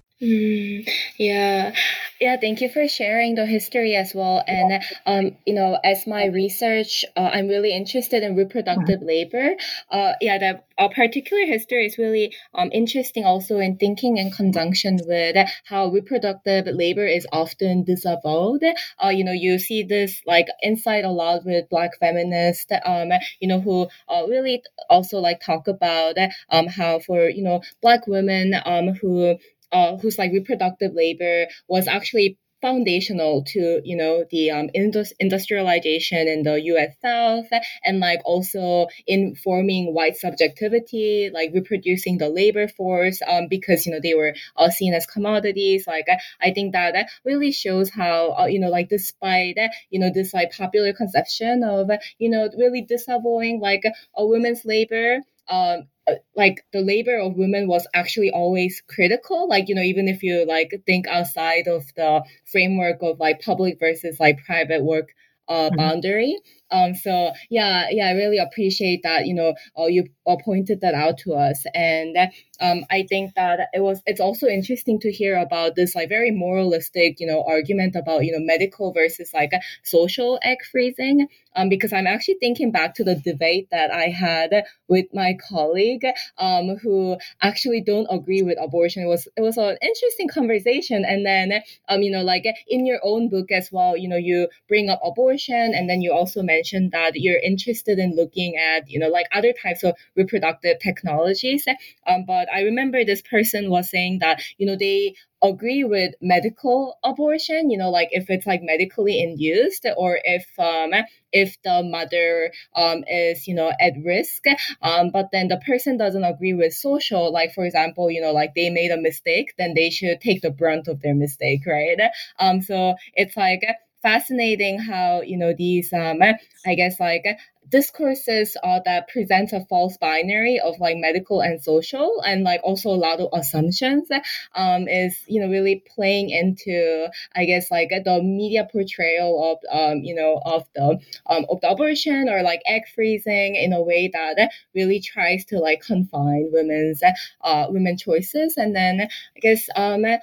Mm, 0.21 0.87
yeah, 1.17 1.73
yeah. 2.19 2.37
Thank 2.39 2.61
you 2.61 2.69
for 2.69 2.87
sharing 2.87 3.33
the 3.33 3.47
history 3.47 3.95
as 3.95 4.13
well. 4.13 4.43
And 4.47 4.83
um, 5.07 5.35
you 5.47 5.55
know, 5.55 5.79
as 5.83 6.05
my 6.05 6.25
research, 6.25 7.03
uh, 7.17 7.31
I'm 7.33 7.47
really 7.47 7.73
interested 7.73 8.21
in 8.21 8.35
reproductive 8.35 8.99
mm-hmm. 8.99 9.07
labor. 9.07 9.55
Uh, 9.89 10.13
yeah, 10.21 10.37
that 10.37 10.67
a 10.77 10.89
particular 10.89 11.45
history 11.47 11.87
is 11.87 11.97
really 11.97 12.33
um 12.53 12.69
interesting 12.71 13.25
also 13.25 13.57
in 13.57 13.77
thinking 13.77 14.17
in 14.17 14.29
conjunction 14.29 14.99
with 15.07 15.35
how 15.65 15.87
reproductive 15.87 16.67
labor 16.67 17.07
is 17.07 17.25
often 17.31 17.83
disavowed. 17.83 18.61
Uh, 19.03 19.09
you 19.09 19.23
know, 19.23 19.31
you 19.31 19.57
see 19.57 19.81
this 19.81 20.21
like 20.27 20.45
insight 20.61 21.03
a 21.03 21.09
lot 21.09 21.43
with 21.45 21.67
Black 21.69 21.97
feminists. 21.99 22.71
Um, 22.85 23.09
you 23.39 23.47
know, 23.47 23.59
who 23.59 23.87
uh, 24.07 24.23
really 24.27 24.61
also 24.87 25.17
like 25.17 25.41
talk 25.41 25.67
about 25.67 26.15
um 26.51 26.67
how 26.67 26.99
for 26.99 27.27
you 27.27 27.41
know 27.43 27.63
Black 27.81 28.05
women 28.05 28.53
um 28.65 28.89
who 29.01 29.37
uh, 29.71 29.97
whose 29.97 30.17
like 30.17 30.31
reproductive 30.31 30.93
labor 30.93 31.47
was 31.67 31.87
actually 31.87 32.37
foundational 32.61 33.43
to 33.43 33.81
you 33.83 33.97
know 33.97 34.23
the 34.29 34.51
um, 34.51 34.69
indus- 34.75 35.13
industrialization 35.19 36.27
in 36.27 36.43
the 36.43 36.61
U.S. 36.61 36.93
South 37.01 37.47
and 37.83 37.99
like 37.99 38.21
also 38.23 38.87
informing 39.07 39.93
white 39.93 40.15
subjectivity, 40.15 41.31
like 41.33 41.51
reproducing 41.53 42.17
the 42.19 42.29
labor 42.29 42.67
force 42.67 43.19
um, 43.27 43.47
because 43.49 43.85
you 43.85 43.91
know 43.91 43.99
they 44.01 44.13
were 44.13 44.35
all 44.55 44.69
seen 44.69 44.93
as 44.93 45.05
commodities. 45.07 45.87
Like 45.87 46.05
I, 46.09 46.19
I 46.49 46.53
think 46.53 46.73
that 46.73 46.93
that 46.93 47.09
really 47.25 47.51
shows 47.51 47.89
how 47.89 48.35
uh, 48.39 48.45
you 48.45 48.59
know 48.59 48.69
like 48.69 48.89
despite 48.89 49.57
you 49.89 49.99
know 49.99 50.11
this 50.13 50.33
like 50.33 50.51
popular 50.51 50.93
conception 50.93 51.63
of 51.63 51.89
you 52.19 52.29
know 52.29 52.49
really 52.57 52.81
disavowing 52.81 53.59
like 53.59 53.83
a 54.15 54.25
woman's 54.25 54.65
labor 54.65 55.19
um, 55.51 55.87
uh, 56.07 56.13
like 56.35 56.65
the 56.73 56.81
labor 56.81 57.17
of 57.19 57.35
women 57.35 57.67
was 57.67 57.85
actually 57.93 58.31
always 58.31 58.81
critical 58.87 59.47
like 59.47 59.69
you 59.69 59.75
know 59.75 59.81
even 59.81 60.07
if 60.07 60.23
you 60.23 60.45
like 60.47 60.71
think 60.85 61.07
outside 61.07 61.67
of 61.67 61.83
the 61.95 62.23
framework 62.51 62.97
of 63.01 63.19
like 63.19 63.41
public 63.41 63.77
versus 63.79 64.19
like 64.19 64.37
private 64.45 64.83
work 64.83 65.09
uh, 65.47 65.69
mm-hmm. 65.69 65.75
boundary 65.75 66.37
um, 66.71 66.95
so 66.95 67.33
yeah, 67.49 67.87
yeah, 67.91 68.07
I 68.07 68.11
really 68.11 68.37
appreciate 68.37 69.01
that. 69.03 69.27
You 69.27 69.35
know, 69.35 69.53
uh, 69.77 69.87
you 69.87 70.05
uh, 70.25 70.37
pointed 70.43 70.81
that 70.81 70.93
out 70.93 71.17
to 71.19 71.33
us, 71.33 71.65
and 71.73 72.15
um, 72.61 72.85
I 72.89 73.03
think 73.03 73.35
that 73.35 73.59
it 73.73 73.81
was. 73.81 74.01
It's 74.05 74.21
also 74.21 74.47
interesting 74.47 74.99
to 75.01 75.11
hear 75.11 75.37
about 75.37 75.75
this 75.75 75.95
like 75.95 76.09
very 76.09 76.31
moralistic, 76.31 77.19
you 77.19 77.27
know, 77.27 77.43
argument 77.47 77.95
about 77.95 78.23
you 78.23 78.31
know 78.31 78.39
medical 78.39 78.93
versus 78.93 79.33
like 79.33 79.51
social 79.83 80.39
egg 80.43 80.59
freezing. 80.71 81.27
Um, 81.53 81.67
because 81.67 81.91
I'm 81.91 82.07
actually 82.07 82.37
thinking 82.39 82.71
back 82.71 82.95
to 82.95 83.03
the 83.03 83.15
debate 83.15 83.67
that 83.71 83.91
I 83.91 84.05
had 84.05 84.63
with 84.87 85.07
my 85.13 85.37
colleague, 85.49 86.05
um, 86.37 86.77
who 86.81 87.17
actually 87.41 87.81
don't 87.81 88.07
agree 88.09 88.41
with 88.41 88.57
abortion. 88.61 89.03
It 89.03 89.07
was 89.07 89.27
it 89.35 89.41
was 89.41 89.57
an 89.57 89.77
interesting 89.81 90.29
conversation, 90.29 91.03
and 91.03 91.25
then 91.25 91.61
um, 91.89 92.01
you 92.01 92.11
know, 92.11 92.23
like 92.23 92.45
in 92.69 92.85
your 92.85 92.99
own 93.03 93.27
book 93.27 93.51
as 93.51 93.69
well, 93.71 93.97
you 93.97 94.07
know, 94.07 94.15
you 94.15 94.47
bring 94.69 94.89
up 94.89 95.01
abortion, 95.03 95.73
and 95.75 95.89
then 95.89 96.01
you 96.01 96.13
also 96.13 96.41
mention 96.41 96.61
mentioned 96.61 96.91
that 96.91 97.13
you're 97.15 97.39
interested 97.39 97.99
in 97.99 98.15
looking 98.15 98.55
at, 98.57 98.89
you 98.89 98.99
know, 98.99 99.07
like 99.07 99.27
other 99.33 99.53
types 99.53 99.83
of 99.83 99.95
reproductive 100.15 100.79
technologies. 100.79 101.65
Um, 102.07 102.23
but 102.25 102.47
I 102.53 102.61
remember 102.61 103.03
this 103.03 103.21
person 103.21 103.69
was 103.69 103.89
saying 103.89 104.19
that, 104.19 104.41
you 104.57 104.65
know, 104.65 104.75
they 104.75 105.15
agree 105.43 105.83
with 105.83 106.13
medical 106.21 106.97
abortion, 107.03 107.71
you 107.71 107.77
know, 107.77 107.89
like 107.89 108.09
if 108.11 108.29
it's 108.29 108.45
like 108.45 108.61
medically 108.61 109.19
induced 109.19 109.85
or 109.97 110.19
if 110.23 110.45
um, 110.59 110.91
if 111.31 111.57
the 111.63 111.81
mother 111.83 112.51
um, 112.75 113.03
is, 113.07 113.47
you 113.47 113.55
know, 113.55 113.71
at 113.79 113.93
risk. 114.03 114.43
Um, 114.81 115.09
but 115.11 115.29
then 115.31 115.47
the 115.47 115.57
person 115.65 115.97
doesn't 115.97 116.23
agree 116.23 116.53
with 116.53 116.73
social, 116.73 117.31
like 117.31 117.53
for 117.53 117.65
example, 117.65 118.11
you 118.11 118.21
know, 118.21 118.31
like 118.33 118.53
they 118.55 118.69
made 118.69 118.91
a 118.91 118.97
mistake, 119.01 119.53
then 119.57 119.73
they 119.73 119.89
should 119.89 120.21
take 120.21 120.41
the 120.41 120.51
brunt 120.51 120.87
of 120.87 121.01
their 121.01 121.15
mistake, 121.15 121.65
right? 121.65 121.97
Um, 122.39 122.61
so 122.61 122.95
it's 123.15 123.37
like 123.37 123.63
fascinating 124.01 124.79
how 124.79 125.21
you 125.21 125.37
know 125.37 125.53
these 125.55 125.93
um 125.93 126.19
i 126.65 126.73
guess 126.73 126.99
like 126.99 127.23
discourses 127.71 128.57
uh, 128.63 128.79
that 128.85 129.07
present 129.07 129.53
a 129.53 129.65
false 129.69 129.97
binary 129.97 130.59
of 130.59 130.79
like 130.79 130.97
medical 130.97 131.41
and 131.41 131.61
social 131.61 132.21
and 132.25 132.43
like 132.43 132.61
also 132.63 132.89
a 132.89 133.01
lot 133.07 133.19
of 133.19 133.29
assumptions 133.33 134.07
um, 134.55 134.87
is 134.87 135.17
you 135.27 135.41
know 135.41 135.47
really 135.47 135.83
playing 135.95 136.29
into 136.29 137.07
i 137.35 137.45
guess 137.45 137.71
like 137.71 137.89
the 137.89 138.21
media 138.21 138.67
portrayal 138.71 139.51
of 139.51 139.57
um, 139.71 139.99
you 140.03 140.15
know 140.15 140.41
of 140.45 140.65
the 140.75 140.99
um, 141.27 141.45
of 141.49 141.61
the 141.61 141.69
abortion 141.69 142.27
or 142.29 142.41
like 142.43 142.61
egg 142.65 142.83
freezing 142.93 143.55
in 143.55 143.73
a 143.73 143.81
way 143.81 144.09
that 144.13 144.51
really 144.75 144.99
tries 144.99 145.45
to 145.45 145.59
like 145.59 145.81
confine 145.81 146.49
women's 146.51 147.01
uh, 147.41 147.67
women 147.69 147.97
choices. 147.97 148.57
And 148.57 148.75
then 148.75 149.01
i 149.01 149.39
guess 149.39 149.69
um 149.75 150.05
uh, 150.05 150.17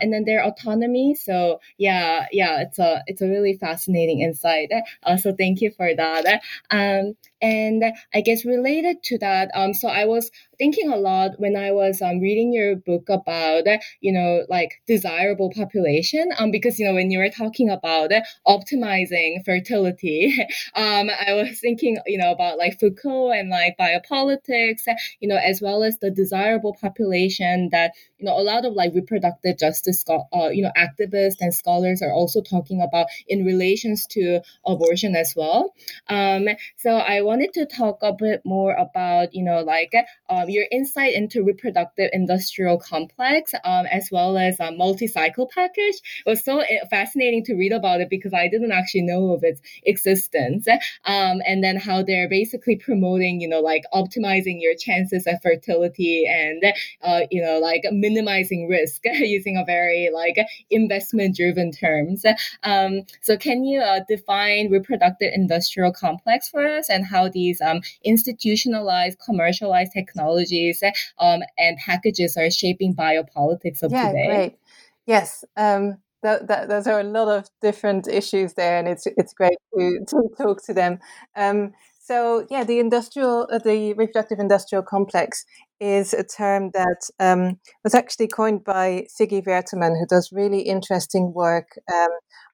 and 0.00 0.12
then 0.12 0.24
their 0.24 0.44
autonomy. 0.44 1.14
So 1.14 1.60
yeah 1.76 2.26
yeah 2.32 2.60
it's 2.60 2.78
a 2.78 3.02
it's 3.06 3.22
a 3.22 3.28
really 3.28 3.54
fascinating 3.54 4.20
insight. 4.20 4.70
Uh, 5.02 5.16
so 5.16 5.34
thank 5.34 5.60
you 5.60 5.70
for 5.70 5.94
that 5.94 6.42
um, 6.88 7.14
and 7.40 7.84
I 8.14 8.20
guess 8.20 8.44
related 8.44 9.02
to 9.04 9.18
that, 9.18 9.50
um, 9.54 9.74
so 9.74 9.88
I 9.88 10.04
was 10.04 10.30
thinking 10.58 10.92
a 10.92 10.96
lot 10.96 11.38
when 11.38 11.56
I 11.56 11.70
was 11.70 12.02
um, 12.02 12.18
reading 12.18 12.52
your 12.52 12.76
book 12.76 13.08
about, 13.08 13.64
you 14.00 14.12
know, 14.12 14.44
like 14.48 14.82
desirable 14.86 15.50
population, 15.50 16.30
um, 16.38 16.50
because, 16.50 16.78
you 16.78 16.86
know, 16.86 16.94
when 16.94 17.10
you 17.10 17.18
were 17.18 17.30
talking 17.30 17.70
about 17.70 18.10
optimizing 18.46 19.44
fertility, 19.44 20.36
um, 20.74 21.10
I 21.10 21.32
was 21.32 21.60
thinking, 21.60 21.98
you 22.06 22.18
know, 22.18 22.32
about 22.32 22.58
like 22.58 22.78
Foucault 22.80 23.30
and 23.30 23.50
like 23.50 23.76
biopolitics, 23.78 24.82
you 25.20 25.28
know, 25.28 25.36
as 25.36 25.60
well 25.62 25.84
as 25.84 25.98
the 25.98 26.10
desirable 26.10 26.76
population 26.80 27.68
that, 27.70 27.92
you 28.18 28.26
know, 28.26 28.38
a 28.38 28.42
lot 28.42 28.64
of 28.64 28.72
like 28.72 28.92
reproductive 28.94 29.58
justice, 29.58 30.04
uh, 30.08 30.48
you 30.48 30.62
know, 30.62 30.72
activists 30.76 31.36
and 31.40 31.54
scholars 31.54 32.02
are 32.02 32.12
also 32.12 32.42
talking 32.42 32.82
about 32.82 33.06
in 33.28 33.44
relations 33.44 34.06
to 34.06 34.40
abortion 34.66 35.14
as 35.14 35.34
well. 35.36 35.72
Um, 36.08 36.48
so 36.76 36.96
I 36.96 37.20
wanted 37.28 37.52
to 37.52 37.66
talk 37.66 37.98
a 38.00 38.10
bit 38.10 38.40
more 38.46 38.72
about, 38.72 39.34
you 39.34 39.44
know, 39.44 39.60
like 39.60 39.92
um, 40.30 40.48
your 40.48 40.64
insight 40.72 41.12
into 41.12 41.44
reproductive 41.44 42.08
industrial 42.14 42.78
complex, 42.78 43.52
um, 43.64 43.84
as 43.84 44.08
well 44.10 44.38
as 44.38 44.58
a 44.60 44.72
multi-cycle 44.72 45.46
package. 45.54 45.96
It 46.24 46.30
was 46.30 46.42
so 46.42 46.60
eh, 46.60 46.78
fascinating 46.88 47.44
to 47.44 47.54
read 47.54 47.72
about 47.72 48.00
it 48.00 48.08
because 48.08 48.32
I 48.32 48.48
didn't 48.48 48.72
actually 48.72 49.02
know 49.02 49.32
of 49.34 49.44
its 49.44 49.60
existence. 49.84 50.66
Um, 51.04 51.42
and 51.46 51.62
then 51.62 51.76
how 51.76 52.02
they're 52.02 52.30
basically 52.30 52.76
promoting, 52.76 53.42
you 53.42 53.48
know, 53.48 53.60
like 53.60 53.82
optimizing 53.92 54.62
your 54.62 54.74
chances 54.74 55.26
of 55.26 55.34
fertility 55.42 56.24
and, 56.26 56.64
uh, 57.02 57.26
you 57.30 57.42
know, 57.42 57.58
like 57.58 57.82
minimizing 57.92 58.68
risk 58.68 59.02
using 59.04 59.58
a 59.58 59.66
very 59.66 60.08
like 60.14 60.38
investment 60.70 61.36
driven 61.36 61.72
terms. 61.72 62.24
Um, 62.62 63.02
so 63.20 63.36
can 63.36 63.64
you 63.64 63.80
uh, 63.82 64.00
define 64.08 64.70
reproductive 64.70 65.30
industrial 65.34 65.92
complex 65.92 66.48
for 66.48 66.66
us 66.66 66.88
and 66.88 67.04
how 67.04 67.17
how 67.18 67.28
these 67.28 67.60
um, 67.60 67.80
institutionalized, 68.04 69.18
commercialized 69.24 69.92
technologies 69.92 70.82
um, 71.18 71.40
and 71.58 71.76
packages 71.78 72.36
are 72.36 72.50
shaping 72.50 72.94
biopolitics 72.94 73.82
of 73.82 73.92
yeah, 73.92 74.08
today. 74.08 74.26
Great. 74.26 74.58
Yes. 75.06 75.44
Um, 75.56 75.98
that, 76.22 76.48
that, 76.48 76.68
those 76.68 76.86
are 76.86 77.00
a 77.00 77.04
lot 77.04 77.28
of 77.28 77.48
different 77.62 78.08
issues 78.08 78.54
there, 78.54 78.78
and 78.78 78.88
it's 78.88 79.06
it's 79.06 79.32
great 79.32 79.56
to, 79.74 80.00
to 80.08 80.22
talk 80.36 80.64
to 80.64 80.74
them. 80.74 80.98
Um, 81.36 81.72
so 82.00 82.46
yeah, 82.50 82.64
the 82.64 82.80
industrial, 82.80 83.46
uh, 83.52 83.58
the 83.58 83.92
reproductive 83.94 84.40
industrial 84.40 84.82
complex 84.82 85.44
is 85.78 86.12
a 86.14 86.24
term 86.24 86.70
that 86.72 87.08
um, 87.20 87.60
was 87.84 87.94
actually 87.94 88.28
coined 88.28 88.64
by 88.64 89.06
Siggy 89.08 89.44
Vertommen, 89.44 89.96
who 89.98 90.06
does 90.06 90.32
really 90.32 90.62
interesting 90.62 91.32
work 91.32 91.78
um, 91.92 92.10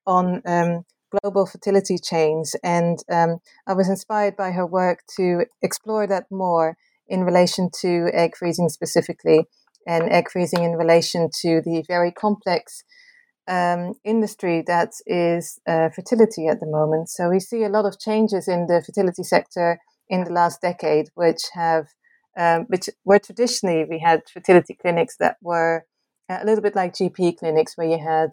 on 0.06 0.42
um, 0.44 0.84
global 1.22 1.46
fertility 1.46 1.98
chains. 1.98 2.54
And 2.62 2.98
um, 3.10 3.38
I 3.66 3.74
was 3.74 3.88
inspired 3.88 4.36
by 4.36 4.52
her 4.52 4.66
work 4.66 5.00
to 5.16 5.44
explore 5.62 6.06
that 6.06 6.26
more 6.30 6.76
in 7.08 7.24
relation 7.24 7.70
to 7.80 8.10
egg 8.12 8.36
freezing 8.36 8.68
specifically, 8.68 9.46
and 9.86 10.10
egg 10.10 10.30
freezing 10.30 10.62
in 10.64 10.72
relation 10.72 11.28
to 11.42 11.60
the 11.62 11.84
very 11.86 12.10
complex 12.10 12.84
um, 13.46 13.94
industry 14.04 14.62
that 14.66 14.92
is 15.06 15.58
uh, 15.66 15.90
fertility 15.90 16.46
at 16.48 16.60
the 16.60 16.66
moment. 16.66 17.10
So 17.10 17.28
we 17.28 17.40
see 17.40 17.62
a 17.62 17.68
lot 17.68 17.84
of 17.84 18.00
changes 18.00 18.48
in 18.48 18.66
the 18.66 18.82
fertility 18.84 19.22
sector 19.22 19.78
in 20.08 20.24
the 20.24 20.32
last 20.32 20.62
decade, 20.62 21.08
which 21.14 21.42
have 21.52 21.88
um, 22.36 22.62
which 22.68 22.88
were 23.04 23.20
traditionally 23.20 23.84
we 23.88 24.00
had 24.00 24.22
fertility 24.32 24.76
clinics 24.80 25.16
that 25.18 25.36
were 25.40 25.84
a 26.28 26.44
little 26.44 26.62
bit 26.62 26.74
like 26.74 26.94
GP 26.94 27.38
clinics 27.38 27.76
where 27.76 27.86
you 27.86 27.98
had 27.98 28.30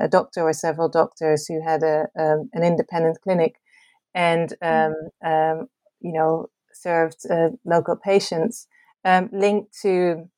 a 0.00 0.08
doctor 0.08 0.42
or 0.42 0.52
several 0.52 0.88
doctors 0.88 1.46
who 1.46 1.62
had 1.62 1.82
a 1.82 2.06
um, 2.18 2.50
an 2.52 2.62
independent 2.62 3.18
clinic 3.22 3.56
and 4.14 4.54
um, 4.62 4.94
um, 5.24 5.68
you 6.00 6.12
know 6.12 6.48
served 6.72 7.18
uh, 7.30 7.50
local 7.64 7.96
patients 7.96 8.66
um, 9.04 9.28
linked 9.32 9.72
to 9.82 10.28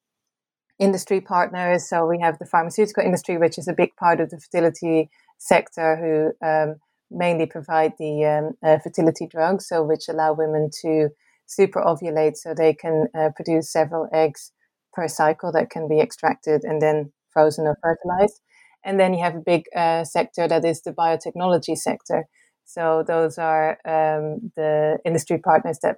industry 0.79 1.21
partners. 1.21 1.89
So 1.89 2.07
we 2.07 2.21
have 2.21 2.39
the 2.39 2.47
pharmaceutical 2.47 3.05
industry, 3.05 3.39
which 3.39 3.59
is 3.59 3.69
a 3.69 3.73
big 3.73 3.95
part 3.97 4.21
of 4.21 4.31
the 4.31 4.41
fertility 4.41 5.11
sector, 5.39 5.97
who 5.97 6.47
um, 6.47 6.77
mainly 7.11 7.47
provide 7.47 7.93
the 7.99 8.25
um, 8.25 8.69
uh, 8.69 8.79
fertility 8.79 9.27
drugs, 9.27 9.69
so 9.69 9.83
which 9.83 10.09
allow 10.09 10.33
women 10.33 10.71
to 10.83 11.11
super 11.47 11.81
ovulate, 11.81 12.37
so 12.37 12.55
they 12.55 12.75
can 12.75 13.07
uh, 13.17 13.29
produce 13.37 13.71
several 13.71 14.09
eggs 14.13 14.53
per 14.93 15.09
cycle 15.09 15.53
that 15.53 15.71
can 15.71 15.89
be 15.89 16.01
extracted 16.01 16.65
and 16.65 16.81
then 16.81 17.13
frozen 17.31 17.67
or 17.67 17.77
fertilized. 17.83 18.41
And 18.85 19.01
then 19.01 19.15
you 19.15 19.23
have 19.23 19.37
a 19.37 19.41
big 19.41 19.65
uh, 19.75 20.05
sector 20.05 20.47
that 20.49 20.65
is 20.65 20.83
the 20.83 20.93
biotechnology 20.93 21.77
sector. 21.77 22.27
So 22.65 23.05
those 23.07 23.39
are 23.39 23.79
um, 23.85 24.53
the 24.57 24.99
industry 25.05 25.39
partners 25.39 25.79
that 25.83 25.97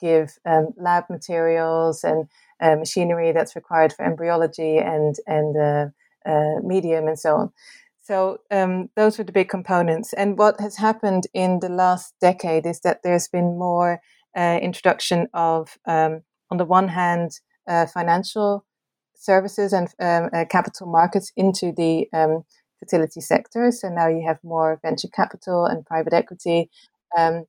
give 0.00 0.38
um, 0.44 0.68
lab 0.76 1.04
materials 1.08 2.04
and 2.04 2.26
uh, 2.60 2.76
machinery 2.76 3.32
that's 3.32 3.56
required 3.56 3.92
for 3.92 4.04
embryology 4.04 4.78
and 4.78 5.14
and 5.26 5.56
uh, 5.56 5.86
uh, 6.28 6.60
medium 6.62 7.06
and 7.08 7.18
so 7.18 7.36
on. 7.36 7.52
So 8.02 8.38
um, 8.50 8.88
those 8.94 9.18
were 9.18 9.24
the 9.24 9.32
big 9.32 9.48
components. 9.48 10.12
And 10.12 10.38
what 10.38 10.60
has 10.60 10.76
happened 10.76 11.26
in 11.32 11.60
the 11.60 11.68
last 11.68 12.14
decade 12.20 12.66
is 12.66 12.80
that 12.80 13.00
there's 13.02 13.28
been 13.28 13.58
more 13.58 14.00
uh, 14.36 14.58
introduction 14.62 15.28
of, 15.34 15.78
um, 15.86 16.22
on 16.50 16.58
the 16.58 16.64
one 16.64 16.88
hand, 16.88 17.40
uh, 17.68 17.86
financial 17.86 18.65
services 19.18 19.72
and 19.72 19.88
um, 20.00 20.30
uh, 20.32 20.44
capital 20.50 20.86
markets 20.86 21.32
into 21.36 21.72
the 21.76 22.08
um, 22.12 22.44
fertility 22.78 23.20
sector. 23.20 23.70
So 23.72 23.88
now 23.88 24.08
you 24.08 24.24
have 24.26 24.38
more 24.42 24.78
venture 24.82 25.08
capital 25.08 25.66
and 25.66 25.86
private 25.86 26.12
equity 26.12 26.70
um, 27.16 27.44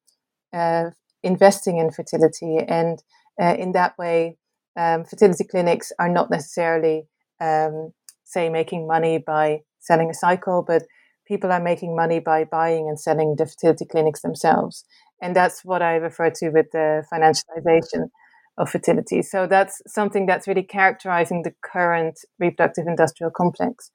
uh, 0.53 0.91
investing 1.23 1.77
in 1.77 1.91
fertility. 1.91 2.57
And 2.67 3.01
uh, 3.41 3.55
in 3.57 3.73
that 3.73 3.97
way, 3.97 4.37
um, 4.75 5.03
fertility 5.03 5.43
clinics 5.43 5.91
are 5.99 6.09
not 6.09 6.29
necessarily, 6.29 7.07
um, 7.41 7.93
say, 8.23 8.49
making 8.49 8.87
money 8.87 9.17
by 9.17 9.61
selling 9.79 10.09
a 10.09 10.13
cycle, 10.13 10.63
but 10.65 10.83
people 11.27 11.51
are 11.51 11.61
making 11.61 11.95
money 11.95 12.19
by 12.19 12.43
buying 12.43 12.87
and 12.87 12.99
selling 12.99 13.35
the 13.37 13.45
fertility 13.45 13.85
clinics 13.85 14.21
themselves. 14.21 14.85
And 15.21 15.35
that's 15.35 15.65
what 15.65 15.81
I 15.81 15.95
refer 15.95 16.29
to 16.29 16.49
with 16.49 16.67
the 16.71 17.03
financialization 17.11 18.09
of 18.57 18.69
fertility. 18.69 19.21
So 19.21 19.47
that's 19.47 19.81
something 19.87 20.25
that's 20.25 20.47
really 20.47 20.63
characterizing 20.63 21.43
the 21.43 21.53
current 21.63 22.19
reproductive 22.39 22.87
industrial 22.87 23.31
complex. 23.31 23.91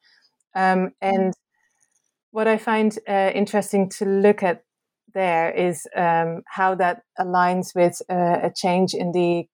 Um, 0.54 0.90
and 1.00 1.34
what 2.30 2.46
I 2.46 2.58
find 2.58 2.96
uh, 3.08 3.30
interesting 3.34 3.88
to 3.98 4.04
look 4.04 4.42
at 4.42 4.64
there 5.14 5.50
is 5.50 5.86
um, 5.94 6.42
how 6.46 6.74
that 6.76 7.02
aligns 7.18 7.74
with 7.74 8.00
uh, 8.10 8.38
a 8.42 8.50
change 8.54 8.94
in 8.94 9.12
the 9.12 9.44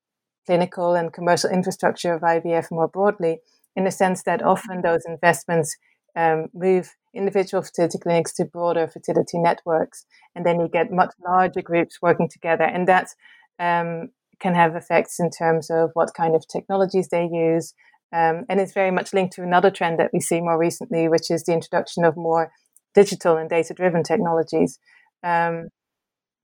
clinical 0.46 0.94
and 0.94 1.12
commercial 1.12 1.50
infrastructure 1.50 2.14
of 2.14 2.22
IVF 2.22 2.70
more 2.70 2.88
broadly, 2.88 3.38
in 3.76 3.84
the 3.84 3.90
sense 3.90 4.22
that 4.22 4.42
often 4.42 4.82
those 4.82 5.04
investments 5.06 5.76
um, 6.16 6.46
move 6.54 6.94
individual 7.14 7.62
fertility 7.62 7.98
clinics 7.98 8.32
to 8.34 8.44
broader 8.44 8.88
fertility 8.88 9.38
networks, 9.38 10.06
and 10.34 10.46
then 10.46 10.60
you 10.60 10.68
get 10.68 10.92
much 10.92 11.12
larger 11.26 11.62
groups 11.62 11.98
working 12.00 12.28
together, 12.28 12.64
and 12.64 12.86
that's 12.86 13.14
um, 13.58 14.10
can 14.40 14.54
have 14.54 14.76
effects 14.76 15.18
in 15.18 15.30
terms 15.30 15.70
of 15.70 15.90
what 15.94 16.14
kind 16.14 16.34
of 16.34 16.46
technologies 16.46 17.08
they 17.08 17.28
use. 17.30 17.74
Um, 18.12 18.44
and 18.48 18.60
it's 18.60 18.72
very 18.72 18.90
much 18.90 19.12
linked 19.12 19.34
to 19.34 19.42
another 19.42 19.70
trend 19.70 19.98
that 19.98 20.10
we 20.12 20.20
see 20.20 20.40
more 20.40 20.58
recently, 20.58 21.08
which 21.08 21.30
is 21.30 21.44
the 21.44 21.52
introduction 21.52 22.04
of 22.04 22.16
more 22.16 22.50
digital 22.94 23.36
and 23.36 23.50
data 23.50 23.74
driven 23.74 24.02
technologies. 24.02 24.78
Um, 25.22 25.68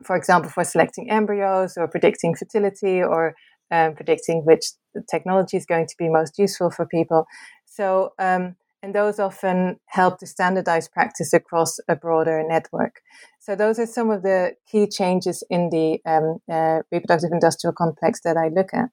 for 0.03 0.17
example, 0.17 0.51
for 0.51 0.65
selecting 0.65 1.11
embryos 1.11 1.77
or 1.77 1.89
predicting 1.89 2.35
fertility 2.35 3.03
or 3.03 3.35
um, 3.71 3.95
predicting 3.95 4.43
which 4.45 4.65
technology 5.11 5.57
is 5.57 5.67
going 5.67 5.87
to 5.87 5.95
be 5.99 6.09
most 6.09 6.39
useful 6.39 6.71
for 6.71 6.87
people. 6.87 7.27
So, 7.65 8.13
um, 8.19 8.57
and 8.85 8.95
those 8.95 9.18
often 9.18 9.80
help 9.87 10.18
to 10.18 10.26
standardize 10.26 10.89
practice 10.89 11.32
across 11.32 11.78
a 11.89 11.97
broader 11.97 12.45
network. 12.47 13.01
So, 13.41 13.57
those 13.57 13.78
are 13.78 13.87
some 13.87 14.11
of 14.11 14.22
the 14.22 14.57
key 14.70 14.87
changes 14.87 15.43
in 15.49 15.70
the 15.70 16.01
um, 16.05 16.39
uh, 16.53 16.82
reproductive 16.93 17.30
industrial 17.32 17.72
complex 17.72 18.20
that 18.24 18.37
I 18.37 18.49
look 18.49 18.74
at. 18.74 18.91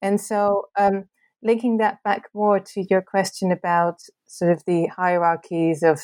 And 0.00 0.20
so, 0.20 0.66
um, 0.78 1.06
linking 1.42 1.78
that 1.78 1.98
back 2.04 2.28
more 2.32 2.60
to 2.60 2.84
your 2.88 3.02
question 3.02 3.50
about 3.50 3.96
sort 4.28 4.52
of 4.52 4.62
the 4.66 4.86
hierarchies 4.86 5.82
of 5.82 6.00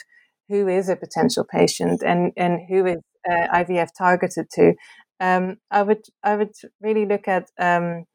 who 0.48 0.66
is 0.66 0.88
a 0.88 0.96
potential 0.96 1.44
patient 1.48 2.02
and, 2.02 2.32
and 2.36 2.58
who 2.68 2.84
is 2.84 2.98
uh, 3.30 3.46
IVF 3.54 3.90
targeted 3.96 4.46
to, 4.54 4.74
um, 5.20 5.58
I 5.70 5.82
would 5.82 6.02
I 6.24 6.34
would 6.34 6.54
really 6.80 7.06
look 7.06 7.28
at 7.28 7.48
um, 7.60 8.06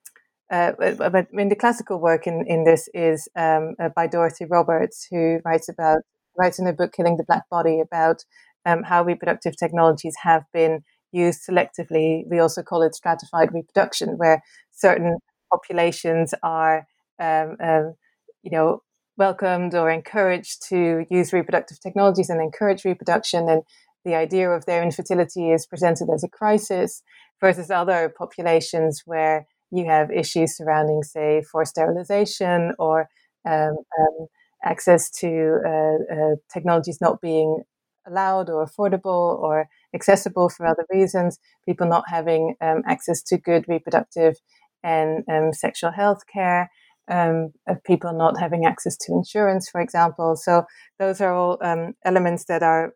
uh, 0.51 0.73
but 0.77 1.01
I 1.01 1.25
mean, 1.31 1.49
the 1.49 1.55
classical 1.55 1.99
work 1.99 2.27
in, 2.27 2.45
in 2.47 2.63
this 2.65 2.87
is 2.93 3.27
um, 3.35 3.75
uh, 3.79 3.89
by 3.95 4.07
Dorothy 4.07 4.45
Roberts, 4.45 5.07
who 5.09 5.39
writes 5.43 5.69
about 5.69 5.99
writes 6.37 6.59
in 6.59 6.65
her 6.65 6.73
book 6.73 6.93
"Killing 6.93 7.17
the 7.17 7.23
Black 7.23 7.49
Body" 7.49 7.79
about 7.79 8.23
um, 8.65 8.83
how 8.83 9.03
reproductive 9.03 9.57
technologies 9.57 10.15
have 10.23 10.43
been 10.53 10.83
used 11.11 11.41
selectively. 11.49 12.23
We 12.29 12.39
also 12.39 12.61
call 12.61 12.83
it 12.83 12.93
stratified 12.93 13.53
reproduction, 13.53 14.17
where 14.17 14.43
certain 14.71 15.17
populations 15.51 16.33
are, 16.43 16.85
um, 17.19 17.55
um 17.59 17.95
you 18.43 18.51
know, 18.51 18.83
welcomed 19.17 19.73
or 19.73 19.89
encouraged 19.89 20.67
to 20.69 21.05
use 21.09 21.33
reproductive 21.33 21.79
technologies 21.79 22.29
and 22.29 22.39
encourage 22.39 22.85
reproduction, 22.85 23.49
and 23.49 23.63
the 24.03 24.13
idea 24.13 24.51
of 24.51 24.65
their 24.65 24.83
infertility 24.83 25.51
is 25.51 25.65
presented 25.65 26.09
as 26.13 26.23
a 26.23 26.29
crisis, 26.29 27.01
versus 27.41 27.71
other 27.71 28.13
populations 28.15 29.01
where 29.05 29.47
you 29.71 29.85
have 29.85 30.11
issues 30.11 30.55
surrounding, 30.57 31.03
say, 31.03 31.43
forced 31.51 31.71
sterilization 31.71 32.73
or 32.79 33.09
um, 33.47 33.75
um, 33.99 34.27
access 34.63 35.09
to 35.11 35.59
uh, 35.65 36.13
uh, 36.15 36.35
technologies 36.53 36.99
not 37.01 37.21
being 37.21 37.63
allowed 38.07 38.49
or 38.49 38.65
affordable 38.65 39.39
or 39.39 39.67
accessible 39.93 40.49
for 40.49 40.65
other 40.67 40.85
reasons, 40.91 41.39
people 41.67 41.87
not 41.87 42.03
having 42.07 42.55
um, 42.61 42.81
access 42.87 43.21
to 43.23 43.37
good 43.37 43.65
reproductive 43.67 44.35
and 44.83 45.23
um, 45.31 45.53
sexual 45.53 45.91
health 45.91 46.21
care. 46.31 46.69
Um, 47.07 47.51
people 47.85 48.13
not 48.13 48.39
having 48.39 48.65
access 48.65 48.97
to 48.97 49.13
insurance, 49.13 49.69
for 49.69 49.79
example. 49.79 50.35
So, 50.35 50.63
those 50.97 51.21
are 51.21 51.31
all 51.31 51.59
um, 51.61 51.93
elements 52.03 52.45
that 52.45 52.63
are 52.63 52.93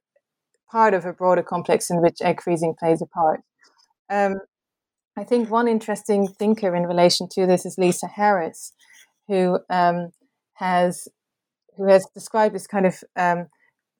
part 0.71 0.93
of 0.93 1.05
a 1.05 1.13
broader 1.13 1.43
complex 1.43 1.89
in 1.89 2.01
which 2.01 2.21
egg 2.21 2.41
freezing 2.41 2.75
plays 2.79 3.01
a 3.01 3.05
part. 3.05 3.41
Um, 4.09 4.37
I 5.19 5.25
think 5.25 5.51
one 5.51 5.67
interesting 5.67 6.29
thinker 6.29 6.73
in 6.73 6.83
relation 6.83 7.27
to 7.31 7.45
this 7.45 7.65
is 7.65 7.77
Lisa 7.77 8.07
Harris, 8.07 8.71
who 9.27 9.59
um, 9.69 10.11
has 10.53 11.09
who 11.75 11.89
has 11.89 12.07
described 12.13 12.55
this 12.55 12.67
kind 12.67 12.85
of 12.85 13.03
um, 13.17 13.47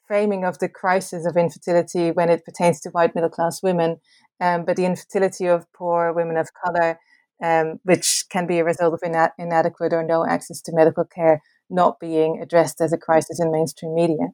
framing 0.08 0.46
of 0.46 0.60
the 0.60 0.70
crisis 0.70 1.26
of 1.26 1.36
infertility 1.36 2.12
when 2.12 2.30
it 2.30 2.46
pertains 2.46 2.80
to 2.82 2.90
white 2.92 3.16
middle 3.16 3.30
class 3.30 3.62
women, 3.62 3.98
um, 4.40 4.64
but 4.64 4.78
the 4.78 4.86
infertility 4.86 5.46
of 5.46 5.66
poor 5.74 6.14
women 6.14 6.38
of 6.38 6.48
color, 6.66 6.98
um, 7.44 7.82
which 7.84 8.24
can 8.32 8.48
be 8.48 8.60
a 8.60 8.64
result 8.64 8.94
of 8.94 9.02
ina- 9.06 9.34
inadequate 9.38 9.92
or 9.92 10.04
no 10.04 10.26
access 10.26 10.62
to 10.62 10.72
medical 10.74 11.04
care, 11.04 11.42
not 11.70 12.00
being 12.00 12.40
addressed 12.42 12.80
as 12.80 12.94
a 12.94 12.98
crisis 12.98 13.42
in 13.42 13.52
mainstream 13.52 13.94
media. 13.94 14.30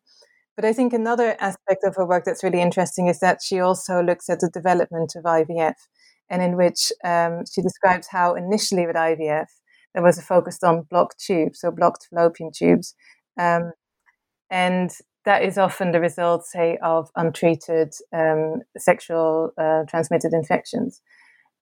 But 0.55 0.65
I 0.65 0.71
think 0.71 0.93
another 0.93 1.36
aspect 1.39 1.83
of 1.83 1.95
her 1.95 2.05
work 2.05 2.25
that's 2.25 2.43
really 2.43 2.61
interesting 2.61 3.07
is 3.07 3.19
that 3.21 3.39
she 3.41 3.59
also 3.59 4.03
looks 4.03 4.29
at 4.29 4.39
the 4.39 4.51
development 4.51 5.13
of 5.15 5.23
IVF 5.23 5.73
and 6.30 6.41
in 6.41 6.57
which 6.57 6.91
um, 7.03 7.43
she 7.51 7.61
describes 7.61 8.07
how 8.07 8.36
initially 8.36 8.86
with 8.86 8.95
IVF 8.95 9.47
there 9.93 10.03
was 10.03 10.17
a 10.17 10.21
focus 10.21 10.61
on 10.63 10.86
blocked 10.89 11.19
tubes, 11.19 11.61
so 11.61 11.71
blocked 11.71 12.07
fallopian 12.09 12.51
tubes, 12.53 12.95
um, 13.39 13.71
and 14.49 14.91
that 15.23 15.41
is 15.41 15.57
often 15.57 15.91
the 15.91 15.99
result, 15.99 16.45
say, 16.45 16.78
of 16.84 17.09
untreated 17.15 17.93
um, 18.13 18.61
sexual 18.78 19.51
uh, 19.57 19.84
transmitted 19.88 20.34
infections, 20.34 21.01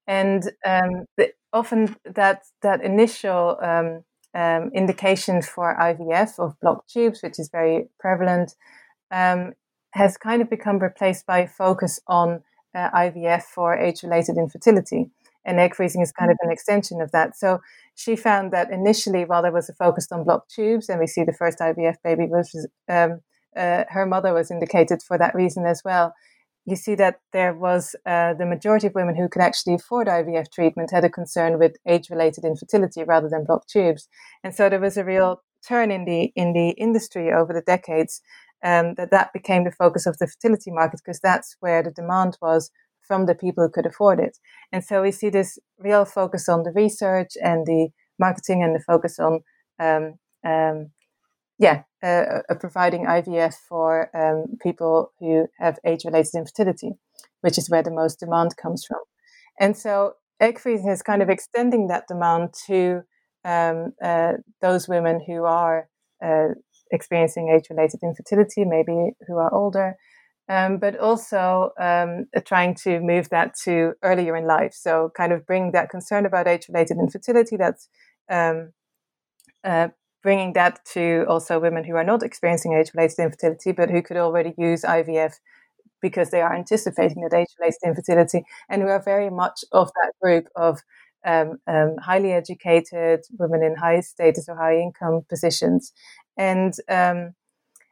and 0.07 0.51
um, 0.65 1.05
the, 1.17 1.31
often 1.53 1.95
that 2.05 2.41
that 2.63 2.83
initial 2.83 3.57
um, 3.61 4.03
um, 4.33 4.71
indication 4.73 5.41
for 5.41 5.77
IVF 5.79 6.39
of 6.39 6.59
blocked 6.59 6.91
tubes, 6.91 7.21
which 7.21 7.39
is 7.39 7.49
very 7.51 7.87
prevalent, 7.99 8.55
has 9.11 10.17
kind 10.17 10.41
of 10.41 10.49
become 10.49 10.79
replaced 10.79 11.27
by 11.27 11.39
a 11.39 11.47
focus 11.47 11.99
on 12.07 12.41
uh, 12.75 12.89
IVF 12.91 13.43
for 13.43 13.77
age 13.77 14.03
related 14.03 14.37
infertility. 14.37 15.09
And 15.45 15.59
egg 15.59 15.75
freezing 15.75 16.01
is 16.01 16.11
kind 16.11 16.31
of 16.31 16.37
an 16.41 16.51
extension 16.51 17.01
of 17.01 17.11
that. 17.11 17.35
So 17.35 17.59
she 17.95 18.15
found 18.15 18.53
that 18.53 18.71
initially, 18.71 19.25
while 19.25 19.41
there 19.41 19.51
was 19.51 19.69
a 19.69 19.73
focus 19.73 20.07
on 20.11 20.23
blocked 20.23 20.53
tubes, 20.53 20.87
and 20.87 20.99
we 20.99 21.07
see 21.07 21.23
the 21.23 21.33
first 21.33 21.59
IVF 21.59 21.95
baby 22.03 22.27
was 22.27 22.67
um, 22.87 23.19
uh, 23.55 23.83
her 23.89 24.05
mother 24.05 24.33
was 24.33 24.49
indicated 24.49 25.01
for 25.03 25.17
that 25.17 25.35
reason 25.35 25.65
as 25.65 25.81
well. 25.83 26.13
You 26.65 26.77
see 26.77 26.95
that 26.95 27.19
there 27.33 27.53
was 27.53 27.93
uh, 28.05 28.35
the 28.35 28.45
majority 28.45 28.87
of 28.87 28.95
women 28.95 29.15
who 29.15 29.27
could 29.27 29.41
actually 29.41 29.75
afford 29.75 30.07
IVF 30.07 30.49
treatment 30.51 30.91
had 30.91 31.03
a 31.03 31.09
concern 31.09 31.59
with 31.59 31.75
age-related 31.85 32.45
infertility 32.45 33.03
rather 33.03 33.27
than 33.27 33.43
blocked 33.43 33.69
tubes, 33.69 34.07
and 34.45 34.55
so 34.55 34.69
there 34.69 34.79
was 34.79 34.95
a 34.95 35.03
real 35.03 35.41
turn 35.67 35.91
in 35.91 36.05
the 36.05 36.31
in 36.35 36.53
the 36.53 36.69
industry 36.69 37.31
over 37.31 37.53
the 37.53 37.61
decades 37.61 38.21
um, 38.63 38.95
that 38.95 39.11
that 39.11 39.33
became 39.33 39.65
the 39.65 39.71
focus 39.71 40.05
of 40.05 40.17
the 40.17 40.27
fertility 40.27 40.71
market 40.71 41.01
because 41.03 41.19
that's 41.19 41.55
where 41.59 41.83
the 41.83 41.91
demand 41.91 42.37
was 42.41 42.71
from 43.01 43.25
the 43.25 43.35
people 43.35 43.63
who 43.63 43.69
could 43.69 43.85
afford 43.85 44.19
it. 44.19 44.37
And 44.71 44.83
so 44.83 45.01
we 45.01 45.11
see 45.11 45.29
this 45.29 45.59
real 45.77 46.05
focus 46.05 46.47
on 46.47 46.63
the 46.63 46.71
research 46.71 47.31
and 47.43 47.65
the 47.65 47.89
marketing 48.17 48.63
and 48.63 48.73
the 48.73 48.79
focus 48.79 49.19
on, 49.19 49.41
um, 49.79 50.13
um, 50.45 50.91
yeah, 51.59 51.83
uh, 52.01 52.41
uh, 52.49 52.55
providing 52.59 53.05
IVF 53.05 53.55
for 53.67 54.09
um, 54.15 54.57
people 54.61 55.11
who 55.19 55.47
have 55.59 55.79
age-related 55.85 56.33
infertility, 56.35 56.93
which 57.41 57.57
is 57.57 57.69
where 57.69 57.83
the 57.83 57.91
most 57.91 58.19
demand 58.19 58.55
comes 58.55 58.85
from. 58.85 58.99
And 59.59 59.75
so 59.75 60.13
egg 60.39 60.59
freezing 60.59 60.89
is 60.89 61.01
kind 61.01 61.21
of 61.21 61.29
extending 61.29 61.87
that 61.87 62.07
demand 62.07 62.53
to 62.67 63.01
um, 63.45 63.93
uh, 64.01 64.33
those 64.61 64.87
women 64.87 65.21
who 65.25 65.43
are 65.43 65.89
experiencing 66.93 67.49
age-related 67.49 67.99
infertility, 68.03 68.63
maybe 68.63 69.11
who 69.27 69.37
are 69.37 69.53
older, 69.53 69.95
um, 70.47 70.77
but 70.77 70.97
also 70.97 71.71
um, 71.79 72.25
trying 72.45 72.75
to 72.83 72.99
move 72.99 73.29
that 73.29 73.55
to 73.63 73.93
earlier 74.03 74.35
in 74.35 74.45
life. 74.45 74.73
So, 74.73 75.11
kind 75.15 75.33
of 75.33 75.45
bring 75.45 75.71
that 75.71 75.89
concern 75.89 76.25
about 76.25 76.47
age-related 76.47 76.97
infertility. 76.97 77.57
That's 77.57 77.89
um, 78.29 78.71
uh, 79.63 79.89
bringing 80.21 80.53
that 80.53 80.83
to 80.93 81.25
also 81.27 81.59
women 81.59 81.83
who 81.83 81.95
are 81.95 82.03
not 82.03 82.23
experiencing 82.23 82.73
age-related 82.73 83.19
infertility, 83.19 83.71
but 83.71 83.89
who 83.89 84.01
could 84.01 84.17
already 84.17 84.53
use 84.57 84.83
IVF 84.83 85.33
because 86.01 86.31
they 86.31 86.41
are 86.41 86.53
anticipating 86.53 87.23
that 87.23 87.35
age-related 87.35 87.79
infertility, 87.85 88.43
and 88.69 88.81
who 88.81 88.87
are 88.89 89.01
very 89.01 89.29
much 89.29 89.63
of 89.71 89.89
that 89.95 90.11
group 90.21 90.45
of 90.55 90.79
um, 91.25 91.57
um, 91.67 91.95
highly 92.01 92.33
educated 92.33 93.21
women 93.39 93.63
in 93.63 93.75
high 93.75 94.01
status 94.01 94.47
or 94.49 94.57
high 94.57 94.77
income 94.77 95.21
positions, 95.29 95.93
and 96.37 96.73
um, 96.89 97.33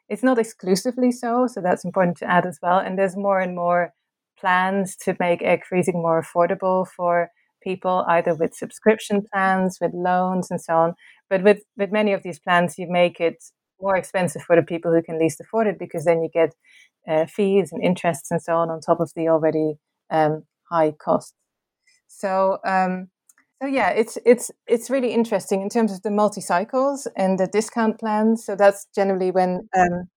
it's 0.10 0.24
not 0.24 0.40
exclusively 0.40 1.12
so. 1.12 1.48
So 1.48 1.62
that's 1.62 1.86
important 1.86 2.18
to 2.18 2.30
add 2.30 2.46
as 2.46 2.60
well. 2.62 2.80
And 2.80 2.98
there's 2.98 3.16
more 3.16 3.40
and 3.40 3.56
more 3.56 3.94
plans 4.40 4.96
to 4.98 5.16
make 5.20 5.42
egg 5.42 5.62
freezing 5.68 6.02
more 6.02 6.22
affordable 6.22 6.86
for 6.88 7.30
people, 7.64 8.06
either 8.08 8.36
with 8.36 8.56
subscription 8.56 9.24
plans, 9.32 9.78
with 9.80 9.92
loans, 9.94 10.50
and 10.52 10.60
so 10.60 10.76
on. 10.76 10.94
But 11.30 11.44
with 11.44 11.62
with 11.78 11.92
many 11.92 12.14
of 12.14 12.24
these 12.24 12.40
plans, 12.40 12.78
you 12.78 12.88
make 12.90 13.20
it 13.20 13.44
more 13.80 13.96
expensive 13.96 14.44
for 14.44 14.56
the 14.56 14.64
people 14.64 14.92
who 14.92 15.02
can 15.02 15.20
least 15.20 15.40
afford 15.42 15.68
it 15.68 15.80
because 15.80 16.06
then 16.06 16.22
you 16.22 16.30
get 16.34 16.54
uh, 17.08 17.26
fees 17.26 17.72
and 17.72 17.84
interests 17.84 18.30
and 18.32 18.42
so 18.42 18.54
on 18.54 18.70
on 18.70 18.80
top 18.80 19.00
of 19.00 19.12
the 19.16 19.28
already 19.28 19.76
um, 20.12 20.44
high 20.70 20.92
costs. 20.92 21.34
So 22.08 22.60
um, 22.66 23.10
so 23.62 23.68
yeah, 23.68 23.90
it's 23.90 24.18
it's 24.26 24.50
it's 24.68 24.90
really 24.90 25.14
interesting 25.14 25.62
in 25.62 25.70
terms 25.70 25.92
of 25.92 26.02
the 26.02 26.12
multi 26.12 26.42
cycles 26.42 27.08
and 27.16 27.40
the 27.40 27.48
discount 27.48 28.00
plans. 28.00 28.46
So 28.46 28.56
that's 28.56 28.88
generally 28.96 29.32
when 29.32 29.70
um, 29.78 30.10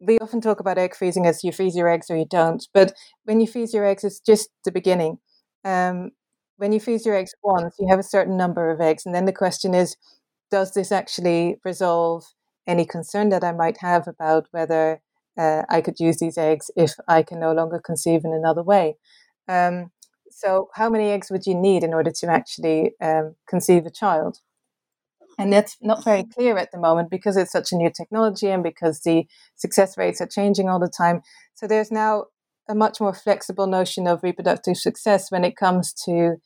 we 0.00 0.18
often 0.18 0.40
talk 0.40 0.60
about 0.60 0.78
egg 0.78 0.94
freezing 0.94 1.26
as 1.26 1.44
you 1.44 1.52
freeze 1.52 1.76
your 1.76 1.88
eggs 1.88 2.10
or 2.10 2.16
you 2.16 2.26
don't. 2.28 2.66
But 2.74 2.92
when 3.24 3.40
you 3.40 3.46
freeze 3.46 3.72
your 3.72 3.86
eggs, 3.86 4.04
it's 4.04 4.20
just 4.20 4.50
the 4.64 4.72
beginning. 4.72 5.18
Um, 5.64 6.10
when 6.56 6.72
you 6.72 6.80
freeze 6.80 7.06
your 7.06 7.16
eggs 7.16 7.34
once, 7.42 7.76
you 7.78 7.88
have 7.88 7.98
a 7.98 8.04
certain 8.04 8.36
number 8.36 8.70
of 8.70 8.80
eggs, 8.80 9.06
and 9.06 9.14
then 9.14 9.24
the 9.24 9.32
question 9.32 9.74
is, 9.74 9.96
does 10.50 10.74
this 10.74 10.92
actually 10.92 11.56
resolve 11.64 12.24
any 12.66 12.84
concern 12.84 13.30
that 13.30 13.44
I 13.44 13.52
might 13.52 13.78
have 13.78 14.06
about 14.06 14.46
whether 14.50 15.00
uh, 15.38 15.62
I 15.68 15.80
could 15.80 15.98
use 15.98 16.18
these 16.18 16.38
eggs 16.38 16.70
if 16.76 16.92
I 17.08 17.22
can 17.22 17.40
no 17.40 17.52
longer 17.52 17.80
conceive 17.84 18.24
in 18.24 18.32
another 18.32 18.62
way. 18.62 18.96
Um, 19.48 19.90
so, 20.32 20.68
how 20.74 20.88
many 20.90 21.10
eggs 21.10 21.30
would 21.30 21.46
you 21.46 21.54
need 21.54 21.84
in 21.84 21.94
order 21.94 22.10
to 22.10 22.26
actually 22.30 22.92
um, 23.00 23.34
conceive 23.48 23.86
a 23.86 23.90
child? 23.90 24.38
And 25.38 25.52
that's 25.52 25.76
not 25.80 26.04
very 26.04 26.24
clear 26.24 26.58
at 26.58 26.70
the 26.72 26.78
moment 26.78 27.10
because 27.10 27.36
it's 27.36 27.52
such 27.52 27.72
a 27.72 27.76
new 27.76 27.90
technology 27.90 28.48
and 28.48 28.62
because 28.62 29.00
the 29.00 29.26
success 29.56 29.96
rates 29.96 30.20
are 30.20 30.26
changing 30.26 30.68
all 30.68 30.78
the 30.78 30.92
time. 30.94 31.22
So, 31.54 31.66
there's 31.66 31.90
now 31.90 32.26
a 32.68 32.74
much 32.74 33.00
more 33.00 33.14
flexible 33.14 33.66
notion 33.66 34.06
of 34.06 34.22
reproductive 34.22 34.76
success 34.76 35.30
when 35.30 35.44
it 35.44 35.56
comes 35.56 35.92
to 36.04 36.36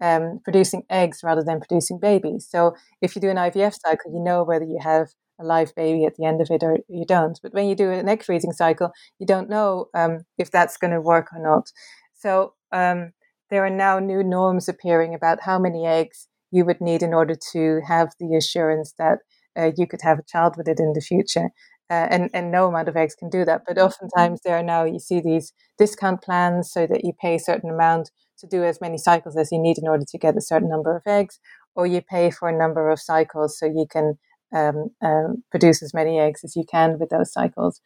um, 0.00 0.40
producing 0.44 0.82
eggs 0.90 1.20
rather 1.22 1.42
than 1.42 1.60
producing 1.60 1.98
babies. 1.98 2.46
So, 2.48 2.74
if 3.00 3.16
you 3.16 3.22
do 3.22 3.30
an 3.30 3.38
IVF 3.38 3.74
cycle, 3.74 4.12
you 4.12 4.20
know 4.20 4.44
whether 4.44 4.64
you 4.64 4.78
have 4.82 5.08
a 5.40 5.44
live 5.44 5.74
baby 5.74 6.04
at 6.04 6.14
the 6.16 6.24
end 6.24 6.40
of 6.40 6.48
it 6.50 6.62
or 6.62 6.78
you 6.88 7.04
don't. 7.04 7.38
But 7.42 7.54
when 7.54 7.66
you 7.66 7.74
do 7.74 7.90
an 7.90 8.08
egg 8.08 8.22
freezing 8.22 8.52
cycle, 8.52 8.92
you 9.18 9.26
don't 9.26 9.48
know 9.48 9.86
um, 9.94 10.20
if 10.38 10.50
that's 10.50 10.76
going 10.76 10.92
to 10.92 11.00
work 11.00 11.28
or 11.34 11.42
not. 11.42 11.70
So 12.14 12.54
um, 12.72 13.12
there 13.50 13.64
are 13.64 13.70
now 13.70 13.98
new 13.98 14.22
norms 14.22 14.68
appearing 14.68 15.14
about 15.14 15.42
how 15.42 15.58
many 15.58 15.86
eggs 15.86 16.28
you 16.50 16.64
would 16.64 16.80
need 16.80 17.02
in 17.02 17.12
order 17.12 17.36
to 17.52 17.80
have 17.86 18.12
the 18.20 18.34
assurance 18.36 18.94
that 18.98 19.18
uh, 19.58 19.70
you 19.76 19.86
could 19.86 20.02
have 20.02 20.18
a 20.18 20.24
child 20.24 20.56
with 20.56 20.68
it 20.68 20.80
in 20.80 20.92
the 20.92 21.00
future. 21.00 21.50
Uh, 21.90 22.06
and, 22.10 22.30
and 22.32 22.50
no 22.50 22.66
amount 22.66 22.88
of 22.88 22.96
eggs 22.96 23.14
can 23.14 23.28
do 23.28 23.44
that. 23.44 23.62
But 23.66 23.78
oftentimes 23.78 24.40
there 24.42 24.56
are 24.56 24.62
now, 24.62 24.84
you 24.84 24.98
see 24.98 25.20
these 25.20 25.52
discount 25.78 26.22
plans 26.22 26.72
so 26.72 26.86
that 26.86 27.04
you 27.04 27.12
pay 27.20 27.34
a 27.34 27.40
certain 27.40 27.70
amount 27.70 28.10
to 28.38 28.46
do 28.46 28.64
as 28.64 28.80
many 28.80 28.96
cycles 28.96 29.36
as 29.36 29.52
you 29.52 29.58
need 29.60 29.76
in 29.78 29.86
order 29.86 30.04
to 30.08 30.18
get 30.18 30.36
a 30.36 30.40
certain 30.40 30.70
number 30.70 30.96
of 30.96 31.02
eggs, 31.06 31.38
or 31.74 31.86
you 31.86 32.00
pay 32.00 32.30
for 32.30 32.48
a 32.48 32.56
number 32.56 32.90
of 32.90 33.00
cycles 33.00 33.58
so 33.58 33.66
you 33.66 33.86
can 33.90 34.14
um, 34.54 34.88
um, 35.02 35.42
produce 35.50 35.82
as 35.82 35.92
many 35.92 36.18
eggs 36.18 36.42
as 36.42 36.56
you 36.56 36.64
can 36.64 36.98
with 36.98 37.10
those 37.10 37.32
cycles. 37.32 37.80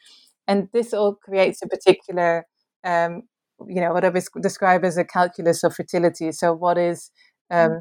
And 0.46 0.68
this 0.72 0.94
all 0.94 1.14
creates 1.14 1.60
a 1.62 1.66
particular, 1.66 2.46
um, 2.84 3.22
you 3.66 3.80
know, 3.80 3.92
what 3.92 4.04
I 4.04 4.12
describe 4.40 4.84
as 4.84 4.96
a 4.96 5.04
calculus 5.04 5.64
of 5.64 5.74
fertility. 5.74 6.32
So, 6.32 6.52
what 6.52 6.78
is, 6.78 7.10
mm. 7.52 7.66
um, 7.66 7.80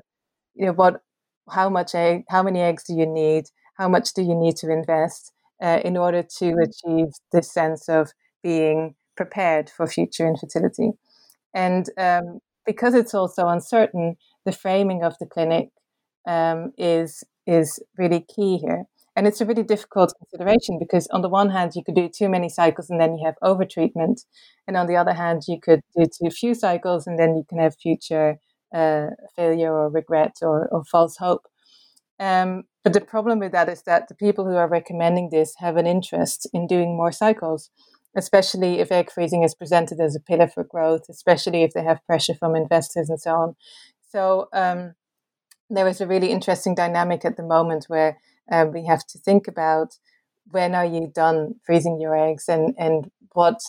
you 0.55 0.65
know, 0.65 0.73
what, 0.73 1.01
how 1.49 1.69
much 1.69 1.95
egg, 1.95 2.23
how 2.29 2.43
many 2.43 2.61
eggs 2.61 2.83
do 2.83 2.93
you 2.95 3.05
need? 3.05 3.45
How 3.77 3.87
much 3.87 4.13
do 4.13 4.21
you 4.21 4.35
need 4.35 4.55
to 4.57 4.71
invest 4.71 5.31
uh, 5.61 5.79
in 5.85 5.97
order 5.97 6.23
to 6.23 6.45
mm. 6.45 6.63
achieve 6.63 7.07
this 7.31 7.53
sense 7.53 7.87
of 7.87 8.11
being 8.43 8.95
prepared 9.15 9.69
for 9.69 9.87
future 9.87 10.27
infertility? 10.27 10.91
And 11.53 11.89
um, 11.97 12.39
because 12.65 12.93
it's 12.93 13.13
also 13.13 13.47
uncertain, 13.47 14.15
the 14.45 14.51
framing 14.51 15.03
of 15.03 15.15
the 15.19 15.25
clinic 15.25 15.69
um, 16.27 16.73
is 16.77 17.23
is 17.47 17.79
really 17.97 18.25
key 18.35 18.57
here. 18.57 18.83
And 19.17 19.25
it's 19.25 19.41
a 19.41 19.47
really 19.47 19.63
difficult 19.63 20.13
consideration 20.19 20.77
because, 20.79 21.07
on 21.07 21.23
the 21.23 21.27
one 21.27 21.49
hand, 21.49 21.71
you 21.73 21.83
could 21.83 21.95
do 21.95 22.07
too 22.07 22.29
many 22.29 22.49
cycles 22.49 22.87
and 22.91 23.01
then 23.01 23.17
you 23.17 23.25
have 23.25 23.33
overtreatment. 23.43 24.25
And 24.67 24.77
on 24.77 24.85
the 24.85 24.95
other 24.95 25.13
hand, 25.13 25.41
you 25.47 25.59
could 25.59 25.81
do 25.97 26.05
too 26.05 26.29
few 26.29 26.53
cycles 26.53 27.07
and 27.07 27.17
then 27.17 27.35
you 27.35 27.43
can 27.49 27.57
have 27.57 27.75
future 27.81 28.37
uh, 28.75 29.07
failure 29.35 29.73
or 29.73 29.89
regret 29.89 30.35
or, 30.43 30.67
or 30.67 30.83
false 30.83 31.17
hope. 31.17 31.47
Um, 32.19 32.65
but 32.83 32.93
the 32.93 33.01
problem 33.01 33.39
with 33.39 33.53
that 33.53 33.69
is 33.69 33.81
that 33.83 34.07
the 34.07 34.13
people 34.13 34.45
who 34.45 34.55
are 34.55 34.67
recommending 34.67 35.29
this 35.31 35.55
have 35.57 35.77
an 35.77 35.87
interest 35.87 36.47
in 36.53 36.67
doing 36.67 36.95
more 36.95 37.11
cycles, 37.11 37.71
especially 38.15 38.79
if 38.79 38.91
egg 38.91 39.11
freezing 39.11 39.41
is 39.41 39.55
presented 39.55 39.99
as 39.99 40.15
a 40.15 40.19
pillar 40.19 40.47
for 40.47 40.63
growth, 40.63 41.09
especially 41.09 41.63
if 41.63 41.73
they 41.73 41.83
have 41.83 42.05
pressure 42.05 42.35
from 42.35 42.55
investors 42.55 43.09
and 43.09 43.19
so 43.19 43.31
on. 43.31 43.55
So, 44.11 44.47
um, 44.53 44.93
there 45.71 45.87
is 45.87 46.01
a 46.01 46.07
really 46.07 46.29
interesting 46.29 46.75
dynamic 46.75 47.25
at 47.25 47.35
the 47.35 47.43
moment 47.43 47.85
where 47.87 48.17
um, 48.51 48.71
we 48.71 48.85
have 48.85 49.05
to 49.07 49.19
think 49.19 49.47
about 49.47 49.95
when 50.51 50.75
are 50.75 50.85
you 50.85 51.11
done 51.13 51.55
freezing 51.65 51.99
your 51.99 52.15
eggs 52.15 52.45
and 52.47 52.73
and 52.77 53.11
what 53.33 53.59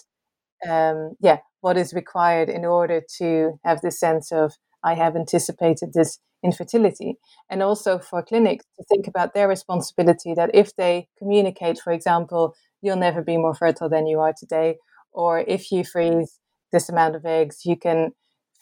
um, 0.68 1.16
yeah 1.20 1.38
what 1.60 1.76
is 1.76 1.92
required 1.92 2.48
in 2.48 2.64
order 2.64 3.02
to 3.18 3.58
have 3.64 3.80
the 3.80 3.90
sense 3.90 4.30
of 4.32 4.54
I 4.84 4.94
have 4.94 5.16
anticipated 5.16 5.92
this 5.92 6.18
infertility 6.44 7.16
and 7.50 7.62
also 7.62 7.98
for 7.98 8.22
clinics 8.22 8.64
to 8.76 8.84
think 8.84 9.08
about 9.08 9.34
their 9.34 9.48
responsibility 9.48 10.34
that 10.34 10.50
if 10.54 10.74
they 10.76 11.08
communicate 11.18 11.78
for 11.78 11.92
example 11.92 12.54
you'll 12.80 12.96
never 12.96 13.22
be 13.22 13.36
more 13.36 13.54
fertile 13.54 13.88
than 13.88 14.06
you 14.06 14.20
are 14.20 14.34
today 14.38 14.76
or 15.12 15.40
if 15.40 15.72
you 15.72 15.82
freeze 15.82 16.38
this 16.70 16.88
amount 16.88 17.16
of 17.16 17.26
eggs 17.26 17.62
you 17.64 17.76
can 17.76 18.12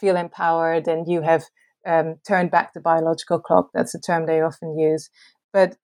feel 0.00 0.16
empowered 0.16 0.88
and 0.88 1.06
you 1.06 1.20
have 1.20 1.44
um, 1.86 2.16
turn 2.26 2.48
back 2.48 2.74
the 2.74 2.80
biological 2.80 3.38
clock. 3.38 3.70
That's 3.72 3.94
a 3.94 4.00
term 4.00 4.26
they 4.26 4.40
often 4.40 4.78
use. 4.78 5.08
But 5.52 5.76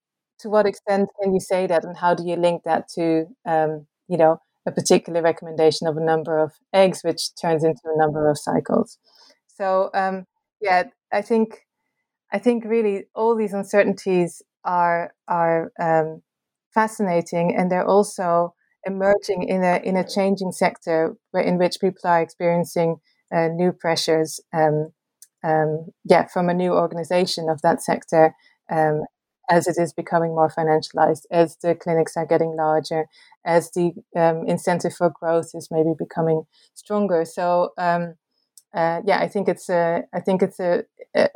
to 0.43 0.49
what 0.49 0.67
extent 0.67 1.09
can 1.21 1.33
you 1.33 1.39
say 1.39 1.67
that, 1.67 1.83
and 1.83 1.97
how 1.97 2.13
do 2.13 2.23
you 2.23 2.35
link 2.35 2.63
that 2.65 2.87
to, 2.95 3.25
um, 3.45 3.87
you 4.07 4.17
know, 4.17 4.37
a 4.65 4.71
particular 4.71 5.21
recommendation 5.21 5.87
of 5.87 5.97
a 5.97 6.05
number 6.05 6.37
of 6.37 6.51
eggs, 6.73 7.01
which 7.03 7.35
turns 7.41 7.63
into 7.63 7.81
a 7.85 7.97
number 7.97 8.29
of 8.29 8.37
cycles? 8.37 8.99
So, 9.47 9.89
um, 9.93 10.25
yeah, 10.61 10.83
I 11.11 11.21
think, 11.21 11.65
I 12.31 12.39
think 12.39 12.65
really 12.65 13.05
all 13.15 13.35
these 13.35 13.53
uncertainties 13.53 14.41
are 14.63 15.13
are 15.27 15.71
um, 15.81 16.21
fascinating, 16.73 17.55
and 17.57 17.71
they're 17.71 17.87
also 17.87 18.53
emerging 18.85 19.43
in 19.43 19.63
a 19.63 19.79
in 19.83 19.95
a 19.97 20.07
changing 20.07 20.51
sector 20.51 21.15
where, 21.31 21.43
in 21.43 21.57
which 21.57 21.79
people 21.79 22.01
are 22.05 22.21
experiencing 22.21 22.97
uh, 23.35 23.47
new 23.47 23.71
pressures 23.71 24.39
um, 24.53 24.91
um, 25.43 25.87
yeah, 26.05 26.25
from 26.27 26.49
a 26.49 26.53
new 26.53 26.73
organization 26.73 27.49
of 27.49 27.61
that 27.61 27.81
sector 27.81 28.33
um, 28.71 29.03
as 29.55 29.67
it 29.67 29.77
is 29.83 29.93
becoming 29.93 30.31
more 30.39 30.51
financialized, 30.59 31.25
as 31.41 31.57
the 31.63 31.73
clinics 31.83 32.17
are 32.17 32.25
getting 32.33 32.55
larger, 32.65 33.01
as 33.45 33.63
the 33.71 33.87
um, 34.15 34.37
incentive 34.53 34.93
for 34.99 35.09
growth 35.19 35.49
is 35.53 35.69
maybe 35.75 35.93
becoming 36.05 36.39
stronger. 36.73 37.21
So, 37.25 37.47
um, 37.77 38.03
uh, 38.79 38.99
yeah, 39.09 39.19
I 39.25 39.27
think 39.33 39.47
it's 39.53 39.69
a, 39.69 40.03
I 40.17 40.19
think 40.25 40.41
it's 40.41 40.59
a, 40.59 40.83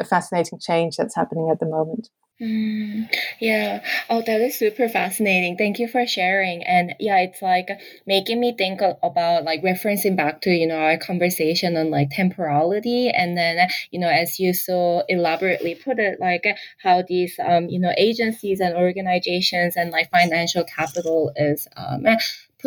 a 0.03 0.05
fascinating 0.13 0.59
change 0.59 0.97
that's 0.97 1.15
happening 1.21 1.49
at 1.51 1.59
the 1.59 1.71
moment. 1.77 2.09
Mm, 2.39 3.09
yeah. 3.39 3.83
Oh, 4.11 4.21
that 4.21 4.41
is 4.41 4.59
super 4.59 4.87
fascinating. 4.89 5.57
Thank 5.57 5.79
you 5.79 5.87
for 5.87 6.05
sharing. 6.05 6.63
And 6.63 6.93
yeah, 6.99 7.17
it's 7.17 7.41
like 7.41 7.69
making 8.05 8.39
me 8.39 8.53
think 8.55 8.79
about 9.01 9.43
like 9.43 9.63
referencing 9.63 10.15
back 10.15 10.41
to, 10.41 10.51
you 10.51 10.67
know, 10.67 10.77
our 10.77 10.97
conversation 10.99 11.75
on 11.77 11.89
like 11.89 12.11
temporality. 12.11 13.09
And 13.09 13.35
then, 13.35 13.67
you 13.89 13.99
know, 13.99 14.09
as 14.09 14.39
you 14.39 14.53
so 14.53 15.03
elaborately 15.09 15.73
put 15.73 15.97
it, 15.97 16.19
like 16.19 16.45
how 16.83 17.01
these, 17.01 17.39
um, 17.43 17.69
you 17.69 17.79
know, 17.79 17.93
agencies 17.97 18.59
and 18.59 18.75
organizations 18.75 19.75
and 19.75 19.89
like 19.89 20.11
financial 20.11 20.63
capital 20.63 21.31
is, 21.35 21.67
um, 21.75 22.05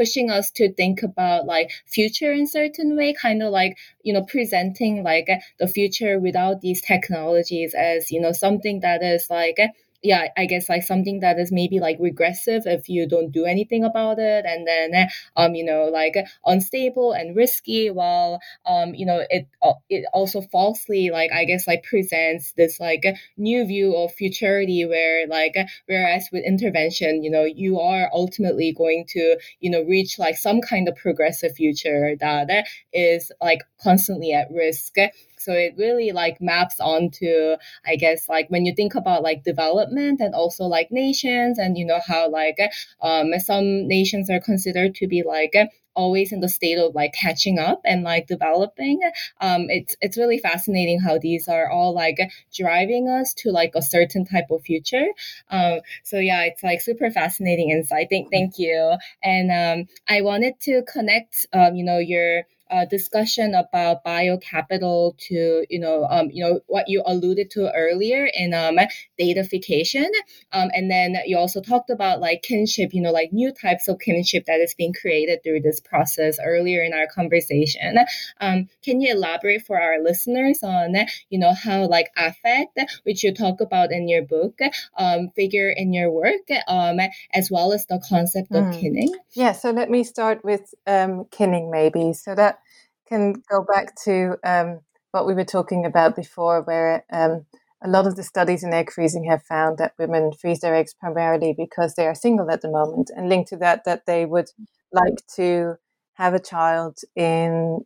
pushing 0.00 0.30
us 0.30 0.50
to 0.50 0.72
think 0.72 1.02
about 1.02 1.44
like 1.44 1.70
future 1.86 2.32
in 2.32 2.46
certain 2.46 2.96
way, 2.96 3.12
kind 3.12 3.42
of 3.42 3.50
like, 3.52 3.76
you 4.02 4.14
know, 4.14 4.22
presenting 4.22 5.02
like 5.02 5.28
the 5.58 5.68
future 5.68 6.18
without 6.18 6.62
these 6.62 6.80
technologies 6.80 7.74
as, 7.74 8.10
you 8.10 8.18
know, 8.18 8.32
something 8.32 8.80
that 8.80 9.02
is 9.02 9.28
like 9.28 9.58
yeah, 10.02 10.28
I 10.36 10.46
guess 10.46 10.68
like 10.68 10.82
something 10.82 11.20
that 11.20 11.38
is 11.38 11.52
maybe 11.52 11.78
like 11.80 11.98
regressive 12.00 12.62
if 12.66 12.88
you 12.88 13.06
don't 13.06 13.30
do 13.30 13.44
anything 13.44 13.84
about 13.84 14.18
it, 14.18 14.44
and 14.46 14.66
then 14.66 15.08
um, 15.36 15.54
you 15.54 15.64
know, 15.64 15.84
like 15.92 16.14
unstable 16.46 17.12
and 17.12 17.36
risky. 17.36 17.90
While 17.90 18.40
um, 18.66 18.94
you 18.94 19.06
know, 19.06 19.24
it 19.28 19.46
it 19.88 20.04
also 20.12 20.40
falsely 20.40 21.10
like 21.10 21.30
I 21.32 21.44
guess 21.44 21.66
like 21.66 21.82
presents 21.84 22.52
this 22.56 22.80
like 22.80 23.04
new 23.36 23.64
view 23.66 23.94
of 23.96 24.12
futurity 24.12 24.84
where 24.86 25.26
like 25.26 25.54
whereas 25.86 26.28
with 26.32 26.44
intervention, 26.44 27.22
you 27.22 27.30
know, 27.30 27.44
you 27.44 27.78
are 27.80 28.08
ultimately 28.12 28.72
going 28.76 29.04
to 29.10 29.36
you 29.60 29.70
know 29.70 29.82
reach 29.82 30.18
like 30.18 30.36
some 30.36 30.60
kind 30.60 30.88
of 30.88 30.96
progressive 30.96 31.52
future 31.54 32.14
that 32.20 32.66
is 32.92 33.30
like 33.40 33.60
constantly 33.82 34.32
at 34.32 34.48
risk 34.50 34.94
so 35.40 35.52
it 35.52 35.74
really 35.76 36.12
like 36.12 36.40
maps 36.40 36.76
onto, 36.80 37.56
I 37.86 37.96
guess, 37.96 38.28
like 38.28 38.48
when 38.50 38.66
you 38.66 38.74
think 38.74 38.94
about 38.94 39.22
like 39.22 39.44
development 39.44 40.20
and 40.20 40.34
also 40.34 40.64
like 40.64 40.90
nations 40.90 41.58
and 41.58 41.76
you 41.78 41.84
know 41.84 42.00
how 42.06 42.28
like 42.30 42.58
um 43.00 43.32
some 43.40 43.88
nations 43.88 44.30
are 44.30 44.40
considered 44.40 44.94
to 44.96 45.06
be 45.06 45.22
like 45.22 45.54
always 45.94 46.32
in 46.32 46.40
the 46.40 46.48
state 46.48 46.78
of 46.78 46.94
like 46.94 47.12
catching 47.12 47.58
up 47.58 47.80
and 47.84 48.02
like 48.02 48.26
developing. 48.26 49.00
Um, 49.40 49.66
it's 49.68 49.96
it's 50.00 50.16
really 50.16 50.38
fascinating 50.38 51.00
how 51.00 51.18
these 51.18 51.48
are 51.48 51.70
all 51.70 51.94
like 51.94 52.18
driving 52.54 53.08
us 53.08 53.34
to 53.34 53.50
like 53.50 53.72
a 53.74 53.82
certain 53.82 54.24
type 54.24 54.50
of 54.50 54.62
future. 54.62 55.06
Um, 55.50 55.80
so 56.04 56.18
yeah, 56.18 56.42
it's 56.44 56.62
like 56.62 56.80
super 56.80 57.10
fascinating 57.10 57.70
insight. 57.70 58.08
Thank 58.10 58.30
thank 58.30 58.58
you. 58.58 58.96
And 59.22 59.50
um, 59.50 59.88
I 60.08 60.22
wanted 60.22 60.60
to 60.62 60.82
connect, 60.82 61.46
um, 61.52 61.74
you 61.74 61.84
know, 61.84 61.98
your 61.98 62.44
uh, 62.70 62.84
discussion 62.84 63.54
about 63.54 64.04
biocapital 64.04 65.16
to 65.18 65.66
you 65.68 65.78
know 65.78 66.06
um, 66.08 66.30
you 66.30 66.44
know 66.44 66.60
what 66.66 66.88
you 66.88 67.02
alluded 67.04 67.50
to 67.50 67.70
earlier 67.74 68.28
in 68.32 68.54
um, 68.54 68.76
datafication 69.20 70.06
um, 70.52 70.70
and 70.72 70.90
then 70.90 71.16
you 71.26 71.36
also 71.36 71.60
talked 71.60 71.90
about 71.90 72.20
like 72.20 72.42
kinship 72.42 72.94
you 72.94 73.02
know 73.02 73.10
like 73.10 73.32
new 73.32 73.52
types 73.52 73.88
of 73.88 73.98
kinship 73.98 74.46
that 74.46 74.60
is 74.60 74.74
being 74.74 74.92
created 74.92 75.42
through 75.42 75.60
this 75.60 75.79
process 75.80 76.38
earlier 76.44 76.82
in 76.82 76.92
our 76.92 77.06
conversation. 77.06 77.98
Um, 78.40 78.68
can 78.82 79.00
you 79.00 79.12
elaborate 79.12 79.62
for 79.62 79.80
our 79.80 80.02
listeners 80.02 80.62
on 80.62 80.94
you 81.30 81.38
know 81.38 81.52
how 81.54 81.86
like 81.86 82.10
affect 82.16 82.78
which 83.04 83.22
you 83.24 83.34
talk 83.34 83.60
about 83.60 83.92
in 83.92 84.08
your 84.08 84.22
book 84.22 84.58
um, 84.96 85.30
figure 85.36 85.70
in 85.70 85.92
your 85.92 86.10
work 86.10 86.48
um, 86.68 86.98
as 87.34 87.50
well 87.50 87.72
as 87.72 87.86
the 87.86 88.02
concept 88.08 88.52
of 88.52 88.64
mm. 88.64 88.80
kinning? 88.80 89.14
Yeah 89.32 89.52
so 89.52 89.70
let 89.70 89.90
me 89.90 90.04
start 90.04 90.44
with 90.44 90.74
kinning 90.86 91.70
maybe. 91.70 92.12
So 92.12 92.34
that 92.34 92.60
can 93.08 93.34
go 93.50 93.62
back 93.62 93.94
to 94.04 94.36
um, 94.44 94.80
what 95.10 95.26
we 95.26 95.34
were 95.34 95.44
talking 95.44 95.84
about 95.84 96.16
before, 96.16 96.62
where 96.62 97.04
um, 97.10 97.44
a 97.82 97.88
lot 97.88 98.06
of 98.06 98.16
the 98.16 98.22
studies 98.22 98.62
in 98.62 98.72
egg 98.72 98.92
freezing 98.92 99.24
have 99.24 99.42
found 99.42 99.78
that 99.78 99.94
women 99.98 100.32
freeze 100.32 100.60
their 100.60 100.74
eggs 100.74 100.94
primarily 100.94 101.54
because 101.56 101.94
they 101.94 102.06
are 102.06 102.14
single 102.14 102.50
at 102.50 102.62
the 102.62 102.70
moment, 102.70 103.10
and 103.14 103.28
linked 103.28 103.48
to 103.50 103.56
that, 103.56 103.84
that 103.84 104.06
they 104.06 104.24
would 104.24 104.50
like 104.92 105.18
to 105.36 105.76
have 106.14 106.34
a 106.34 106.40
child 106.40 106.98
in 107.16 107.80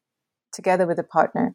together 0.52 0.86
with 0.86 0.98
a 0.98 1.04
partner. 1.04 1.54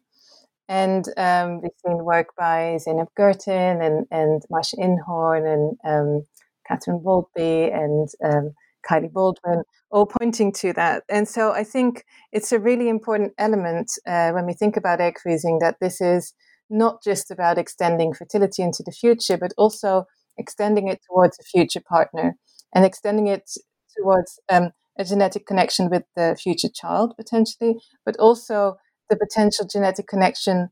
And 0.68 1.04
um, 1.16 1.62
we've 1.62 1.72
seen 1.84 2.04
work 2.04 2.28
by 2.38 2.78
Zeynep 2.86 3.08
Gurtin 3.18 3.84
and, 3.84 4.06
and 4.10 4.42
Marcia 4.50 4.76
Inhorn 4.78 5.46
and 5.46 5.76
um, 5.84 6.26
Catherine 6.66 7.02
Waldby 7.02 7.70
and 7.72 8.08
um, 8.24 8.54
Kylie 8.88 9.12
Baldwin, 9.12 9.64
all 9.90 10.06
pointing 10.06 10.52
to 10.52 10.72
that. 10.74 11.02
And 11.08 11.28
so 11.28 11.52
I 11.52 11.64
think 11.64 12.04
it's 12.32 12.52
a 12.52 12.58
really 12.58 12.88
important 12.88 13.32
element 13.36 13.90
uh, 14.06 14.30
when 14.30 14.46
we 14.46 14.52
think 14.52 14.76
about 14.76 15.00
egg 15.00 15.18
freezing 15.20 15.58
that 15.58 15.76
this 15.80 16.00
is 16.00 16.32
not 16.70 17.02
just 17.02 17.32
about 17.32 17.58
extending 17.58 18.14
fertility 18.14 18.62
into 18.62 18.84
the 18.84 18.92
future, 18.92 19.36
but 19.36 19.52
also 19.58 20.04
extending 20.38 20.86
it 20.86 21.00
towards 21.10 21.36
a 21.40 21.42
future 21.42 21.82
partner 21.86 22.36
and 22.72 22.84
extending 22.84 23.26
it 23.26 23.50
towards 23.98 24.38
um, 24.48 24.70
a 25.00 25.04
genetic 25.04 25.46
connection 25.46 25.88
with 25.88 26.04
the 26.14 26.36
future 26.40 26.68
child 26.68 27.14
potentially, 27.16 27.80
but 28.04 28.16
also 28.18 28.76
the 29.08 29.16
potential 29.16 29.66
genetic 29.66 30.06
connection 30.06 30.68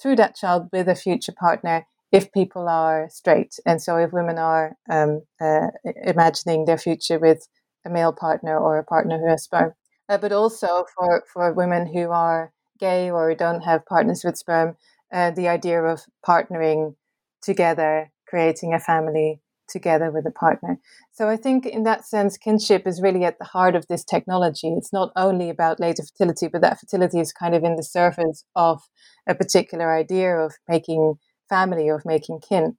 through 0.00 0.16
that 0.16 0.36
child 0.36 0.68
with 0.72 0.88
a 0.88 0.94
future 0.94 1.34
partner 1.38 1.84
if 2.12 2.32
people 2.32 2.68
are 2.68 3.08
straight. 3.10 3.56
And 3.66 3.82
so, 3.82 3.96
if 3.96 4.12
women 4.12 4.38
are 4.38 4.76
um, 4.88 5.22
uh, 5.40 5.68
imagining 6.04 6.64
their 6.64 6.78
future 6.78 7.18
with 7.18 7.48
a 7.84 7.90
male 7.90 8.12
partner 8.12 8.56
or 8.56 8.78
a 8.78 8.84
partner 8.84 9.18
who 9.18 9.28
has 9.28 9.42
sperm, 9.42 9.72
uh, 10.08 10.18
but 10.18 10.32
also 10.32 10.84
for, 10.94 11.24
for 11.32 11.52
women 11.52 11.92
who 11.92 12.10
are 12.10 12.52
gay 12.78 13.10
or 13.10 13.34
don't 13.34 13.62
have 13.62 13.84
partners 13.86 14.22
with 14.24 14.36
sperm, 14.36 14.76
uh, 15.12 15.32
the 15.32 15.48
idea 15.48 15.82
of 15.82 16.02
partnering 16.26 16.94
together, 17.42 18.12
creating 18.28 18.72
a 18.72 18.78
family 18.78 19.40
together 19.72 20.10
with 20.10 20.26
a 20.26 20.30
partner. 20.30 20.78
So 21.10 21.28
I 21.28 21.36
think 21.36 21.66
in 21.66 21.82
that 21.84 22.04
sense, 22.04 22.36
kinship 22.36 22.86
is 22.86 23.02
really 23.02 23.24
at 23.24 23.38
the 23.38 23.44
heart 23.44 23.74
of 23.74 23.86
this 23.88 24.04
technology. 24.04 24.68
It's 24.68 24.92
not 24.92 25.10
only 25.16 25.50
about 25.50 25.80
later 25.80 26.02
fertility, 26.04 26.48
but 26.48 26.60
that 26.60 26.78
fertility 26.78 27.18
is 27.18 27.32
kind 27.32 27.54
of 27.54 27.64
in 27.64 27.76
the 27.76 27.82
surface 27.82 28.44
of 28.54 28.82
a 29.26 29.34
particular 29.34 29.92
idea 29.92 30.36
of 30.36 30.54
making 30.68 31.14
family 31.48 31.88
of 31.88 32.04
making 32.04 32.40
kin. 32.40 32.76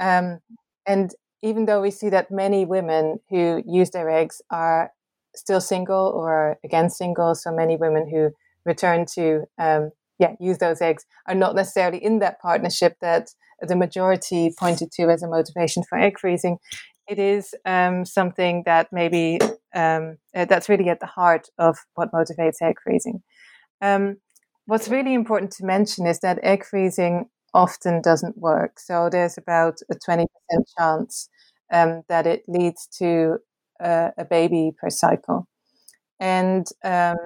Um, 0.00 0.40
and 0.86 1.10
even 1.42 1.66
though 1.66 1.82
we 1.82 1.90
see 1.90 2.08
that 2.10 2.30
many 2.30 2.64
women 2.64 3.18
who 3.30 3.62
use 3.66 3.90
their 3.90 4.08
eggs 4.08 4.40
are 4.50 4.92
still 5.34 5.60
single 5.60 6.06
or 6.14 6.56
again 6.64 6.88
single, 6.88 7.34
so 7.34 7.52
many 7.52 7.76
women 7.76 8.08
who 8.08 8.30
return 8.64 9.06
to 9.14 9.44
um, 9.58 9.90
yeah 10.18 10.32
use 10.40 10.58
those 10.58 10.80
eggs 10.80 11.04
are 11.26 11.34
not 11.34 11.54
necessarily 11.54 12.02
in 12.02 12.18
that 12.20 12.40
partnership 12.40 12.96
that 13.00 13.30
the 13.60 13.76
majority 13.76 14.52
pointed 14.58 14.92
to 14.92 15.10
as 15.10 15.22
a 15.22 15.28
motivation 15.28 15.82
for 15.82 15.98
egg 15.98 16.18
freezing. 16.18 16.58
It 17.08 17.18
is 17.18 17.54
um, 17.64 18.04
something 18.04 18.64
that 18.66 18.88
maybe 18.92 19.38
um, 19.74 20.18
uh, 20.34 20.44
that's 20.44 20.68
really 20.68 20.88
at 20.88 21.00
the 21.00 21.06
heart 21.06 21.48
of 21.58 21.78
what 21.94 22.12
motivates 22.12 22.62
egg 22.62 22.76
freezing. 22.82 23.22
Um, 23.80 24.16
what's 24.66 24.88
really 24.88 25.14
important 25.14 25.52
to 25.52 25.64
mention 25.64 26.06
is 26.06 26.20
that 26.20 26.40
egg 26.42 26.64
freezing 26.64 27.26
often 27.54 28.02
doesn't 28.02 28.36
work. 28.38 28.78
So 28.78 29.08
there's 29.10 29.38
about 29.38 29.78
a 29.90 29.94
20% 29.94 30.26
chance 30.78 31.28
um, 31.72 32.02
that 32.08 32.26
it 32.26 32.42
leads 32.46 32.86
to 32.98 33.38
a, 33.80 34.12
a, 34.18 34.24
baby 34.24 34.72
per 34.78 34.90
cycle. 34.90 35.48
And 36.20 36.66
um, 36.84 37.16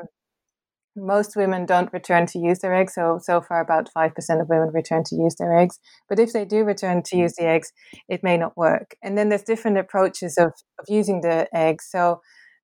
most 0.96 1.36
women 1.36 1.66
don't 1.66 1.92
return 1.92 2.26
to 2.26 2.38
use 2.38 2.60
their 2.60 2.74
eggs. 2.74 2.94
So, 2.94 3.18
so 3.22 3.40
far, 3.40 3.60
about 3.60 3.88
5% 3.92 4.40
of 4.40 4.48
women 4.48 4.70
return 4.72 5.04
to 5.04 5.16
use 5.16 5.34
their 5.36 5.56
eggs. 5.56 5.78
But 6.08 6.18
if 6.18 6.32
they 6.32 6.44
do 6.44 6.64
return 6.64 7.02
to 7.04 7.16
use 7.16 7.34
the 7.36 7.46
eggs, 7.46 7.72
it 8.08 8.22
may 8.22 8.36
not 8.36 8.56
work. 8.56 8.96
And 9.02 9.16
then 9.16 9.28
there's 9.28 9.42
different 9.42 9.78
approaches 9.78 10.36
of, 10.38 10.48
of 10.78 10.86
using 10.88 11.20
the 11.20 11.48
eggs. 11.54 11.86
So, 11.90 12.20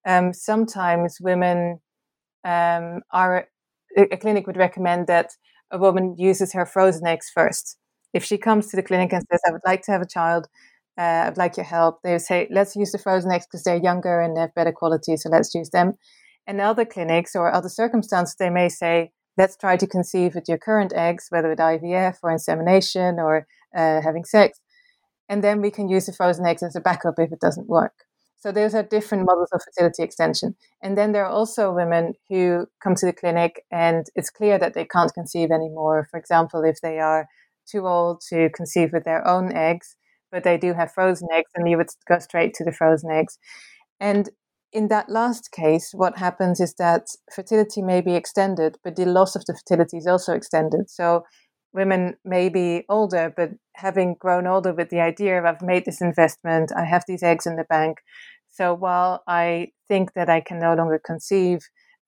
um, 0.06 0.32
sometimes 0.32 1.18
women 1.20 1.80
um, 2.44 3.00
are, 3.12 3.46
a 3.96 4.16
clinic 4.16 4.46
would 4.46 4.56
recommend 4.56 5.06
that 5.06 5.30
a 5.70 5.78
woman 5.78 6.14
uses 6.18 6.52
her 6.52 6.66
frozen 6.66 7.06
eggs 7.06 7.30
first. 7.34 7.76
If 8.12 8.24
she 8.24 8.38
comes 8.38 8.68
to 8.68 8.76
the 8.76 8.82
clinic 8.82 9.12
and 9.12 9.24
says, 9.30 9.40
I 9.48 9.52
would 9.52 9.62
like 9.66 9.82
to 9.82 9.92
have 9.92 10.02
a 10.02 10.06
child, 10.08 10.46
uh, 10.98 11.24
I'd 11.26 11.36
like 11.36 11.56
your 11.56 11.64
help, 11.64 12.00
they 12.02 12.18
say, 12.18 12.48
let's 12.50 12.76
use 12.76 12.92
the 12.92 12.98
frozen 12.98 13.30
eggs 13.30 13.46
because 13.46 13.64
they're 13.64 13.76
younger 13.76 14.20
and 14.20 14.36
they 14.36 14.40
have 14.42 14.54
better 14.54 14.72
quality, 14.72 15.16
so 15.16 15.28
let's 15.28 15.54
use 15.54 15.70
them. 15.70 15.94
In 16.46 16.60
other 16.60 16.84
clinics 16.84 17.34
or 17.34 17.52
other 17.52 17.68
circumstances, 17.68 18.36
they 18.38 18.50
may 18.50 18.68
say, 18.68 19.10
let's 19.36 19.56
try 19.56 19.76
to 19.76 19.86
conceive 19.86 20.34
with 20.34 20.48
your 20.48 20.58
current 20.58 20.92
eggs, 20.94 21.26
whether 21.30 21.48
with 21.48 21.58
IVF 21.58 22.18
or 22.22 22.30
insemination 22.30 23.18
or 23.18 23.46
uh, 23.76 24.00
having 24.00 24.24
sex. 24.24 24.60
And 25.28 25.42
then 25.42 25.60
we 25.60 25.70
can 25.70 25.88
use 25.88 26.06
the 26.06 26.12
frozen 26.12 26.46
eggs 26.46 26.62
as 26.62 26.76
a 26.76 26.80
backup 26.80 27.14
if 27.18 27.32
it 27.32 27.40
doesn't 27.40 27.68
work. 27.68 27.92
So 28.38 28.52
those 28.52 28.74
are 28.74 28.82
different 28.82 29.26
models 29.26 29.48
of 29.52 29.60
fertility 29.62 30.02
extension. 30.02 30.54
And 30.82 30.96
then 30.96 31.12
there 31.12 31.24
are 31.24 31.32
also 31.32 31.72
women 31.72 32.14
who 32.28 32.66
come 32.82 32.94
to 32.94 33.06
the 33.06 33.12
clinic 33.12 33.62
and 33.72 34.06
it's 34.14 34.30
clear 34.30 34.58
that 34.58 34.74
they 34.74 34.84
can't 34.84 35.12
conceive 35.12 35.50
anymore. 35.50 36.06
For 36.10 36.18
example, 36.18 36.62
if 36.62 36.80
they 36.80 37.00
are 37.00 37.26
too 37.68 37.86
old 37.86 38.20
to 38.28 38.48
conceive 38.50 38.90
with 38.92 39.04
their 39.04 39.26
own 39.26 39.52
eggs, 39.52 39.96
but 40.30 40.44
they 40.44 40.58
do 40.58 40.74
have 40.74 40.92
frozen 40.92 41.28
eggs, 41.32 41.50
and 41.54 41.68
you 41.68 41.76
would 41.76 41.88
go 42.08 42.18
straight 42.18 42.54
to 42.54 42.64
the 42.64 42.72
frozen 42.72 43.10
eggs. 43.10 43.38
And 44.00 44.28
in 44.76 44.88
that 44.88 45.08
last 45.08 45.52
case, 45.52 45.92
what 45.94 46.18
happens 46.18 46.60
is 46.60 46.74
that 46.74 47.06
fertility 47.34 47.80
may 47.80 48.02
be 48.02 48.14
extended, 48.14 48.76
but 48.84 48.94
the 48.94 49.06
loss 49.06 49.34
of 49.34 49.46
the 49.46 49.54
fertility 49.54 49.96
is 49.96 50.06
also 50.06 50.34
extended. 50.34 50.90
So 50.90 51.22
women 51.72 52.16
may 52.26 52.50
be 52.50 52.84
older, 52.90 53.32
but 53.34 53.52
having 53.76 54.16
grown 54.20 54.46
older 54.46 54.74
with 54.74 54.90
the 54.90 55.00
idea 55.00 55.38
of 55.38 55.46
I've 55.46 55.62
made 55.62 55.86
this 55.86 56.02
investment, 56.02 56.72
I 56.76 56.84
have 56.84 57.04
these 57.08 57.22
eggs 57.22 57.46
in 57.46 57.56
the 57.56 57.64
bank. 57.64 58.00
So 58.50 58.74
while 58.74 59.22
I 59.26 59.68
think 59.88 60.12
that 60.12 60.28
I 60.28 60.42
can 60.42 60.58
no 60.58 60.74
longer 60.74 61.00
conceive 61.02 61.60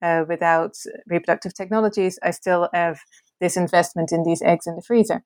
uh, 0.03 0.25
without 0.29 0.75
reproductive 1.07 1.55
technologies, 1.55 2.19
I 2.23 2.33
still 2.33 2.69
have 2.75 2.99
this 3.41 3.57
investment 3.57 4.13
in 4.13 4.25
these 4.25 4.43
eggs 4.43 4.67
in 4.67 4.77
the 4.77 4.83
freezer. 4.83 5.23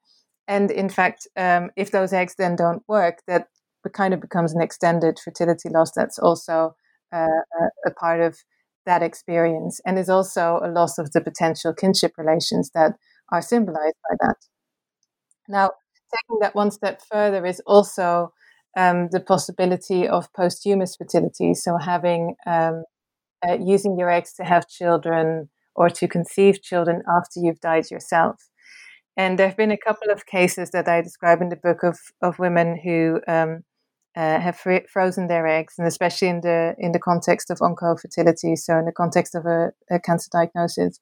And 0.47 0.71
in 0.71 0.89
fact, 0.89 1.27
um, 1.37 1.71
if 1.77 1.91
those 1.91 2.13
eggs 2.13 2.37
then 2.39 2.55
don't 2.55 2.85
work, 2.87 3.19
that 3.27 3.49
kind 3.95 4.15
of 4.15 4.21
becomes 4.21 4.55
an 4.55 4.63
extended 4.63 5.19
fertility 5.19 5.71
loss. 5.71 5.91
That's 5.91 6.21
also 6.21 6.77
uh, 7.13 7.69
a, 7.87 7.91
part 7.91 8.21
of 8.21 8.39
that 8.87 9.03
experience, 9.03 9.81
and 9.85 9.97
there's 9.97 10.09
also 10.09 10.61
a 10.63 10.71
loss 10.71 10.99
of 10.99 11.13
the 11.13 11.21
potential 11.21 11.73
kinship 11.73 12.13
relations 12.19 12.71
that 12.75 12.93
are 13.31 13.43
symbolized 13.43 13.97
by 14.09 14.17
that. 14.21 14.37
Now, 15.49 15.71
taking 16.15 16.41
that 16.41 16.55
one 16.55 16.71
step 16.71 17.01
further 17.11 17.45
is 17.47 17.61
also 17.67 18.33
um, 18.77 19.09
the 19.11 19.21
possibility 19.21 20.09
of 20.09 20.33
posthumous 20.33 20.97
fertility, 20.97 21.55
so 21.55 21.77
having 21.79 22.35
um, 22.47 22.85
uh, 23.47 23.59
using 23.61 23.99
your 23.99 24.11
eggs 24.11 24.33
to 24.35 24.45
have 24.45 24.69
children 24.69 25.49
or 25.75 25.91
to 25.91 26.09
conceive 26.09 26.63
children 26.63 27.03
after 27.09 27.41
you've 27.41 27.61
died 27.61 27.91
yourself. 27.91 28.37
And 29.17 29.39
there 29.39 29.49
have 29.49 29.57
been 29.57 29.71
a 29.71 29.77
couple 29.77 30.11
of 30.11 30.27
cases 30.27 30.71
that 30.71 30.89
I 30.89 31.03
describe 31.03 31.43
in 31.43 31.51
the 31.51 31.57
book 31.57 31.83
of 31.83 31.99
of 32.23 32.39
women 32.39 32.79
who 32.83 33.21
um, 33.29 33.63
uh, 34.17 34.41
have 34.41 34.57
fr- 34.57 34.87
frozen 34.93 35.29
their 35.29 35.47
eggs, 35.47 35.75
and 35.79 35.87
especially 35.89 36.29
in 36.29 36.41
the 36.43 36.75
in 36.79 36.93
the 36.93 36.99
context 36.99 37.51
of 37.51 37.59
oncofertility, 37.59 38.57
so 38.59 38.79
in 38.79 38.85
the 38.87 38.93
context 38.93 39.35
of 39.35 39.47
a, 39.47 39.73
a 39.91 40.01
cancer 40.01 40.29
diagnosis, 40.33 41.01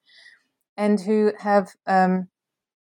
and 0.76 1.00
who 1.00 1.32
have 1.38 1.70
um, 1.86 2.28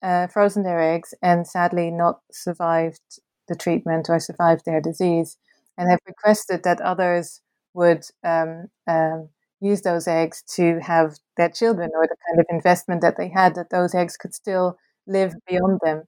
uh, 0.04 0.28
frozen 0.28 0.64
their 0.64 0.82
eggs 0.82 1.14
and 1.22 1.48
sadly 1.48 1.92
not 1.92 2.20
survived 2.32 3.02
the 3.48 3.56
treatment 3.56 4.08
or 4.10 4.20
survived 4.20 4.64
their 4.66 4.82
disease, 4.82 5.38
and 5.78 5.90
have 5.92 6.00
requested 6.08 6.64
that 6.64 6.82
others 6.82 7.42
would 7.76 8.04
um, 8.24 8.68
um, 8.88 9.30
use 9.62 9.82
those 9.84 10.08
eggs 10.08 10.44
to 10.56 10.80
have 10.82 11.18
their 11.38 11.50
children 11.50 11.92
or 11.96 12.08
the 12.08 12.18
kind 12.30 12.40
of 12.42 12.48
investment 12.50 13.02
that 13.02 13.18
they 13.18 13.30
had 13.30 13.56
that 13.56 13.70
those 13.72 13.96
eggs 13.96 14.18
could 14.18 14.34
still 14.36 14.78
live 15.08 15.34
beyond 15.48 15.80
them. 15.84 16.04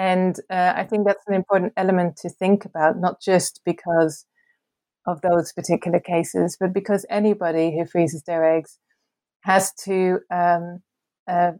And 0.00 0.34
uh, 0.48 0.72
I 0.74 0.84
think 0.84 1.06
that's 1.06 1.26
an 1.26 1.34
important 1.34 1.74
element 1.76 2.16
to 2.22 2.30
think 2.30 2.64
about, 2.64 2.98
not 2.98 3.20
just 3.20 3.60
because 3.66 4.24
of 5.06 5.20
those 5.20 5.52
particular 5.52 6.00
cases, 6.00 6.56
but 6.58 6.72
because 6.72 7.04
anybody 7.10 7.76
who 7.76 7.84
freezes 7.84 8.22
their 8.22 8.42
eggs 8.42 8.78
has 9.42 9.74
to 9.84 10.20
um, 10.30 10.80
uh, 11.28 11.52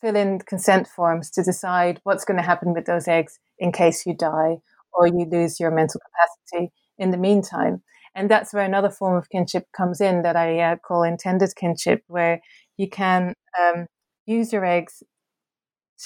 fill 0.00 0.16
in 0.16 0.40
consent 0.40 0.88
forms 0.88 1.30
to 1.30 1.44
decide 1.44 2.00
what's 2.02 2.24
going 2.24 2.38
to 2.38 2.42
happen 2.42 2.74
with 2.74 2.86
those 2.86 3.06
eggs 3.06 3.38
in 3.60 3.70
case 3.70 4.04
you 4.04 4.14
die 4.16 4.56
or 4.92 5.06
you 5.06 5.24
lose 5.30 5.60
your 5.60 5.70
mental 5.70 6.00
capacity 6.00 6.72
in 6.98 7.12
the 7.12 7.16
meantime. 7.16 7.84
And 8.16 8.28
that's 8.28 8.52
where 8.52 8.64
another 8.64 8.90
form 8.90 9.16
of 9.16 9.30
kinship 9.30 9.66
comes 9.76 10.00
in 10.00 10.22
that 10.22 10.34
I 10.34 10.58
uh, 10.58 10.76
call 10.76 11.04
intended 11.04 11.54
kinship, 11.54 12.02
where 12.08 12.40
you 12.76 12.90
can 12.90 13.34
um, 13.60 13.86
use 14.26 14.52
your 14.52 14.64
eggs 14.64 15.04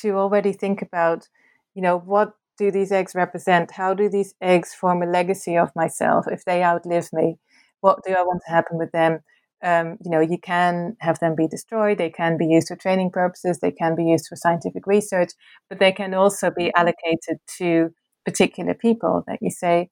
to 0.03 0.11
already 0.19 0.53
think 0.53 0.83
about, 0.83 1.29
you 1.75 1.83
know, 1.83 1.99
what 1.99 2.33
do 2.59 2.70
these 2.70 2.93
eggs 2.93 3.14
represent? 3.14 3.72
How 3.72 3.95
do 3.95 4.09
these 4.09 4.35
eggs 4.41 4.75
form 4.75 5.03
a 5.03 5.07
legacy 5.07 5.57
of 5.57 5.70
myself 5.77 6.27
if 6.31 6.45
they 6.45 6.62
outlive 6.62 7.09
me? 7.12 7.37
What 7.81 8.03
do 8.07 8.14
I 8.14 8.22
want 8.22 8.43
to 8.47 8.53
happen 8.53 8.79
with 8.79 8.93
them? 8.93 9.20
Um, 9.62 9.97
you 10.05 10.11
know, 10.11 10.20
you 10.20 10.39
can 10.39 10.97
have 11.01 11.18
them 11.20 11.35
be 11.35 11.49
destroyed. 11.49 11.99
They 11.99 12.11
can 12.11 12.37
be 12.37 12.47
used 12.47 12.68
for 12.68 12.77
training 12.77 13.11
purposes. 13.11 13.59
They 13.61 13.70
can 13.72 13.97
be 13.97 14.05
used 14.05 14.27
for 14.29 14.37
scientific 14.37 14.87
research, 14.87 15.31
but 15.68 15.79
they 15.79 15.93
can 15.93 16.12
also 16.14 16.51
be 16.51 16.72
allocated 16.75 17.39
to 17.59 17.91
particular 18.25 18.75
people 18.75 19.25
that 19.27 19.39
you 19.41 19.51
say, 19.51 19.89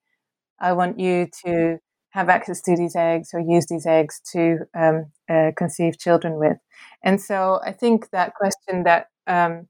I 0.60 0.72
want 0.72 0.98
you 0.98 1.28
to 1.46 1.78
have 2.10 2.28
access 2.28 2.60
to 2.62 2.76
these 2.76 2.94
eggs 2.96 3.30
or 3.32 3.40
use 3.40 3.66
these 3.68 3.86
eggs 3.86 4.20
to 4.32 4.58
um, 4.74 5.06
uh, 5.30 5.50
conceive 5.56 5.98
children 5.98 6.34
with. 6.38 6.58
And 7.02 7.20
so 7.20 7.60
I 7.64 7.72
think 7.72 8.10
that 8.10 8.34
question 8.34 8.84
that 8.84 9.06
um, 9.26 9.68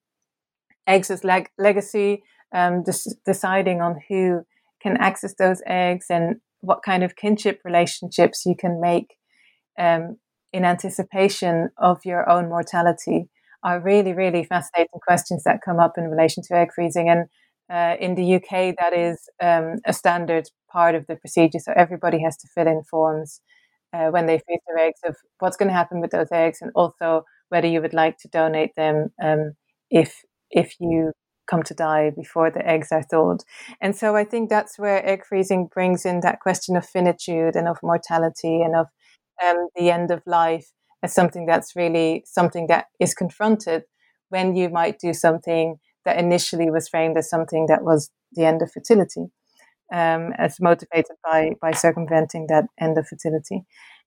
eggs 0.86 1.10
as 1.10 1.24
leg- 1.24 1.50
legacy, 1.58 2.22
um, 2.54 2.82
des- 2.82 3.14
deciding 3.24 3.80
on 3.80 4.00
who 4.08 4.42
can 4.82 4.96
access 4.96 5.34
those 5.38 5.62
eggs 5.66 6.06
and 6.10 6.36
what 6.60 6.82
kind 6.84 7.02
of 7.02 7.16
kinship 7.16 7.60
relationships 7.64 8.44
you 8.46 8.54
can 8.56 8.80
make 8.80 9.16
um, 9.78 10.16
in 10.52 10.64
anticipation 10.64 11.70
of 11.78 11.98
your 12.04 12.28
own 12.28 12.48
mortality 12.48 13.28
are 13.64 13.80
really, 13.80 14.12
really 14.12 14.44
fascinating 14.44 15.00
questions 15.06 15.44
that 15.44 15.60
come 15.64 15.78
up 15.78 15.92
in 15.96 16.04
relation 16.04 16.42
to 16.42 16.54
egg 16.54 16.68
freezing. 16.74 17.08
And 17.08 17.26
uh, 17.70 17.96
in 18.00 18.14
the 18.16 18.34
UK, 18.34 18.74
that 18.78 18.92
is 18.92 19.18
um, 19.40 19.76
a 19.86 19.92
standard 19.92 20.48
part 20.70 20.94
of 20.94 21.06
the 21.06 21.16
procedure. 21.16 21.58
So 21.58 21.72
everybody 21.76 22.22
has 22.22 22.36
to 22.38 22.48
fill 22.54 22.66
in 22.66 22.82
forms 22.90 23.40
uh, 23.92 24.08
when 24.08 24.26
they 24.26 24.40
freeze 24.46 24.60
their 24.66 24.78
eggs 24.78 25.00
of 25.04 25.16
what's 25.38 25.56
going 25.56 25.68
to 25.68 25.74
happen 25.74 26.00
with 26.00 26.10
those 26.10 26.32
eggs, 26.32 26.58
and 26.60 26.70
also 26.74 27.24
whether 27.50 27.66
you 27.66 27.80
would 27.80 27.94
like 27.94 28.18
to 28.18 28.28
donate 28.28 28.74
them 28.76 29.10
um, 29.22 29.52
if 29.90 30.22
if 30.52 30.74
you 30.78 31.12
come 31.50 31.62
to 31.64 31.74
die 31.74 32.10
before 32.10 32.50
the 32.50 32.66
eggs 32.66 32.88
are 32.92 33.02
thawed. 33.02 33.42
And 33.80 33.96
so 33.96 34.14
I 34.14 34.24
think 34.24 34.48
that's 34.48 34.78
where 34.78 35.06
egg 35.06 35.24
freezing 35.28 35.68
brings 35.72 36.04
in 36.04 36.20
that 36.20 36.40
question 36.40 36.76
of 36.76 36.86
finitude 36.86 37.56
and 37.56 37.68
of 37.68 37.78
mortality 37.82 38.62
and 38.62 38.76
of 38.76 38.86
um, 39.44 39.68
the 39.76 39.90
end 39.90 40.10
of 40.10 40.22
life 40.26 40.70
as 41.02 41.12
something 41.12 41.46
that's 41.46 41.74
really 41.74 42.22
something 42.26 42.68
that 42.68 42.86
is 43.00 43.12
confronted 43.12 43.82
when 44.28 44.54
you 44.54 44.68
might 44.68 44.98
do 44.98 45.12
something 45.12 45.76
that 46.04 46.18
initially 46.18 46.70
was 46.70 46.88
framed 46.88 47.16
as 47.16 47.28
something 47.28 47.66
that 47.66 47.82
was 47.82 48.10
the 48.32 48.44
end 48.44 48.62
of 48.62 48.72
fertility, 48.72 49.26
um, 49.92 50.32
as 50.38 50.60
motivated 50.60 51.16
by 51.24 51.50
by 51.60 51.72
circumventing 51.72 52.46
that 52.48 52.64
end 52.80 52.96
of 52.98 53.06
fertility. 53.06 53.62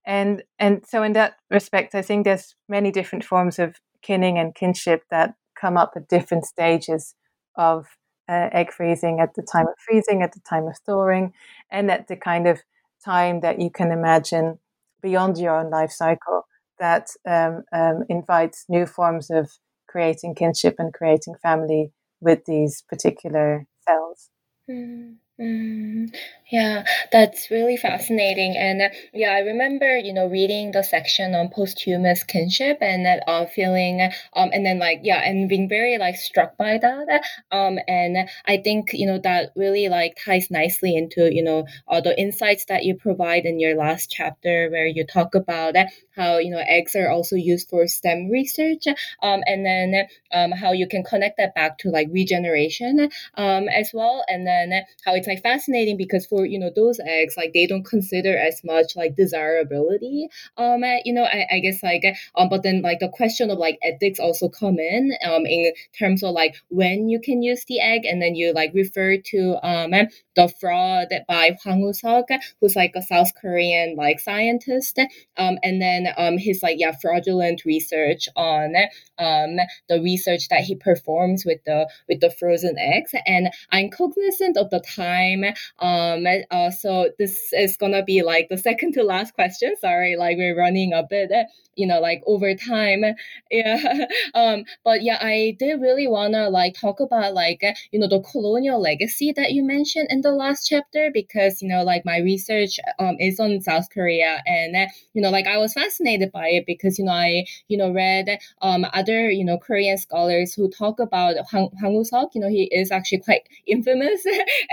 And 0.06 0.44
and 0.58 0.84
so 0.88 1.04
in 1.04 1.14
that 1.14 1.36
respect, 1.52 1.96
I 1.96 2.02
think 2.02 2.24
there's 2.24 2.56
many 2.70 2.92
different 2.92 3.24
forms 3.24 3.60
of 3.60 3.76
kinning 4.02 4.38
and 4.38 4.56
kinship 4.56 5.04
that 5.10 5.36
come 5.66 5.78
up 5.78 5.94
at 5.96 6.08
different 6.08 6.46
stages 6.46 7.16
of 7.56 7.88
uh, 8.30 8.50
egg 8.52 8.72
freezing 8.72 9.20
at 9.20 9.34
the 9.34 9.42
time 9.42 9.68
of 9.68 9.74
freezing, 9.86 10.22
at 10.22 10.34
the 10.34 10.42
time 10.48 10.68
of 10.68 10.78
thawing, 10.86 11.34
and 11.72 11.90
at 11.90 12.08
the 12.08 12.16
kind 12.16 12.48
of 12.48 12.60
time 13.04 13.42
that 13.42 13.60
you 13.60 13.70
can 13.70 13.92
imagine 13.92 14.60
beyond 15.02 15.38
your 15.38 15.58
own 15.60 15.72
life 15.72 15.92
cycle 15.92 16.44
that 16.80 17.08
um, 17.28 17.64
um, 17.74 18.04
invites 18.10 18.66
new 18.70 18.86
forms 18.86 19.30
of 19.32 19.50
creating 19.88 20.36
kinship 20.36 20.76
and 20.78 20.94
creating 20.94 21.36
family 21.42 21.92
with 22.20 22.46
these 22.46 22.84
particular 22.90 23.66
cells. 23.88 24.30
Mm. 24.70 25.16
Mm, 25.38 26.16
yeah, 26.50 26.86
that's 27.12 27.52
really 27.52 27.76
fascinating. 27.76 28.56
And 28.56 28.82
uh, 28.84 28.90
yeah, 29.14 29.32
I 29.32 29.40
remember, 29.40 29.98
you 29.98 30.14
know, 30.14 30.28
reading 30.28 30.72
the 30.72 30.82
section 30.82 31.36
on 31.36 31.50
posthumous 31.50 32.24
kinship 32.24 32.78
and 32.80 33.06
that 33.06 33.22
uh, 33.28 33.46
feeling, 33.46 34.00
um, 34.34 34.50
and 34.54 34.66
then 34.66 34.80
like, 34.80 35.02
yeah, 35.04 35.18
and 35.30 35.50
being 35.50 35.68
very 35.68 35.98
like 35.98 36.16
struck 36.16 36.56
by 36.56 36.78
that. 36.78 37.26
Um, 37.52 37.80
and 37.86 38.30
I 38.46 38.58
think, 38.64 38.94
you 38.94 39.06
know, 39.08 39.20
that 39.26 39.52
really 39.58 39.90
like 39.90 40.16
ties 40.24 40.50
nicely 40.50 40.96
into, 40.96 41.34
you 41.34 41.44
know, 41.44 41.66
all 41.86 42.02
the 42.02 42.18
insights 42.18 42.64
that 42.70 42.86
you 42.86 42.96
provide 42.96 43.46
in 43.46 43.60
your 43.60 43.76
last 43.76 44.10
chapter 44.10 44.70
where 44.70 44.88
you 44.88 45.06
talk 45.06 45.36
about 45.36 45.76
how, 46.16 46.38
you 46.38 46.50
know, 46.50 46.64
eggs 46.66 46.96
are 46.96 47.10
also 47.10 47.36
used 47.36 47.70
for 47.70 47.86
STEM 47.88 48.30
research. 48.30 48.88
Um, 49.22 49.42
and 49.46 49.66
then 49.66 50.08
um, 50.32 50.52
how 50.52 50.72
you 50.72 50.88
can 50.88 51.04
connect 51.04 51.38
that 51.38 51.56
back 51.56 51.78
to 51.80 51.90
like 51.90 52.08
regeneration 52.12 53.10
um, 53.36 53.68
as 53.70 53.92
well. 53.94 54.24
And 54.28 54.46
then 54.48 54.84
how 55.04 55.16
it 55.16 55.25
it's 55.26 55.44
like 55.44 55.54
fascinating 55.54 55.98
because 55.98 56.26
for 56.26 56.46
you 56.46 56.60
know 56.60 56.72
those 56.76 57.00
eggs 57.06 57.36
like 57.38 57.52
they 57.54 57.66
don't 57.66 57.86
consider 57.86 58.38
as 58.38 58.62
much 58.64 58.96
like 58.96 59.16
desirability 59.16 60.28
um 60.58 60.84
you 61.04 61.14
know 61.14 61.24
I, 61.24 61.48
I 61.52 61.60
guess 61.60 61.82
like 61.82 62.04
um 62.36 62.50
but 62.50 62.64
then 62.64 62.82
like 62.82 63.00
the 63.00 63.10
question 63.10 63.50
of 63.50 63.58
like 63.58 63.78
ethics 63.84 64.20
also 64.20 64.50
come 64.50 64.80
in 64.80 65.14
um 65.24 65.46
in 65.46 65.72
terms 65.98 66.24
of 66.24 66.34
like 66.34 66.56
when 66.70 67.10
you 67.10 67.20
can 67.20 67.42
use 67.42 67.66
the 67.66 67.80
egg 67.80 68.06
and 68.06 68.22
then 68.22 68.36
you 68.36 68.54
like 68.54 68.72
refer 68.74 69.18
to 69.18 69.58
um 69.68 69.92
the 70.36 70.54
fraud 70.60 71.08
by 71.28 71.58
Hwang 71.64 71.82
Woo-seok 71.82 72.40
who's 72.62 72.76
like 72.76 72.92
a 72.96 73.02
South 73.02 73.32
Korean 73.42 73.96
like 73.96 74.20
scientist 74.20 75.00
um 75.38 75.58
and 75.64 75.82
then 75.82 76.08
um 76.18 76.38
his 76.38 76.62
like 76.62 76.80
yeah 76.80 76.94
fraudulent 77.02 77.66
research 77.66 78.28
on 78.36 78.76
um 79.18 79.58
the 79.90 80.02
research 80.02 80.50
that 80.50 80.62
he 80.62 80.76
performs 80.76 81.46
with 81.46 81.64
the 81.66 81.90
with 82.08 82.20
the 82.20 82.30
frozen 82.30 82.78
eggs. 82.78 83.12
And 83.26 83.50
I'm 83.72 83.90
cognizant 83.90 84.58
of 84.58 84.70
the 84.70 84.80
time 84.80 85.15
time. 85.16 85.44
Um, 85.80 86.26
uh, 86.52 86.72
so 86.72 87.10
this 87.20 87.52
is 87.54 87.78
gonna 87.78 88.04
be 88.04 88.22
like 88.22 88.50
the 88.50 88.58
second 88.58 88.94
to 88.94 89.04
last 89.04 89.34
question. 89.34 89.76
Sorry, 89.80 90.16
like 90.16 90.38
we're 90.38 90.58
running 90.58 90.94
a 90.94 91.04
bit, 91.10 91.32
you 91.76 91.88
know, 91.88 92.00
like 92.00 92.22
over 92.26 92.54
time. 92.56 93.04
Yeah. 93.52 94.06
um, 94.34 94.66
but 94.84 95.02
yeah, 95.04 95.18
I 95.22 95.56
did 95.60 95.80
really 95.80 96.08
wanna 96.08 96.50
like 96.50 96.76
talk 96.80 97.00
about 97.00 97.34
like 97.34 97.62
you 97.92 98.00
know 98.00 98.08
the 98.08 98.20
colonial 98.22 98.82
legacy 98.82 99.32
that 99.34 99.52
you 99.54 99.64
mentioned 99.64 100.08
in 100.10 100.22
the 100.22 100.32
last 100.32 100.68
chapter 100.68 101.10
because 101.14 101.62
you 101.62 101.70
know 101.70 101.84
like 101.84 102.04
my 102.06 102.18
research 102.18 102.80
um 103.00 103.16
is 103.20 103.40
on 103.40 103.62
South 103.62 103.90
Korea 103.94 104.42
and 104.46 104.76
you 105.14 105.22
know 105.22 105.30
like 105.30 105.48
I 105.48 105.58
was 105.58 105.74
fascinated 105.74 106.32
by 106.32 106.48
it 106.50 106.66
because 106.66 107.00
you 107.00 107.06
know 107.06 107.14
I 107.14 107.46
you 107.68 107.78
know 107.78 107.92
read 107.92 108.40
um 108.62 108.86
other 108.94 109.30
you 109.30 109.46
know 109.46 109.58
Korean 109.58 109.98
scholars 109.98 110.54
who 110.54 110.70
talk 110.70 111.00
about 111.00 111.36
Hwang, 111.52 111.70
Woo-seok. 111.82 112.30
You 112.34 112.42
know 112.42 112.50
he 112.50 112.64
is 112.66 112.92
actually 112.92 113.20
quite 113.20 113.42
infamous 113.68 114.26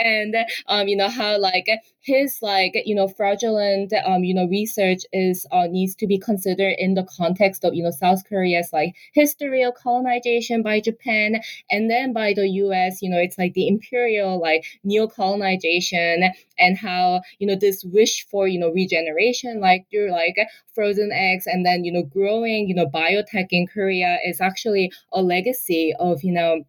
and 0.02 0.31
and 0.34 0.46
um, 0.66 0.88
you 0.88 0.96
know 0.96 1.08
how 1.08 1.38
like 1.38 1.68
his 2.00 2.38
like 2.42 2.72
you 2.84 2.94
know 2.94 3.08
fraudulent 3.08 3.92
um, 4.04 4.24
you 4.24 4.34
know 4.34 4.46
research 4.46 5.00
is 5.12 5.46
uh, 5.52 5.66
needs 5.68 5.94
to 5.96 6.06
be 6.06 6.18
considered 6.18 6.74
in 6.78 6.94
the 6.94 7.06
context 7.16 7.64
of 7.64 7.74
you 7.74 7.82
know 7.82 7.90
South 7.90 8.24
Korea's 8.28 8.72
like 8.72 8.94
history 9.14 9.62
of 9.62 9.74
colonization 9.74 10.62
by 10.62 10.80
Japan 10.80 11.40
and 11.70 11.90
then 11.90 12.12
by 12.12 12.32
the 12.34 12.48
U.S. 12.48 13.02
You 13.02 13.10
know 13.10 13.18
it's 13.18 13.38
like 13.38 13.54
the 13.54 13.68
imperial 13.68 14.40
like 14.40 14.64
neo 14.84 15.06
colonization 15.06 16.30
and 16.58 16.78
how 16.78 17.22
you 17.38 17.46
know 17.46 17.56
this 17.56 17.84
wish 17.84 18.26
for 18.30 18.48
you 18.48 18.58
know 18.58 18.70
regeneration 18.70 19.60
like 19.60 19.86
through 19.90 20.10
like 20.10 20.36
frozen 20.74 21.10
eggs 21.12 21.46
and 21.46 21.64
then 21.64 21.84
you 21.84 21.92
know 21.92 22.02
growing 22.02 22.68
you 22.68 22.74
know 22.74 22.86
biotech 22.86 23.48
in 23.50 23.66
Korea 23.66 24.18
is 24.24 24.40
actually 24.40 24.92
a 25.12 25.22
legacy 25.22 25.94
of 25.98 26.22
you 26.22 26.32
know 26.32 26.62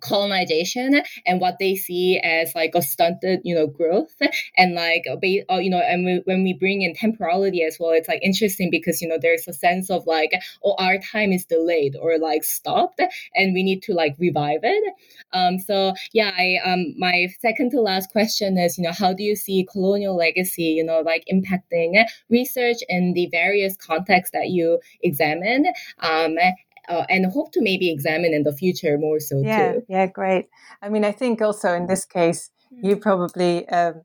colonization 0.00 1.02
and 1.26 1.40
what 1.40 1.56
they 1.58 1.74
see 1.76 2.18
as 2.18 2.54
like 2.54 2.72
a 2.74 2.82
stunted 2.82 3.40
you 3.44 3.54
know 3.54 3.66
growth. 3.66 4.14
And 4.56 4.74
like 4.74 5.04
uh, 5.08 5.18
you 5.58 5.70
know 5.70 5.78
and 5.80 6.04
we, 6.04 6.22
when 6.24 6.42
we 6.42 6.52
bring 6.52 6.82
in 6.82 6.94
temporality 6.94 7.62
as 7.62 7.76
well 7.78 7.90
it's 7.90 8.08
like 8.08 8.20
interesting 8.22 8.70
because 8.70 9.00
you 9.00 9.08
know 9.08 9.18
there's 9.20 9.48
a 9.48 9.52
sense 9.52 9.90
of 9.90 10.06
like 10.06 10.32
oh 10.64 10.74
our 10.78 10.98
time 10.98 11.32
is 11.32 11.44
delayed 11.44 11.96
or 12.00 12.18
like 12.18 12.44
stopped 12.44 13.00
and 13.34 13.54
we 13.54 13.62
need 13.62 13.82
to 13.82 13.92
like 13.92 14.14
revive 14.18 14.60
it. 14.62 14.94
Um 15.32 15.58
so 15.58 15.94
yeah 16.12 16.32
i 16.36 16.58
um 16.64 16.94
my 16.98 17.28
second 17.40 17.70
to 17.70 17.80
last 17.80 18.10
question 18.10 18.58
is 18.58 18.78
you 18.78 18.84
know 18.84 18.92
how 18.92 19.12
do 19.12 19.22
you 19.22 19.36
see 19.36 19.66
colonial 19.70 20.16
legacy 20.16 20.64
you 20.64 20.84
know 20.84 21.00
like 21.00 21.24
impacting 21.32 22.04
research 22.30 22.78
in 22.88 23.12
the 23.14 23.28
various 23.30 23.76
contexts 23.76 24.32
that 24.32 24.48
you 24.48 24.80
examine? 25.02 25.66
Um 26.00 26.36
uh, 26.88 27.04
and 27.08 27.26
hope 27.32 27.52
to 27.52 27.62
maybe 27.62 27.90
examine 27.90 28.34
in 28.34 28.42
the 28.42 28.52
future 28.52 28.98
more 28.98 29.20
so 29.20 29.40
yeah, 29.40 29.72
too. 29.72 29.82
Yeah, 29.88 30.06
great. 30.06 30.48
I 30.82 30.88
mean, 30.88 31.04
I 31.04 31.12
think 31.12 31.40
also 31.40 31.72
in 31.72 31.86
this 31.86 32.04
case, 32.04 32.50
mm-hmm. 32.72 32.86
you 32.86 32.96
probably 32.96 33.68
um, 33.68 34.02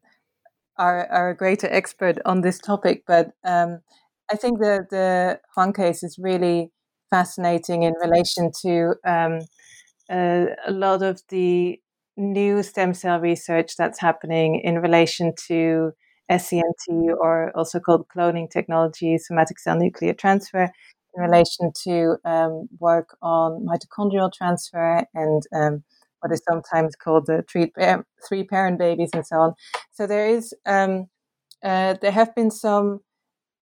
are, 0.77 1.07
are 1.07 1.29
a 1.31 1.35
greater 1.35 1.67
expert 1.67 2.17
on 2.25 2.41
this 2.41 2.59
topic, 2.59 3.03
but 3.05 3.31
um, 3.43 3.81
I 4.31 4.35
think 4.35 4.59
the, 4.59 4.85
the 4.89 5.39
Hwang 5.55 5.73
case 5.73 6.03
is 6.03 6.17
really 6.19 6.71
fascinating 7.09 7.83
in 7.83 7.93
relation 8.01 8.51
to 8.61 8.95
um, 9.05 9.39
uh, 10.09 10.45
a 10.67 10.71
lot 10.71 11.01
of 11.01 11.21
the 11.29 11.79
new 12.17 12.61
stem 12.63 12.93
cell 12.93 13.19
research 13.19 13.75
that's 13.77 13.99
happening 13.99 14.61
in 14.63 14.79
relation 14.79 15.33
to 15.47 15.91
SCNT 16.29 17.15
or 17.19 17.51
also 17.57 17.79
called 17.79 18.07
cloning 18.15 18.49
technology, 18.49 19.17
somatic 19.17 19.59
cell 19.59 19.77
nuclear 19.77 20.13
transfer, 20.13 20.69
in 21.15 21.23
relation 21.23 21.71
to 21.83 22.17
um, 22.25 22.67
work 22.79 23.17
on 23.21 23.65
mitochondrial 23.65 24.31
transfer 24.31 25.03
and 25.13 25.43
um, 25.55 25.83
what 26.21 26.31
is 26.31 26.41
sometimes 26.47 26.95
called 26.95 27.25
the 27.25 27.43
three, 27.49 27.71
three 28.27 28.43
parent 28.43 28.77
babies 28.77 29.09
and 29.13 29.25
so 29.25 29.37
on. 29.37 29.53
So 29.91 30.05
there 30.07 30.27
is 30.27 30.53
um, 30.65 31.07
uh, 31.63 31.95
there 32.01 32.11
have 32.11 32.33
been 32.35 32.51
some 32.51 33.01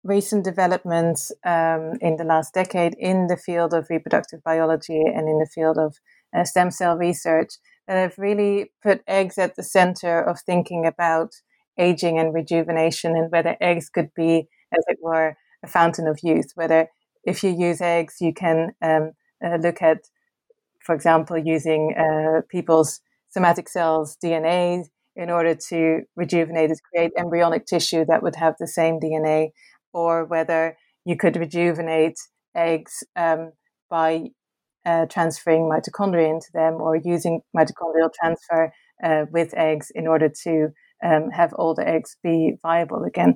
recent 0.03 0.43
developments 0.43 1.31
um, 1.45 1.93
in 2.01 2.17
the 2.17 2.25
last 2.25 2.53
decade 2.53 2.95
in 2.99 3.27
the 3.27 3.37
field 3.37 3.73
of 3.73 3.87
reproductive 3.89 4.43
biology 4.43 5.01
and 5.01 5.29
in 5.29 5.39
the 5.39 5.49
field 5.53 5.77
of 5.77 5.95
uh, 6.35 6.43
stem 6.43 6.71
cell 6.71 6.97
research 6.97 7.53
that 7.87 7.95
have 7.95 8.17
really 8.17 8.71
put 8.81 9.01
eggs 9.07 9.37
at 9.37 9.55
the 9.55 9.63
center 9.63 10.21
of 10.21 10.39
thinking 10.41 10.85
about 10.85 11.31
aging 11.77 12.19
and 12.19 12.33
rejuvenation 12.33 13.15
and 13.15 13.31
whether 13.31 13.57
eggs 13.61 13.89
could 13.89 14.09
be, 14.15 14.47
as 14.73 14.83
it 14.87 14.97
were, 15.01 15.35
a 15.63 15.67
fountain 15.67 16.07
of 16.07 16.19
youth, 16.21 16.51
whether 16.55 16.89
if 17.23 17.43
you 17.43 17.51
use 17.51 17.81
eggs, 17.81 18.17
you 18.19 18.33
can 18.33 18.71
um, 18.81 19.11
uh, 19.43 19.57
look 19.57 19.81
at, 19.81 19.99
for 20.81 20.93
example, 20.95 21.37
using 21.37 21.95
uh, 21.97 22.41
people's 22.49 23.01
somatic 23.29 23.69
cells' 23.69 24.17
DNA 24.23 24.85
in 25.15 25.29
order 25.29 25.55
to 25.69 26.01
rejuvenate 26.15 26.71
it, 26.71 26.79
create 26.91 27.11
embryonic 27.17 27.65
tissue 27.65 28.05
that 28.05 28.23
would 28.23 28.35
have 28.35 28.55
the 28.59 28.67
same 28.67 28.99
DNA, 28.99 29.49
or 29.93 30.25
whether 30.25 30.75
you 31.05 31.15
could 31.15 31.35
rejuvenate 31.35 32.17
eggs 32.55 33.03
um, 33.15 33.51
by 33.89 34.23
uh, 34.85 35.05
transferring 35.05 35.69
mitochondria 35.69 36.29
into 36.29 36.51
them 36.53 36.75
or 36.75 36.95
using 36.95 37.41
mitochondrial 37.55 38.09
transfer 38.13 38.71
uh, 39.03 39.25
with 39.31 39.53
eggs 39.55 39.91
in 39.95 40.07
order 40.07 40.29
to 40.43 40.69
um, 41.03 41.29
have 41.31 41.53
all 41.53 41.73
the 41.73 41.87
eggs 41.87 42.17
be 42.23 42.55
viable 42.61 43.03
again 43.03 43.35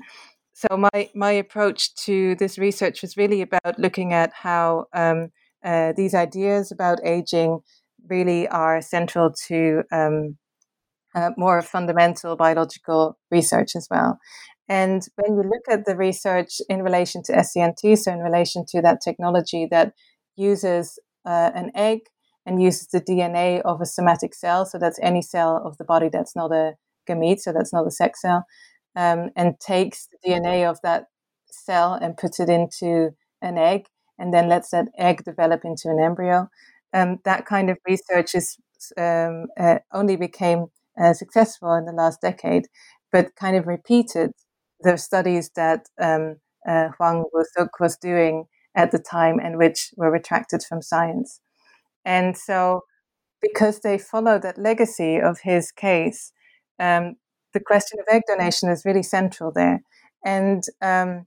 so 0.58 0.76
my 0.76 1.10
my 1.14 1.32
approach 1.32 1.94
to 2.06 2.34
this 2.36 2.58
research 2.58 3.04
was 3.04 3.16
really 3.16 3.44
about 3.44 3.78
looking 3.78 4.12
at 4.12 4.32
how 4.34 4.86
um, 4.92 5.28
uh, 5.64 5.94
these 5.96 6.16
ideas 6.16 6.72
about 6.72 6.98
aging 7.06 7.60
really 8.10 8.48
are 8.48 8.82
central 8.82 9.32
to 9.48 9.84
um, 9.92 10.38
uh, 11.14 11.30
more 11.38 11.62
fundamental 11.62 12.36
biological 12.36 13.20
research 13.30 13.76
as 13.76 13.88
well. 13.92 14.18
And 14.68 15.04
when 15.18 15.38
you 15.38 15.44
look 15.44 15.66
at 15.70 15.86
the 15.86 15.96
research 15.96 16.60
in 16.70 16.82
relation 16.82 17.22
to 17.26 17.34
SCNT, 17.34 17.96
so 18.00 18.12
in 18.12 18.20
relation 18.20 18.66
to 18.70 18.82
that 18.82 19.02
technology 19.04 19.68
that 19.70 19.94
uses 20.36 20.98
uh, 21.24 21.52
an 21.54 21.70
egg 21.76 22.00
and 22.48 22.60
uses 22.60 22.88
the 22.88 23.02
DNA 23.02 23.62
of 23.62 23.80
a 23.80 23.86
somatic 23.86 24.34
cell, 24.34 24.66
so 24.66 24.80
that's 24.80 25.00
any 25.04 25.22
cell 25.22 25.62
of 25.64 25.78
the 25.78 25.86
body 25.86 26.10
that's 26.12 26.36
not 26.36 26.52
a 26.52 26.74
gamete, 27.08 27.42
so 27.42 27.54
that's 27.54 27.72
not 27.72 27.86
a 27.86 27.92
sex 27.92 28.22
cell, 28.22 28.44
um, 28.98 29.30
and 29.36 29.60
takes 29.60 30.08
the 30.08 30.18
DNA 30.28 30.70
of 30.70 30.80
that 30.82 31.06
cell 31.50 31.94
and 31.94 32.18
puts 32.18 32.40
it 32.40 32.50
into 32.50 33.12
an 33.42 33.58
egg 33.58 33.86
and 34.18 34.34
then 34.34 34.50
lets 34.50 34.72
that 34.72 34.88
egg 34.98 35.24
develop 35.24 35.62
into 35.64 35.88
an 35.90 36.00
embryo. 36.04 36.50
Um, 36.94 37.20
that 37.24 37.46
kind 37.46 37.70
of 37.70 37.78
research 37.88 38.34
is 38.34 38.58
um, 38.98 39.46
uh, 39.60 39.80
only 39.94 40.16
became 40.16 40.66
uh, 41.02 41.14
successful 41.14 41.74
in 41.76 41.86
the 41.86 41.92
last 41.92 42.22
decade, 42.22 42.66
but 43.12 43.36
kind 43.36 43.56
of 43.56 43.68
repeated 43.68 44.32
the 44.82 44.98
studies 44.98 45.52
that 45.56 45.86
um, 46.02 46.38
uh, 46.68 46.90
Hwang 46.98 47.24
Woo-suk 47.32 47.80
was 47.80 47.98
doing 47.98 48.46
at 48.76 48.92
the 48.92 49.00
time 49.00 49.40
and 49.40 49.58
which 49.58 49.92
were 49.96 50.12
retracted 50.12 50.64
from 50.64 50.82
science. 50.82 51.40
And 52.04 52.38
so, 52.38 52.82
because 53.42 53.82
they 53.82 54.00
followed 54.00 54.42
that 54.42 54.58
legacy 54.58 55.20
of 55.20 55.42
his 55.44 55.72
case, 55.72 56.32
um, 56.80 57.18
the 57.58 57.64
question 57.64 58.00
of 58.00 58.06
egg 58.12 58.22
donation 58.28 58.70
is 58.70 58.86
really 58.86 59.04
central 59.04 59.52
there. 59.52 59.82
And 60.24 60.64
um, 60.82 61.26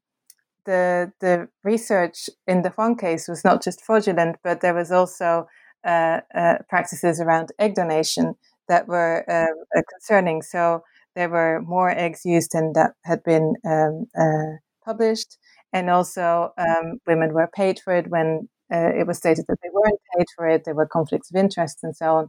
the 0.64 1.12
the 1.20 1.49
research 1.64 2.31
in 2.47 2.62
the 2.62 2.70
Hwang 2.70 2.97
case 2.97 3.26
was 3.28 3.45
not 3.45 3.62
just 3.62 3.83
fraudulent, 3.83 4.37
but 4.45 4.61
there 4.61 4.74
was 4.74 4.93
also 4.93 5.47
uh, 5.85 6.20
uh, 6.35 6.57
practices 6.68 7.20
around 7.20 7.51
egg 7.59 7.74
donation 7.74 8.35
that 8.68 8.87
were 8.87 9.24
um, 9.28 9.57
uh, 9.76 9.83
concerning. 9.93 10.43
So 10.43 10.85
there 11.16 11.28
were 11.28 11.62
more 11.62 11.91
eggs 11.91 12.20
used 12.24 12.53
than 12.53 12.72
that 12.74 12.93
had 13.05 13.22
been 13.24 13.55
um, 13.64 14.07
uh, 14.24 14.59
published, 14.85 15.39
and 15.72 15.91
also 15.91 16.53
um, 16.59 16.99
women 17.07 17.33
were 17.33 17.51
paid 17.53 17.81
for 17.81 17.93
it 17.97 18.09
when 18.09 18.49
uh, 18.72 18.93
it 19.01 19.07
was 19.07 19.18
stated 19.18 19.47
that 19.49 19.59
they 19.62 19.70
weren't 19.72 20.01
paid 20.16 20.26
for 20.37 20.47
it. 20.47 20.62
There 20.64 20.78
were 20.81 20.87
conflicts 20.87 21.31
of 21.31 21.37
interest 21.37 21.78
and 21.83 21.97
so 21.97 22.07
on 22.18 22.28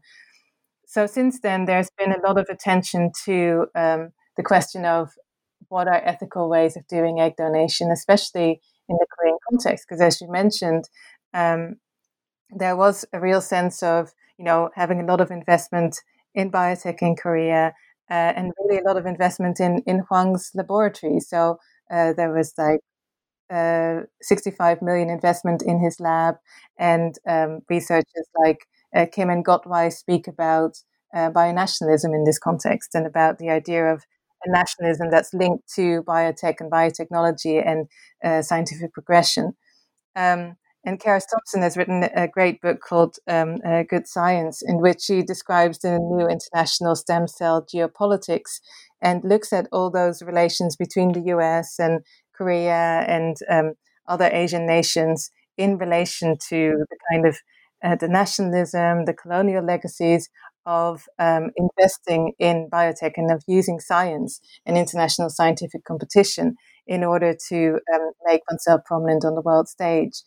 so 0.92 1.08
since 1.08 1.39
then, 1.39 1.64
there's 1.66 1.89
been 1.98 2.12
a 2.12 2.20
lot 2.28 2.38
of 2.38 2.48
attention 2.50 3.12
to 3.24 3.68
um, 3.76 4.10
the 4.36 4.44
question 4.44 4.84
of 4.84 5.10
what 5.70 5.88
are 5.88 6.02
ethical 6.04 6.50
ways 6.50 6.76
of 6.76 6.86
doing 6.88 7.22
egg 7.22 7.38
donation, 7.38 7.92
especially 7.92 8.60
in 8.89 8.98
the 9.00 9.06
Korean 9.18 9.38
context. 9.50 9.86
Because 9.88 10.02
as 10.02 10.20
you 10.20 10.30
mentioned, 10.30 10.84
um, 11.34 11.78
there 12.50 12.76
was 12.76 13.06
a 13.14 13.22
real 13.22 13.39
sense 13.39 13.82
of 13.82 14.10
you 14.38 14.44
know 14.44 14.70
having 14.76 15.00
a 15.00 15.06
lot 15.06 15.22
of 15.22 15.32
investment 15.32 15.96
in 16.36 16.52
biotech 16.52 17.02
in 17.02 17.16
Korea 17.16 17.74
uh, 18.10 18.34
and 18.36 18.52
really 18.60 18.82
a 18.82 18.84
lot 18.86 18.98
of 18.98 19.06
investment 19.06 19.62
in 19.62 19.82
in 19.86 20.00
Hwang's 20.10 20.52
laboratory. 20.54 21.22
So 21.22 21.58
uh, 21.89 22.12
there 22.18 22.34
was 22.34 22.54
like 22.58 22.82
uh, 23.50 24.02
65 24.22 24.82
million 24.82 25.10
investment 25.10 25.62
in 25.62 25.80
his 25.80 26.00
lab, 26.02 26.36
and 26.78 27.16
um, 27.28 27.62
researchers 27.70 28.28
like 28.44 28.60
uh, 28.96 29.06
Kim 29.12 29.30
and 29.30 29.46
Gottweis 29.46 29.94
speak 29.94 30.28
about 30.28 30.78
uh, 31.14 31.30
bionationalism 31.30 32.14
in 32.14 32.24
this 32.24 32.39
context 32.39 32.96
and 32.96 33.06
about 33.06 33.38
the 33.38 33.50
idea 33.50 33.86
of 33.86 34.04
a 34.46 34.52
nationalism 34.52 35.10
that's 35.12 35.34
linked 35.34 35.72
to 35.76 36.04
biotech 36.04 36.56
and 36.60 36.72
biotechnology 36.72 37.62
and 37.66 37.88
uh, 38.24 38.42
scientific 38.42 38.94
progression. 38.94 39.54
Um, 40.16 40.56
and 40.84 41.00
Charis 41.00 41.28
Thompson 41.28 41.62
has 41.62 41.78
written 41.78 42.04
a 42.16 42.28
great 42.28 42.60
book 42.60 42.80
called 42.82 43.18
um, 43.28 43.58
uh, 43.64 43.84
Good 43.84 44.08
Science, 44.08 44.64
in 44.66 44.82
which 44.82 45.02
she 45.02 45.22
describes 45.22 45.80
the 45.80 46.00
new 46.00 46.28
international 46.28 46.96
stem 46.96 47.28
cell 47.28 47.64
geopolitics 47.64 48.62
and 49.00 49.24
looks 49.24 49.54
at 49.54 49.68
all 49.72 49.92
those 49.92 50.24
relations 50.24 50.76
between 50.76 51.12
the 51.12 51.22
US 51.36 51.78
and 51.78 52.02
Korea 52.36 53.06
and 53.08 53.38
um, 53.48 53.74
other 54.08 54.30
Asian 54.32 54.66
nations 54.66 55.30
in 55.56 55.78
relation 55.78 56.36
to 56.50 56.86
the 56.89 56.98
kind 57.12 57.28
of 57.28 57.38
uh, 57.84 57.96
the 57.96 58.08
nationalism, 58.08 59.06
the 59.06 59.14
colonial 59.14 59.64
legacies 59.64 60.30
of 60.66 61.04
um, 61.18 61.50
investing 61.58 62.34
in 62.40 62.70
biotech 62.72 63.14
and 63.18 63.32
of 63.32 63.44
using 63.48 63.80
science 63.80 64.40
and 64.66 64.78
international 64.78 65.30
scientific 65.30 65.84
competition 65.84 66.56
in 66.86 67.04
order 67.04 67.36
to 67.50 67.80
um, 67.94 68.12
make 68.26 68.42
oneself 68.50 68.82
prominent 68.86 69.26
on 69.26 69.36
the 69.36 69.42
world 69.42 69.68
stage. 69.68 70.22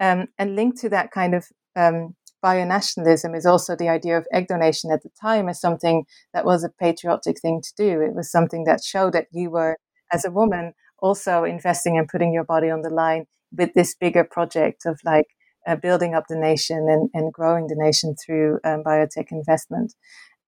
Um, 0.00 0.26
and 0.38 0.54
linked 0.54 0.78
to 0.78 0.88
that 0.90 1.10
kind 1.10 1.34
of 1.34 1.46
um, 1.74 2.14
bionationalism 2.44 3.36
is 3.36 3.46
also 3.46 3.74
the 3.74 3.88
idea 3.88 4.16
of 4.16 4.26
egg 4.32 4.46
donation 4.48 4.90
at 4.92 5.02
the 5.02 5.10
time 5.20 5.48
as 5.48 5.60
something 5.60 6.04
that 6.32 6.44
was 6.44 6.62
a 6.62 6.70
patriotic 6.80 7.40
thing 7.40 7.60
to 7.62 7.72
do. 7.76 8.00
It 8.00 8.14
was 8.14 8.30
something 8.30 8.64
that 8.64 8.84
showed 8.84 9.12
that 9.14 9.26
you 9.32 9.50
were, 9.50 9.76
as 10.12 10.24
a 10.24 10.30
woman, 10.30 10.72
also 11.00 11.44
investing 11.44 11.98
and 11.98 12.08
putting 12.08 12.32
your 12.32 12.44
body 12.44 12.70
on 12.70 12.82
the 12.82 12.90
line 12.90 13.24
with 13.56 13.72
this 13.74 13.94
bigger 13.94 14.24
project 14.24 14.84
of 14.86 15.00
like 15.04 15.26
uh, 15.68 15.76
building 15.76 16.14
up 16.14 16.24
the 16.28 16.36
nation 16.36 16.88
and, 16.88 17.10
and 17.12 17.32
growing 17.32 17.66
the 17.66 17.76
nation 17.76 18.14
through 18.16 18.58
um, 18.64 18.82
biotech 18.82 19.30
investment. 19.30 19.94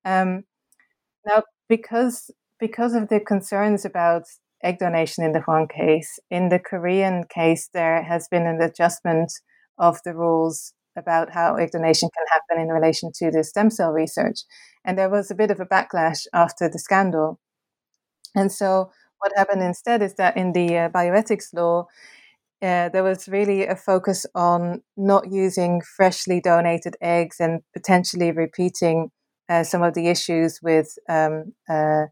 Um, 0.04 0.44
now, 1.26 1.42
because 1.68 2.30
because 2.58 2.94
of 2.94 3.08
the 3.08 3.20
concerns 3.20 3.84
about 3.84 4.24
egg 4.62 4.78
donation 4.78 5.24
in 5.24 5.32
the 5.32 5.40
Hwang 5.40 5.68
case, 5.68 6.18
in 6.30 6.48
the 6.48 6.58
Korean 6.58 7.24
case, 7.24 7.68
there 7.72 8.02
has 8.02 8.28
been 8.28 8.46
an 8.46 8.60
adjustment 8.60 9.32
of 9.78 9.98
the 10.04 10.14
rules 10.14 10.74
about 10.96 11.30
how 11.30 11.56
egg 11.56 11.70
donation 11.70 12.08
can 12.16 12.26
happen 12.30 12.62
in 12.62 12.72
relation 12.72 13.10
to 13.14 13.30
the 13.30 13.44
stem 13.44 13.70
cell 13.70 13.92
research. 13.92 14.40
And 14.84 14.98
there 14.98 15.08
was 15.08 15.30
a 15.30 15.34
bit 15.34 15.50
of 15.50 15.60
a 15.60 15.66
backlash 15.66 16.26
after 16.32 16.68
the 16.68 16.78
scandal. 16.78 17.40
And 18.34 18.50
so, 18.50 18.90
what 19.18 19.32
happened 19.36 19.62
instead 19.62 20.02
is 20.02 20.14
that 20.14 20.36
in 20.36 20.52
the 20.52 20.78
uh, 20.78 20.88
bioethics 20.88 21.52
law, 21.52 21.86
uh, 22.62 22.88
there 22.90 23.02
was 23.04 23.28
really 23.28 23.66
a 23.66 23.76
focus 23.76 24.26
on 24.34 24.82
not 24.96 25.30
using 25.32 25.80
freshly 25.96 26.40
donated 26.40 26.96
eggs 27.00 27.36
and 27.40 27.60
potentially 27.72 28.32
repeating 28.32 29.10
uh, 29.48 29.64
some 29.64 29.82
of 29.82 29.94
the 29.94 30.08
issues 30.08 30.60
with 30.62 30.94
um, 31.08 31.52
uh, 31.68 32.04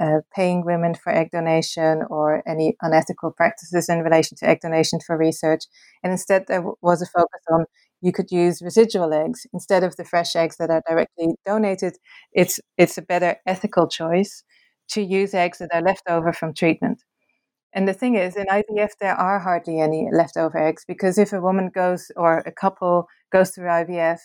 uh, 0.00 0.18
paying 0.34 0.64
women 0.64 0.94
for 0.94 1.10
egg 1.12 1.30
donation 1.32 2.02
or 2.10 2.42
any 2.48 2.76
unethical 2.82 3.30
practices 3.30 3.88
in 3.88 4.00
relation 4.00 4.36
to 4.36 4.48
egg 4.48 4.58
donation 4.60 4.98
for 5.06 5.16
research. 5.16 5.62
And 6.02 6.12
instead, 6.12 6.46
there 6.48 6.64
was 6.82 7.00
a 7.00 7.06
focus 7.06 7.40
on 7.50 7.64
you 8.02 8.12
could 8.12 8.30
use 8.30 8.60
residual 8.60 9.14
eggs 9.14 9.46
instead 9.54 9.82
of 9.84 9.96
the 9.96 10.04
fresh 10.04 10.36
eggs 10.36 10.56
that 10.58 10.70
are 10.70 10.82
directly 10.88 11.28
donated. 11.46 11.96
It's 12.32 12.60
it's 12.76 12.98
a 12.98 13.02
better 13.02 13.36
ethical 13.46 13.88
choice 13.88 14.42
to 14.90 15.00
use 15.02 15.32
eggs 15.32 15.58
that 15.58 15.70
are 15.72 15.80
left 15.82 16.02
over 16.08 16.32
from 16.32 16.52
treatment. 16.54 17.00
And 17.74 17.88
the 17.88 17.92
thing 17.92 18.14
is, 18.14 18.36
in 18.36 18.46
IVF, 18.46 18.90
there 19.00 19.16
are 19.16 19.40
hardly 19.40 19.80
any 19.80 20.08
leftover 20.12 20.58
eggs 20.58 20.84
because 20.86 21.18
if 21.18 21.32
a 21.32 21.40
woman 21.40 21.70
goes 21.74 22.12
or 22.16 22.38
a 22.38 22.52
couple 22.52 23.08
goes 23.32 23.50
through 23.50 23.66
IVF, 23.66 24.20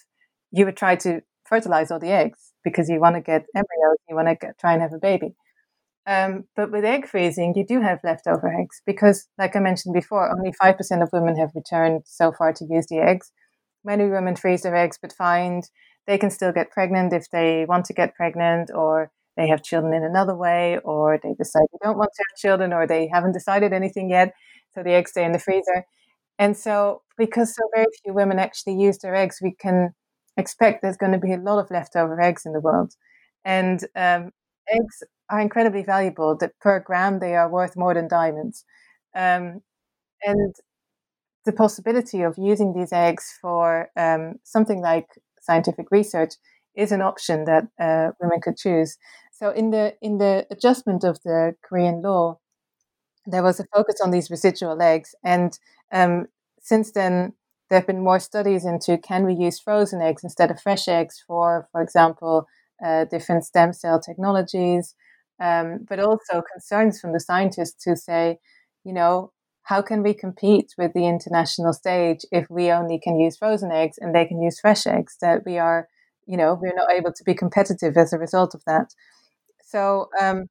you 0.52 0.66
would 0.66 0.78
try 0.78 0.96
to 0.98 1.22
fertilize 1.46 1.90
all 1.90 2.00
the 2.00 2.12
eggs 2.12 2.54
because 2.64 2.90
you 2.90 3.00
want 3.00 3.16
to 3.16 3.22
get 3.22 3.46
embryos, 3.56 3.98
you 4.08 4.16
want 4.16 4.28
to 4.28 4.36
get, 4.36 4.60
try 4.60 4.74
and 4.74 4.84
have 4.84 4.94
a 4.94 5.00
baby. 5.00 5.36
Um, 6.06 6.46
but 6.56 6.72
with 6.72 6.86
egg 6.86 7.08
freezing, 7.08 7.54
you 7.56 7.66
do 7.66 7.82
have 7.82 8.00
leftover 8.04 8.54
eggs 8.54 8.82
because, 8.86 9.28
like 9.38 9.56
I 9.56 9.60
mentioned 9.60 9.94
before, 9.94 10.32
only 10.32 10.54
5% 10.62 11.04
of 11.04 11.10
women 11.12 11.36
have 11.38 11.52
returned 11.56 12.04
so 12.06 12.32
far 12.32 12.54
to 12.54 12.66
use 12.70 12.86
the 12.88 13.00
eggs. 13.00 13.32
Many 13.84 14.06
women 14.06 14.36
freeze 14.36 14.62
their 14.62 14.76
eggs 14.76 15.00
but 15.02 15.14
find 15.14 15.64
they 16.06 16.18
can 16.18 16.30
still 16.30 16.52
get 16.52 16.72
pregnant 16.72 17.14
if 17.14 17.30
they 17.32 17.66
want 17.68 17.86
to 17.86 17.94
get 17.94 18.16
pregnant 18.16 18.72
or 18.74 19.12
they 19.40 19.50
have 19.50 19.64
children 19.64 19.96
in 19.96 20.04
another 20.06 20.36
way 20.36 20.80
or 20.86 21.20
they 21.24 21.36
decide 21.36 21.64
they 21.74 21.80
don't 21.84 22.00
want 22.00 22.12
to 22.16 22.26
have 22.30 22.38
children 22.42 22.74
or 22.74 22.88
they 22.88 23.10
haven't 23.14 23.34
decided 23.34 23.74
anything 23.74 24.12
yet. 24.12 24.34
So 24.76 24.84
the 24.84 24.94
eggs 24.94 25.12
stay 25.14 25.26
in 25.26 25.34
the 25.34 25.40
freezer. 25.40 25.86
And 26.40 26.58
so, 26.58 27.02
because 27.18 27.56
so 27.56 27.64
very 27.76 27.88
few 28.04 28.14
women 28.14 28.40
actually 28.40 28.76
use 28.76 29.00
their 29.00 29.16
eggs, 29.16 29.40
we 29.42 29.52
can 29.54 29.94
expect 30.38 30.82
there's 30.82 30.98
going 30.98 31.12
to 31.12 31.20
be 31.20 31.34
a 31.34 31.38
lot 31.38 31.60
of 31.60 31.72
leftover 31.72 32.20
eggs 32.22 32.46
in 32.46 32.54
the 32.54 32.62
world. 32.62 32.94
And 33.46 33.82
um, 33.96 34.32
eggs 34.70 35.04
are 35.30 35.40
incredibly 35.42 35.84
valuable. 35.84 36.38
That 36.38 36.60
per 36.62 36.80
gram 36.80 37.20
they 37.20 37.36
are 37.36 37.50
worth 37.50 37.76
more 37.78 37.94
than 37.94 38.08
diamonds. 38.08 38.66
Um, 39.16 39.62
and 40.26 40.56
the 41.46 41.54
possibility 41.54 42.22
of 42.22 42.38
using 42.38 42.74
these 42.74 42.94
eggs 42.94 43.34
for 43.42 43.90
um, 43.98 44.36
something 44.44 44.82
like 44.82 45.08
scientific 45.42 45.88
research 45.92 46.34
is 46.76 46.92
an 46.92 47.02
option 47.02 47.46
that 47.46 47.64
uh, 47.80 48.12
women 48.22 48.40
could 48.42 48.58
choose. 48.58 48.98
So 49.40 49.52
in 49.52 49.72
the 49.72 49.96
in 50.02 50.18
the 50.18 50.46
adjustment 50.52 51.04
of 51.04 51.22
the 51.24 51.56
Korean 51.64 52.02
law, 52.02 52.40
there 53.26 53.44
was 53.44 53.60
a 53.60 53.66
focus 53.76 54.02
on 54.04 54.12
these 54.12 54.32
residual 54.32 54.82
eggs, 54.82 55.16
and 55.24 55.58
um, 55.92 56.28
since 56.62 56.92
then 56.92 57.34
there 57.70 57.80
have 57.80 57.88
been 57.88 58.04
more 58.04 58.20
studies 58.20 58.66
into 58.66 58.98
can 58.98 59.26
we 59.26 59.34
use 59.36 59.60
frozen 59.60 60.02
eggs 60.02 60.24
instead 60.24 60.52
of 60.52 60.62
fresh 60.62 60.88
eggs 60.88 61.24
for, 61.28 61.68
for 61.72 61.82
example, 61.82 62.48
uh, 62.84 63.06
different 63.06 63.46
stem 63.46 63.74
cell 63.74 64.00
technologies, 64.00 64.96
um, 65.40 65.86
but 65.90 66.00
also 66.00 66.42
concerns 66.54 67.00
from 67.00 67.14
the 67.14 67.20
scientists 67.20 67.84
who 67.86 67.96
say, 67.96 68.40
you 68.84 68.94
know, 68.94 69.32
how 69.64 69.82
can 69.82 70.04
we 70.04 70.14
compete 70.14 70.74
with 70.78 70.94
the 70.94 71.08
international 71.08 71.74
stage 71.74 72.26
if 72.32 72.50
we 72.50 72.72
only 72.72 73.00
can 73.00 73.20
use 73.20 73.38
frozen 73.38 73.72
eggs 73.72 73.98
and 74.00 74.16
they 74.16 74.26
can 74.26 74.42
use 74.42 74.60
fresh 74.60 74.88
eggs? 74.88 75.18
That 75.22 75.46
we 75.46 75.58
are, 75.60 75.88
you 76.26 76.38
know, 76.38 76.58
we're 76.62 76.76
not 76.76 76.92
able 76.92 77.14
to 77.14 77.24
be 77.24 77.36
competitive 77.36 77.98
as 77.98 78.14
a 78.14 78.18
result 78.20 78.56
of 78.56 78.64
that. 78.66 78.94
So 79.70 80.10
um, 80.20 80.46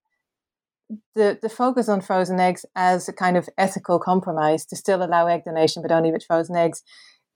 the 1.14 1.38
the 1.40 1.48
focus 1.48 1.88
on 1.88 2.00
frozen 2.00 2.40
eggs 2.40 2.64
as 2.74 3.08
a 3.08 3.12
kind 3.12 3.36
of 3.36 3.48
ethical 3.58 3.98
compromise 3.98 4.64
to 4.66 4.76
still 4.76 5.02
allow 5.02 5.26
egg 5.26 5.44
donation, 5.44 5.82
but 5.82 5.92
only 5.92 6.12
with 6.12 6.24
frozen 6.24 6.56
eggs, 6.56 6.82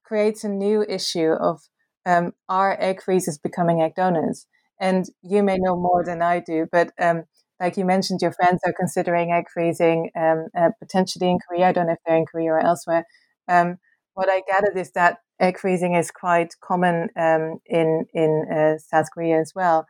creates 0.04 0.44
a 0.44 0.48
new 0.48 0.84
issue 0.88 1.32
of 1.32 1.60
um, 2.06 2.32
are 2.48 2.76
egg 2.80 3.02
freezers 3.02 3.38
becoming 3.38 3.82
egg 3.82 3.94
donors? 3.94 4.46
And 4.80 5.06
you 5.22 5.42
may 5.42 5.58
know 5.58 5.76
more 5.76 6.04
than 6.04 6.22
I 6.22 6.40
do, 6.40 6.66
but 6.72 6.92
um, 6.98 7.24
like 7.60 7.76
you 7.76 7.84
mentioned, 7.84 8.20
your 8.22 8.32
friends 8.32 8.60
are 8.66 8.72
considering 8.72 9.32
egg 9.32 9.44
freezing 9.52 10.10
um, 10.16 10.48
uh, 10.56 10.70
potentially 10.80 11.30
in 11.30 11.38
Korea. 11.46 11.68
I 11.68 11.72
don't 11.72 11.86
know 11.86 11.92
if 11.92 11.98
they're 12.06 12.16
in 12.16 12.26
Korea 12.26 12.52
or 12.52 12.60
elsewhere. 12.60 13.04
Um, 13.48 13.78
what 14.14 14.28
I 14.28 14.42
gathered 14.48 14.76
is 14.76 14.92
that 14.92 15.18
egg 15.40 15.58
freezing 15.58 15.94
is 15.94 16.10
quite 16.10 16.54
common 16.62 17.08
um, 17.16 17.58
in 17.66 18.06
in 18.14 18.46
uh, 18.52 18.78
South 18.78 19.06
Korea 19.14 19.40
as 19.40 19.52
well. 19.54 19.86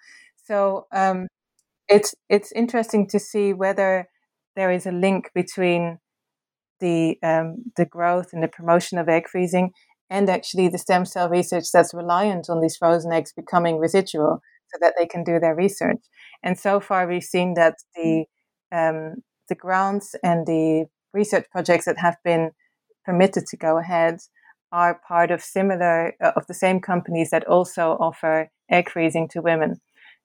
So 0.47 0.87
um, 0.93 1.29
it's 1.93 2.15
it's 2.29 2.53
interesting 2.53 3.07
to 3.09 3.19
see 3.19 3.53
whether 3.53 4.09
there 4.57 4.71
is 4.71 4.87
a 4.87 4.93
link 4.93 5.31
between 5.35 5.99
the 6.81 7.19
um, 7.23 7.57
the 7.77 7.85
growth 7.85 8.33
and 8.33 8.43
the 8.43 8.49
promotion 8.49 8.99
of 8.99 9.09
egg 9.09 9.29
freezing 9.29 9.71
and 10.11 10.29
actually 10.29 10.69
the 10.69 10.79
stem 10.79 11.05
cell 11.05 11.29
research 11.29 11.65
that's 11.73 11.95
reliant 11.95 12.51
on 12.51 12.61
these 12.61 12.77
frozen 12.77 13.13
eggs 13.13 13.33
becoming 13.33 13.79
residual 13.79 14.41
so 14.69 14.79
that 14.81 14.95
they 14.99 15.07
can 15.07 15.23
do 15.25 15.39
their 15.39 15.55
research. 15.55 16.01
And 16.43 16.59
so 16.59 16.81
far, 16.81 17.07
we've 17.07 17.23
seen 17.23 17.55
that 17.55 17.77
the 17.95 18.25
um, 18.73 19.17
the 19.49 19.55
grants 19.55 20.15
and 20.23 20.47
the 20.47 20.87
research 21.13 21.47
projects 21.51 21.85
that 21.85 21.99
have 21.99 22.17
been 22.25 22.53
permitted 23.05 23.47
to 23.47 23.57
go 23.57 23.79
ahead 23.79 24.19
are 24.71 25.01
part 25.07 25.31
of 25.31 25.43
similar 25.43 26.15
uh, 26.23 26.33
of 26.37 26.47
the 26.47 26.55
same 26.55 26.81
companies 26.81 27.31
that 27.31 27.47
also 27.47 27.99
offer 28.01 28.51
egg 28.71 28.89
freezing 28.89 29.29
to 29.29 29.43
women. 29.43 29.81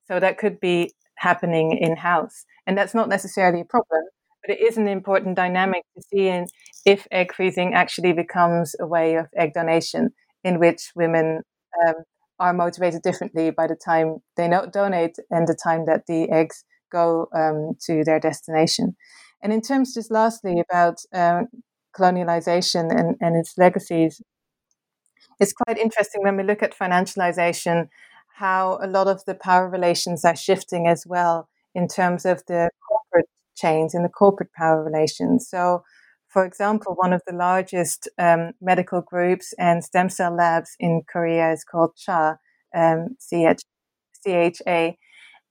So 0.08 0.22
that 0.22 0.38
could 0.38 0.62
be 0.62 0.94
happening 1.18 1.78
in 1.80 1.96
house, 1.98 2.46
and 2.66 2.78
that's 2.78 2.94
not 2.94 3.10
necessarily 3.10 3.62
a 3.62 3.66
problem. 3.66 4.04
But 4.46 4.56
it 4.56 4.62
is 4.62 4.78
an 4.78 4.88
important 4.88 5.36
dynamic 5.36 5.84
to 5.96 6.02
see 6.02 6.28
in 6.28 6.46
if 6.86 7.08
egg 7.12 7.34
freezing 7.34 7.74
actually 7.74 8.14
becomes 8.14 8.76
a 8.80 8.88
way 8.88 9.16
of 9.16 9.28
egg 9.36 9.54
donation 9.54 10.10
in 10.44 10.60
which 10.60 10.92
women 10.96 11.42
um, 11.86 11.96
are 12.40 12.54
motivated 12.54 13.02
differently 13.02 13.50
by 13.50 13.68
the 13.68 13.76
time 13.76 14.18
they 14.36 14.50
donate 14.72 15.18
and 15.30 15.48
the 15.48 15.58
time 15.62 15.86
that 15.86 16.04
the 16.08 16.30
eggs 16.30 16.64
go 16.92 17.28
um, 17.36 17.74
to 17.86 18.04
their 18.04 18.20
destination. 18.20 18.96
And 19.42 19.52
in 19.52 19.62
terms, 19.62 19.94
just 19.94 20.12
lastly, 20.12 20.62
about 20.70 20.98
um, 21.14 21.48
colonialization 21.96 22.90
and, 22.98 23.16
and 23.20 23.36
its 23.36 23.58
legacies, 23.58 24.22
it's 25.40 25.54
quite 25.54 25.78
interesting 25.78 26.24
when 26.24 26.38
we 26.38 26.44
look 26.44 26.64
at 26.64 26.78
financialization 26.78 27.90
how 28.38 28.78
a 28.82 28.88
lot 28.88 29.08
of 29.08 29.24
the 29.26 29.36
power 29.36 29.68
relations 29.70 30.24
are 30.24 30.36
shifting 30.36 30.88
as 30.88 31.06
well 31.08 31.50
in 31.74 31.88
terms 31.88 32.26
of 32.26 32.44
the 32.48 32.70
corporate 32.88 33.30
chains 33.56 33.96
and 33.96 34.06
the 34.06 34.10
corporate 34.10 34.54
power 34.54 34.84
relations. 34.84 35.48
So, 35.50 35.84
for 36.28 36.46
example, 36.46 36.94
one 36.96 37.14
of 37.14 37.22
the 37.26 37.36
largest 37.36 38.08
um, 38.20 38.52
medical 38.62 39.02
groups 39.02 39.54
and 39.58 39.84
stem 39.84 40.10
cell 40.10 40.36
labs 40.36 40.76
in 40.80 41.02
Korea 41.12 41.52
is 41.52 41.64
called 41.64 41.92
CHA, 41.98 42.36
um, 42.76 43.16
CH, 43.20 43.64
CHA, 44.24 44.96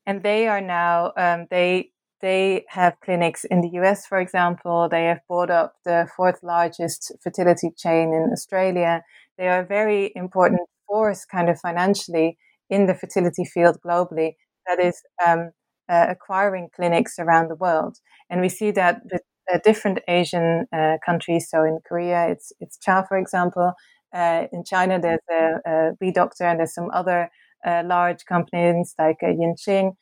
and 0.06 0.22
they 0.22 0.46
are 0.46 0.60
now 0.60 1.12
um, 1.16 1.46
they 1.50 1.90
they 2.20 2.64
have 2.68 3.00
clinics 3.04 3.44
in 3.44 3.60
the 3.60 3.70
US, 3.80 4.06
for 4.06 4.18
example. 4.18 4.88
They 4.88 5.04
have 5.04 5.20
bought 5.28 5.50
up 5.50 5.74
the 5.84 6.08
fourth 6.16 6.42
largest 6.42 7.12
fertility 7.22 7.70
chain 7.76 8.14
in 8.14 8.30
Australia. 8.32 9.02
They 9.38 9.48
are 9.48 9.60
a 9.60 9.66
very 9.66 10.12
important 10.14 10.62
force, 10.86 11.24
kind 11.24 11.48
of 11.48 11.60
financially, 11.60 12.38
in 12.70 12.86
the 12.86 12.94
fertility 12.94 13.44
field 13.44 13.78
globally. 13.84 14.32
That 14.66 14.80
is 14.80 15.00
um, 15.26 15.50
uh, 15.88 16.06
acquiring 16.08 16.68
clinics 16.74 17.18
around 17.18 17.48
the 17.48 17.54
world, 17.54 17.98
and 18.30 18.40
we 18.40 18.48
see 18.48 18.70
that 18.72 19.02
with 19.10 19.22
uh, 19.52 19.58
different 19.64 20.00
Asian 20.08 20.66
uh, 20.72 20.96
countries. 21.04 21.48
So 21.48 21.62
in 21.64 21.78
Korea, 21.86 22.28
it's 22.28 22.52
it's 22.60 22.78
Cha, 22.78 23.04
for 23.04 23.16
example. 23.16 23.72
Uh, 24.12 24.46
in 24.52 24.64
China, 24.64 24.98
there's 25.00 25.20
a, 25.30 25.60
a 25.66 25.92
WeDoctor, 26.02 26.42
and 26.42 26.58
there's 26.58 26.74
some 26.74 26.90
other 26.92 27.30
uh, 27.66 27.82
large 27.84 28.24
companies 28.24 28.94
like 28.98 29.18
uh, 29.22 29.26
Jinxin, 29.26 29.92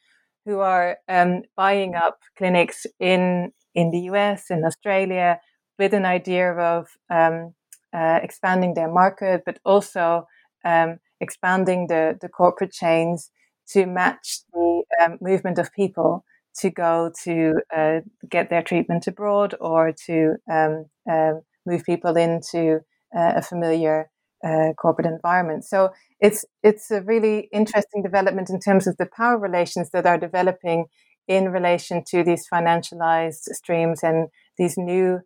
who 0.46 0.60
are 0.60 0.98
um, 1.08 1.42
buying 1.56 1.94
up 1.94 2.18
clinics 2.38 2.86
in 3.00 3.52
in 3.74 3.90
the 3.90 4.00
US, 4.12 4.50
in 4.50 4.64
Australia, 4.64 5.40
with 5.78 5.92
an 5.94 6.06
idea 6.06 6.52
of 6.52 6.86
um, 7.10 7.54
expanding 7.92 8.74
their 8.74 8.90
market, 8.90 9.42
but 9.44 9.58
also 9.64 10.26
um, 10.64 10.98
expanding 11.20 11.86
the, 11.86 12.16
the 12.20 12.28
corporate 12.28 12.72
chains 12.72 13.30
to 13.68 13.86
match 13.86 14.40
the 14.52 14.82
um, 15.02 15.18
movement 15.20 15.58
of 15.58 15.72
people 15.72 16.24
to 16.60 16.70
go 16.70 17.10
to 17.24 17.54
uh, 17.74 18.00
get 18.28 18.50
their 18.50 18.62
treatment 18.62 19.06
abroad 19.06 19.54
or 19.60 19.92
to 20.06 20.36
um, 20.50 20.86
um, 21.10 21.40
move 21.66 21.82
people 21.84 22.16
into 22.16 22.80
uh, 23.16 23.32
a 23.36 23.42
familiar 23.42 24.10
uh, 24.44 24.72
corporate 24.76 25.06
environment. 25.06 25.64
So 25.64 25.90
it's 26.20 26.44
it's 26.62 26.90
a 26.90 27.00
really 27.02 27.48
interesting 27.52 28.02
development 28.02 28.50
in 28.50 28.60
terms 28.60 28.86
of 28.86 28.96
the 28.98 29.06
power 29.06 29.38
relations 29.38 29.90
that 29.90 30.06
are 30.06 30.18
developing 30.18 30.86
in 31.26 31.50
relation 31.50 32.04
to 32.08 32.22
these 32.22 32.46
financialized 32.52 33.44
streams 33.52 34.02
and 34.02 34.28
these 34.58 34.76
new 34.76 35.20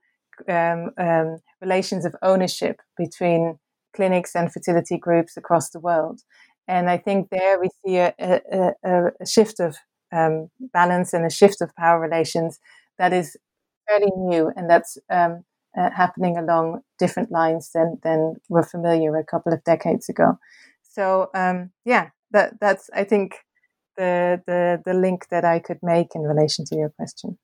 um, 0.48 0.90
um, 0.96 1.38
relations 1.60 2.04
of 2.04 2.14
ownership 2.22 2.80
between 2.96 3.58
clinics 3.94 4.34
and 4.34 4.52
fertility 4.52 4.98
groups 4.98 5.36
across 5.36 5.70
the 5.70 5.80
world. 5.80 6.20
And 6.66 6.90
I 6.90 6.98
think 6.98 7.30
there 7.30 7.60
we 7.60 7.68
see 7.84 7.96
a, 7.96 8.12
a, 8.18 8.72
a 8.84 9.26
shift 9.26 9.58
of 9.60 9.76
um, 10.12 10.50
balance 10.72 11.12
and 11.12 11.24
a 11.24 11.30
shift 11.30 11.60
of 11.60 11.74
power 11.76 12.00
relations 12.00 12.58
that 12.98 13.12
is 13.12 13.36
fairly 13.88 14.12
new 14.16 14.52
and 14.56 14.68
that's 14.68 14.98
um, 15.10 15.44
uh, 15.78 15.90
happening 15.90 16.36
along 16.36 16.80
different 16.98 17.30
lines 17.30 17.70
than, 17.74 17.98
than 18.02 18.36
were 18.48 18.62
familiar 18.62 19.16
a 19.16 19.24
couple 19.24 19.52
of 19.52 19.64
decades 19.64 20.08
ago. 20.08 20.38
So 20.82 21.30
um, 21.34 21.70
yeah, 21.84 22.10
that 22.32 22.60
that's 22.60 22.90
I 22.94 23.04
think 23.04 23.36
the, 23.96 24.42
the 24.46 24.82
the 24.84 24.94
link 24.94 25.28
that 25.30 25.44
I 25.44 25.58
could 25.58 25.78
make 25.82 26.08
in 26.14 26.22
relation 26.22 26.64
to 26.66 26.76
your 26.76 26.90
question. 26.90 27.38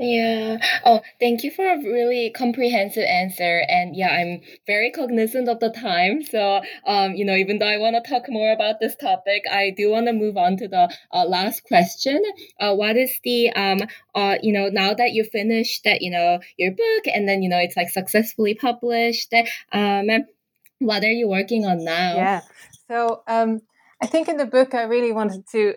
Yeah. 0.00 0.58
Oh, 0.84 1.00
thank 1.18 1.42
you 1.42 1.50
for 1.50 1.66
a 1.66 1.76
really 1.76 2.30
comprehensive 2.30 3.02
answer. 3.02 3.64
And 3.68 3.96
yeah, 3.96 4.10
I'm 4.10 4.42
very 4.64 4.92
cognizant 4.92 5.48
of 5.48 5.58
the 5.58 5.70
time. 5.70 6.22
So, 6.22 6.62
um, 6.86 7.14
you 7.14 7.24
know, 7.24 7.34
even 7.34 7.58
though 7.58 7.66
I 7.66 7.78
want 7.78 7.96
to 7.96 8.08
talk 8.08 8.26
more 8.28 8.52
about 8.52 8.78
this 8.78 8.94
topic, 8.94 9.42
I 9.50 9.74
do 9.76 9.90
want 9.90 10.06
to 10.06 10.12
move 10.12 10.36
on 10.36 10.56
to 10.58 10.68
the 10.68 10.94
uh, 11.12 11.24
last 11.24 11.64
question. 11.64 12.22
Uh, 12.60 12.74
what 12.74 12.96
is 12.96 13.18
the, 13.24 13.50
um, 13.54 13.80
uh, 14.14 14.36
you 14.40 14.52
know, 14.52 14.68
now 14.68 14.94
that 14.94 15.14
you 15.14 15.24
finished 15.24 15.82
that, 15.82 16.00
you 16.00 16.12
know, 16.12 16.38
your 16.56 16.70
book 16.70 17.04
and 17.12 17.28
then, 17.28 17.42
you 17.42 17.48
know, 17.48 17.58
it's 17.58 17.76
like 17.76 17.88
successfully 17.88 18.54
published, 18.54 19.34
um, 19.72 20.06
what 20.78 21.02
are 21.02 21.10
you 21.10 21.28
working 21.28 21.66
on 21.66 21.84
now? 21.84 22.14
Yeah. 22.14 22.40
So, 22.86 23.24
um, 23.26 23.62
I 24.00 24.06
think 24.06 24.28
in 24.28 24.36
the 24.36 24.46
book, 24.46 24.74
I 24.74 24.82
really 24.82 25.10
wanted 25.10 25.44
to 25.50 25.74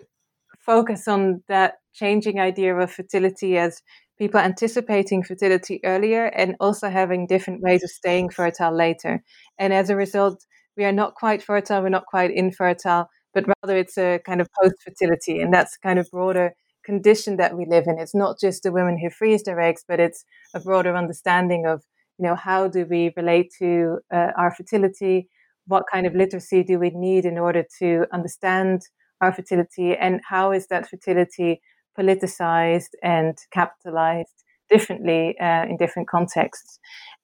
focus 0.60 1.08
on 1.08 1.42
that 1.48 1.78
changing 1.92 2.38
idea 2.38 2.74
of 2.76 2.92
fertility 2.92 3.58
as 3.58 3.82
people 4.22 4.38
anticipating 4.38 5.20
fertility 5.20 5.80
earlier 5.84 6.26
and 6.26 6.54
also 6.60 6.88
having 6.88 7.26
different 7.26 7.60
ways 7.60 7.82
of 7.82 7.90
staying 7.90 8.30
fertile 8.30 8.72
later. 8.72 9.20
And 9.58 9.72
as 9.72 9.90
a 9.90 9.96
result, 9.96 10.46
we 10.76 10.84
are 10.84 10.92
not 10.92 11.16
quite 11.16 11.42
fertile, 11.42 11.82
we're 11.82 11.88
not 11.88 12.06
quite 12.06 12.30
infertile, 12.30 13.10
but 13.34 13.46
rather 13.48 13.76
it's 13.76 13.98
a 13.98 14.20
kind 14.24 14.40
of 14.40 14.46
post 14.62 14.76
fertility. 14.84 15.40
And 15.40 15.52
that's 15.52 15.76
kind 15.76 15.98
of 15.98 16.08
broader 16.12 16.52
condition 16.84 17.36
that 17.38 17.56
we 17.56 17.66
live 17.66 17.88
in. 17.88 17.98
It's 17.98 18.14
not 18.14 18.38
just 18.38 18.62
the 18.62 18.70
women 18.70 18.96
who 18.96 19.10
freeze 19.10 19.42
their 19.42 19.58
eggs, 19.58 19.82
but 19.88 19.98
it's 19.98 20.24
a 20.54 20.60
broader 20.60 20.94
understanding 20.94 21.66
of, 21.66 21.82
you 22.16 22.24
know, 22.24 22.36
how 22.36 22.68
do 22.68 22.86
we 22.88 23.12
relate 23.16 23.52
to 23.58 23.98
uh, 24.14 24.28
our 24.38 24.54
fertility? 24.54 25.28
What 25.66 25.86
kind 25.92 26.06
of 26.06 26.14
literacy 26.14 26.62
do 26.62 26.78
we 26.78 26.90
need 26.90 27.24
in 27.24 27.38
order 27.38 27.64
to 27.80 28.06
understand 28.12 28.82
our 29.20 29.32
fertility? 29.32 29.96
And 29.96 30.20
how 30.28 30.52
is 30.52 30.68
that 30.68 30.88
fertility 30.88 31.60
politicized 31.98 32.90
and 33.02 33.38
capitalized 33.52 34.44
differently 34.70 35.38
uh, 35.38 35.66
in 35.68 35.76
different 35.76 36.08
contexts. 36.08 36.78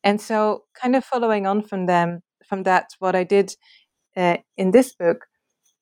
And 0.04 0.20
so, 0.20 0.64
kind 0.80 0.94
of 0.94 1.04
following 1.04 1.46
on 1.46 1.62
from 1.62 1.86
them, 1.86 2.22
from 2.46 2.62
that, 2.64 2.90
what 2.98 3.16
I 3.16 3.24
did 3.24 3.54
uh, 4.16 4.36
in 4.56 4.70
this 4.70 4.94
book, 4.94 5.26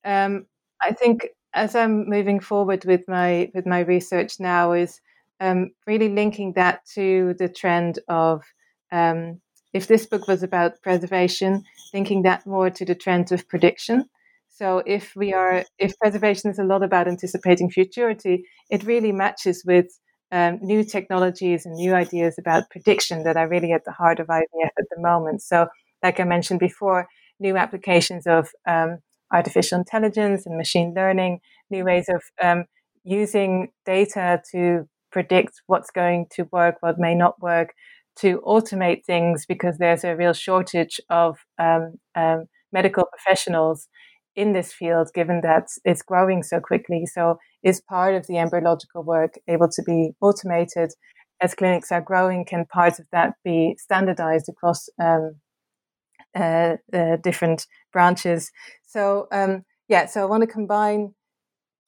um, 0.04 0.46
I 0.82 0.92
think 0.92 1.28
as 1.54 1.74
I'm 1.74 2.08
moving 2.08 2.38
forward 2.38 2.84
with 2.84 3.02
my 3.08 3.50
with 3.54 3.66
my 3.66 3.80
research 3.80 4.38
now 4.38 4.72
is 4.72 5.00
um, 5.40 5.70
really 5.86 6.08
linking 6.08 6.52
that 6.52 6.84
to 6.94 7.34
the 7.38 7.48
trend 7.48 7.98
of 8.08 8.44
um, 8.92 9.40
if 9.72 9.86
this 9.86 10.06
book 10.06 10.28
was 10.28 10.42
about 10.42 10.80
preservation, 10.82 11.64
linking 11.92 12.22
that 12.22 12.46
more 12.46 12.70
to 12.70 12.84
the 12.84 12.94
trend 12.94 13.32
of 13.32 13.48
prediction. 13.48 14.08
So 14.56 14.82
if 14.86 15.12
we 15.14 15.34
are, 15.34 15.64
if 15.78 15.98
preservation 15.98 16.50
is 16.50 16.58
a 16.58 16.64
lot 16.64 16.82
about 16.82 17.08
anticipating 17.08 17.68
futurity, 17.68 18.46
it 18.70 18.84
really 18.84 19.12
matches 19.12 19.62
with 19.66 19.88
um, 20.32 20.58
new 20.62 20.82
technologies 20.82 21.66
and 21.66 21.74
new 21.74 21.92
ideas 21.92 22.36
about 22.38 22.70
prediction 22.70 23.22
that 23.24 23.36
are 23.36 23.48
really 23.48 23.72
at 23.72 23.84
the 23.84 23.92
heart 23.92 24.18
of 24.18 24.28
IVF 24.28 24.70
at 24.78 24.86
the 24.90 24.98
moment. 24.98 25.42
So, 25.42 25.66
like 26.02 26.20
I 26.20 26.24
mentioned 26.24 26.60
before, 26.60 27.06
new 27.38 27.58
applications 27.58 28.26
of 28.26 28.48
um, 28.66 29.00
artificial 29.30 29.78
intelligence 29.78 30.46
and 30.46 30.56
machine 30.56 30.94
learning, 30.96 31.40
new 31.68 31.84
ways 31.84 32.08
of 32.08 32.22
um, 32.42 32.64
using 33.04 33.68
data 33.84 34.40
to 34.52 34.88
predict 35.12 35.60
what's 35.66 35.90
going 35.90 36.28
to 36.30 36.48
work, 36.50 36.76
what 36.80 36.98
may 36.98 37.14
not 37.14 37.42
work, 37.42 37.74
to 38.20 38.40
automate 38.46 39.04
things 39.04 39.44
because 39.44 39.76
there's 39.76 40.02
a 40.02 40.16
real 40.16 40.32
shortage 40.32 40.98
of 41.10 41.36
um, 41.58 41.98
um, 42.14 42.46
medical 42.72 43.04
professionals 43.04 43.86
in 44.36 44.52
this 44.52 44.72
field, 44.72 45.08
given 45.14 45.40
that 45.42 45.68
it's 45.84 46.02
growing 46.02 46.42
so 46.42 46.60
quickly. 46.60 47.06
So, 47.06 47.38
is 47.62 47.80
part 47.80 48.14
of 48.14 48.26
the 48.26 48.38
embryological 48.38 49.02
work 49.02 49.34
able 49.48 49.68
to 49.70 49.82
be 49.82 50.12
automated? 50.20 50.92
As 51.40 51.54
clinics 51.54 51.90
are 51.90 52.00
growing, 52.00 52.44
can 52.44 52.66
parts 52.66 52.98
of 52.98 53.06
that 53.12 53.34
be 53.44 53.76
standardized 53.78 54.48
across 54.48 54.88
um, 55.02 55.36
uh, 56.34 56.76
uh, 56.92 57.16
different 57.22 57.66
branches? 57.92 58.50
So, 58.86 59.26
um, 59.32 59.64
yeah, 59.88 60.06
so 60.06 60.22
I 60.22 60.26
want 60.26 60.42
to 60.42 60.46
combine 60.46 61.14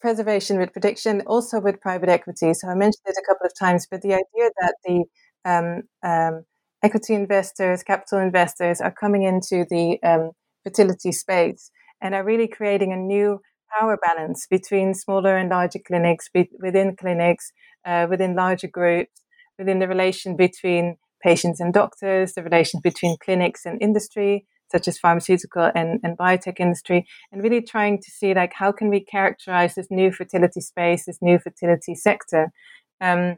preservation 0.01 0.59
with 0.59 0.73
prediction, 0.73 1.23
also 1.27 1.61
with 1.61 1.81
private 1.81 2.09
equity. 2.09 2.55
So, 2.55 2.69
I 2.69 2.75
mentioned 2.75 3.07
it 3.07 3.16
a 3.19 3.27
couple 3.29 3.47
of 3.47 3.53
times, 3.59 3.87
but 3.91 4.03
the 4.03 4.15
idea 4.15 4.51
that 4.61 4.75
the 4.85 5.05
um, 5.45 5.83
um 6.03 6.45
equity 6.83 7.15
investors, 7.15 7.83
capital 7.83 8.20
investors 8.20 8.81
are 8.81 8.93
coming 8.93 9.25
into 9.25 9.66
the 9.69 9.99
um, 10.03 10.31
fertility 10.65 11.11
space 11.12 11.70
and 12.01 12.15
are 12.15 12.25
really 12.25 12.49
creating 12.49 12.93
a 12.93 12.97
new 12.97 13.41
power 13.79 13.99
balance 14.01 14.47
between 14.49 14.95
smaller 14.95 15.37
and 15.37 15.51
larger 15.51 15.79
clinics, 15.79 16.29
be, 16.33 16.49
within 16.61 16.97
clinics, 16.97 17.53
uh, 17.85 18.07
within 18.09 18.35
larger 18.35 18.69
groups, 18.69 19.23
within 19.59 19.79
the 19.79 19.89
relation 19.89 20.37
between 20.37 20.97
patients 21.23 21.61
and 21.61 21.75
doctors, 21.75 22.35
the 22.35 22.43
relation 22.43 22.81
between 22.83 23.16
clinics 23.23 23.66
and 23.66 23.83
industry, 23.83 24.47
such 24.70 24.87
as 24.87 24.99
pharmaceutical 24.99 25.70
and, 25.75 25.99
and 26.03 26.16
biotech 26.16 26.61
industry, 26.61 27.07
and 27.33 27.43
really 27.43 27.62
trying 27.62 27.99
to 27.99 28.11
see 28.11 28.35
like 28.35 28.53
how 28.55 28.70
can 28.70 28.89
we 28.89 29.01
characterize 29.05 29.75
this 29.75 29.89
new 29.91 30.12
fertility 30.12 30.61
space, 30.61 31.07
this 31.07 31.19
new 31.20 31.39
fertility 31.39 31.95
sector, 31.95 32.53
um, 33.01 33.37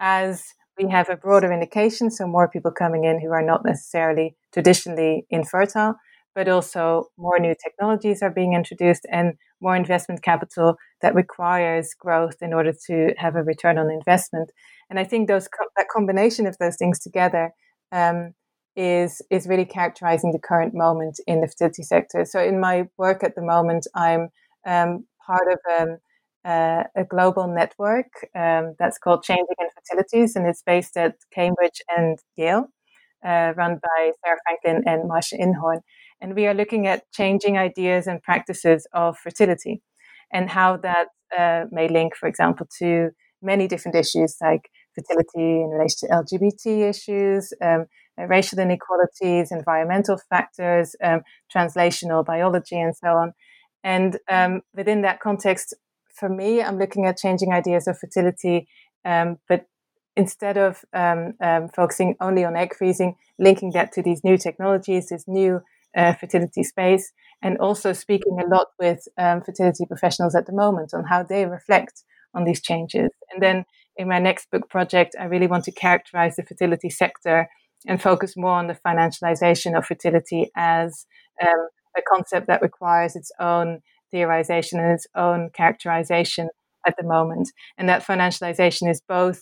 as 0.00 0.44
we 0.78 0.90
have 0.90 1.08
a 1.08 1.16
broader 1.16 1.52
indication, 1.52 2.10
so 2.10 2.26
more 2.26 2.48
people 2.48 2.70
coming 2.70 3.04
in 3.04 3.20
who 3.20 3.30
are 3.30 3.42
not 3.42 3.64
necessarily 3.64 4.36
traditionally 4.52 5.26
infertile, 5.30 5.96
but 6.36 6.48
also 6.48 7.06
more 7.16 7.38
new 7.40 7.54
technologies 7.64 8.22
are 8.22 8.30
being 8.30 8.52
introduced 8.52 9.06
and 9.10 9.32
more 9.62 9.74
investment 9.74 10.22
capital 10.22 10.76
that 11.00 11.14
requires 11.14 11.94
growth 11.98 12.36
in 12.42 12.52
order 12.52 12.74
to 12.86 13.14
have 13.16 13.34
a 13.36 13.42
return 13.42 13.78
on 13.78 13.90
investment. 13.90 14.52
And 14.90 15.00
I 15.00 15.04
think 15.04 15.26
those 15.26 15.48
that 15.76 15.88
combination 15.88 16.46
of 16.46 16.58
those 16.58 16.76
things 16.76 17.00
together 17.00 17.52
um, 17.90 18.34
is 18.76 19.22
is 19.30 19.48
really 19.48 19.64
characterizing 19.64 20.32
the 20.32 20.38
current 20.38 20.74
moment 20.74 21.18
in 21.26 21.40
the 21.40 21.48
fertility 21.48 21.82
sector. 21.82 22.26
So 22.26 22.38
in 22.40 22.60
my 22.60 22.84
work 22.98 23.24
at 23.24 23.34
the 23.34 23.42
moment, 23.42 23.86
I'm 23.94 24.28
um, 24.66 25.06
part 25.26 25.48
of 25.50 25.58
um, 25.80 25.96
a 26.44 27.04
global 27.08 27.48
network 27.48 28.10
um, 28.34 28.74
that's 28.78 28.98
called 28.98 29.22
Changing 29.22 29.56
Infertilities, 29.58 30.36
and 30.36 30.46
it's 30.46 30.62
based 30.62 30.98
at 30.98 31.14
Cambridge 31.32 31.80
and 31.96 32.18
Yale, 32.36 32.68
uh, 33.24 33.54
run 33.56 33.80
by 33.82 34.12
Sarah 34.22 34.38
Franklin 34.44 34.82
and 34.86 35.08
Marcia 35.08 35.36
Inhorn. 35.38 35.80
And 36.20 36.34
we 36.34 36.46
are 36.46 36.54
looking 36.54 36.86
at 36.86 37.10
changing 37.12 37.58
ideas 37.58 38.06
and 38.06 38.22
practices 38.22 38.86
of 38.92 39.18
fertility 39.18 39.82
and 40.32 40.50
how 40.50 40.76
that 40.78 41.08
uh, 41.36 41.64
may 41.70 41.88
link, 41.88 42.16
for 42.16 42.28
example, 42.28 42.66
to 42.78 43.10
many 43.42 43.68
different 43.68 43.96
issues 43.96 44.36
like 44.40 44.70
fertility 44.94 45.60
in 45.62 45.68
relation 45.68 46.08
to 46.08 46.14
LGBT 46.14 46.88
issues, 46.88 47.52
um, 47.62 47.86
uh, 48.18 48.24
racial 48.26 48.58
inequalities, 48.58 49.52
environmental 49.52 50.18
factors, 50.30 50.96
um, 51.02 51.20
translational 51.54 52.24
biology, 52.24 52.80
and 52.80 52.96
so 52.96 53.08
on. 53.08 53.32
And 53.84 54.18
um, 54.28 54.62
within 54.74 55.02
that 55.02 55.20
context, 55.20 55.74
for 56.14 56.28
me, 56.28 56.62
I'm 56.62 56.78
looking 56.78 57.06
at 57.06 57.18
changing 57.18 57.52
ideas 57.52 57.86
of 57.86 57.98
fertility, 57.98 58.68
um, 59.04 59.36
but 59.48 59.66
instead 60.16 60.56
of 60.56 60.82
um, 60.94 61.34
um, 61.40 61.68
focusing 61.68 62.16
only 62.20 62.44
on 62.44 62.56
egg 62.56 62.74
freezing, 62.74 63.16
linking 63.38 63.72
that 63.72 63.92
to 63.92 64.02
these 64.02 64.24
new 64.24 64.38
technologies, 64.38 65.10
this 65.10 65.24
new 65.28 65.60
uh, 65.96 66.14
fertility 66.14 66.62
space, 66.62 67.12
and 67.42 67.58
also 67.58 67.92
speaking 67.92 68.38
a 68.38 68.54
lot 68.54 68.68
with 68.78 69.08
um, 69.18 69.40
fertility 69.42 69.84
professionals 69.86 70.34
at 70.34 70.46
the 70.46 70.52
moment 70.52 70.92
on 70.94 71.04
how 71.04 71.22
they 71.22 71.46
reflect 71.46 72.04
on 72.34 72.44
these 72.44 72.60
changes. 72.60 73.10
And 73.32 73.42
then 73.42 73.64
in 73.96 74.08
my 74.08 74.18
next 74.18 74.50
book 74.50 74.68
project, 74.68 75.16
I 75.18 75.24
really 75.24 75.46
want 75.46 75.64
to 75.64 75.72
characterize 75.72 76.36
the 76.36 76.42
fertility 76.42 76.90
sector 76.90 77.48
and 77.86 78.00
focus 78.00 78.34
more 78.36 78.50
on 78.50 78.66
the 78.66 78.78
financialization 78.86 79.76
of 79.76 79.86
fertility 79.86 80.50
as 80.56 81.06
um, 81.42 81.68
a 81.96 82.02
concept 82.02 82.46
that 82.46 82.62
requires 82.62 83.16
its 83.16 83.30
own 83.40 83.80
theorization 84.12 84.74
and 84.74 84.92
its 84.92 85.06
own 85.14 85.50
characterization 85.54 86.48
at 86.86 86.94
the 86.98 87.06
moment. 87.06 87.50
And 87.78 87.88
that 87.88 88.04
financialization 88.04 88.90
is 88.90 89.00
both 89.08 89.40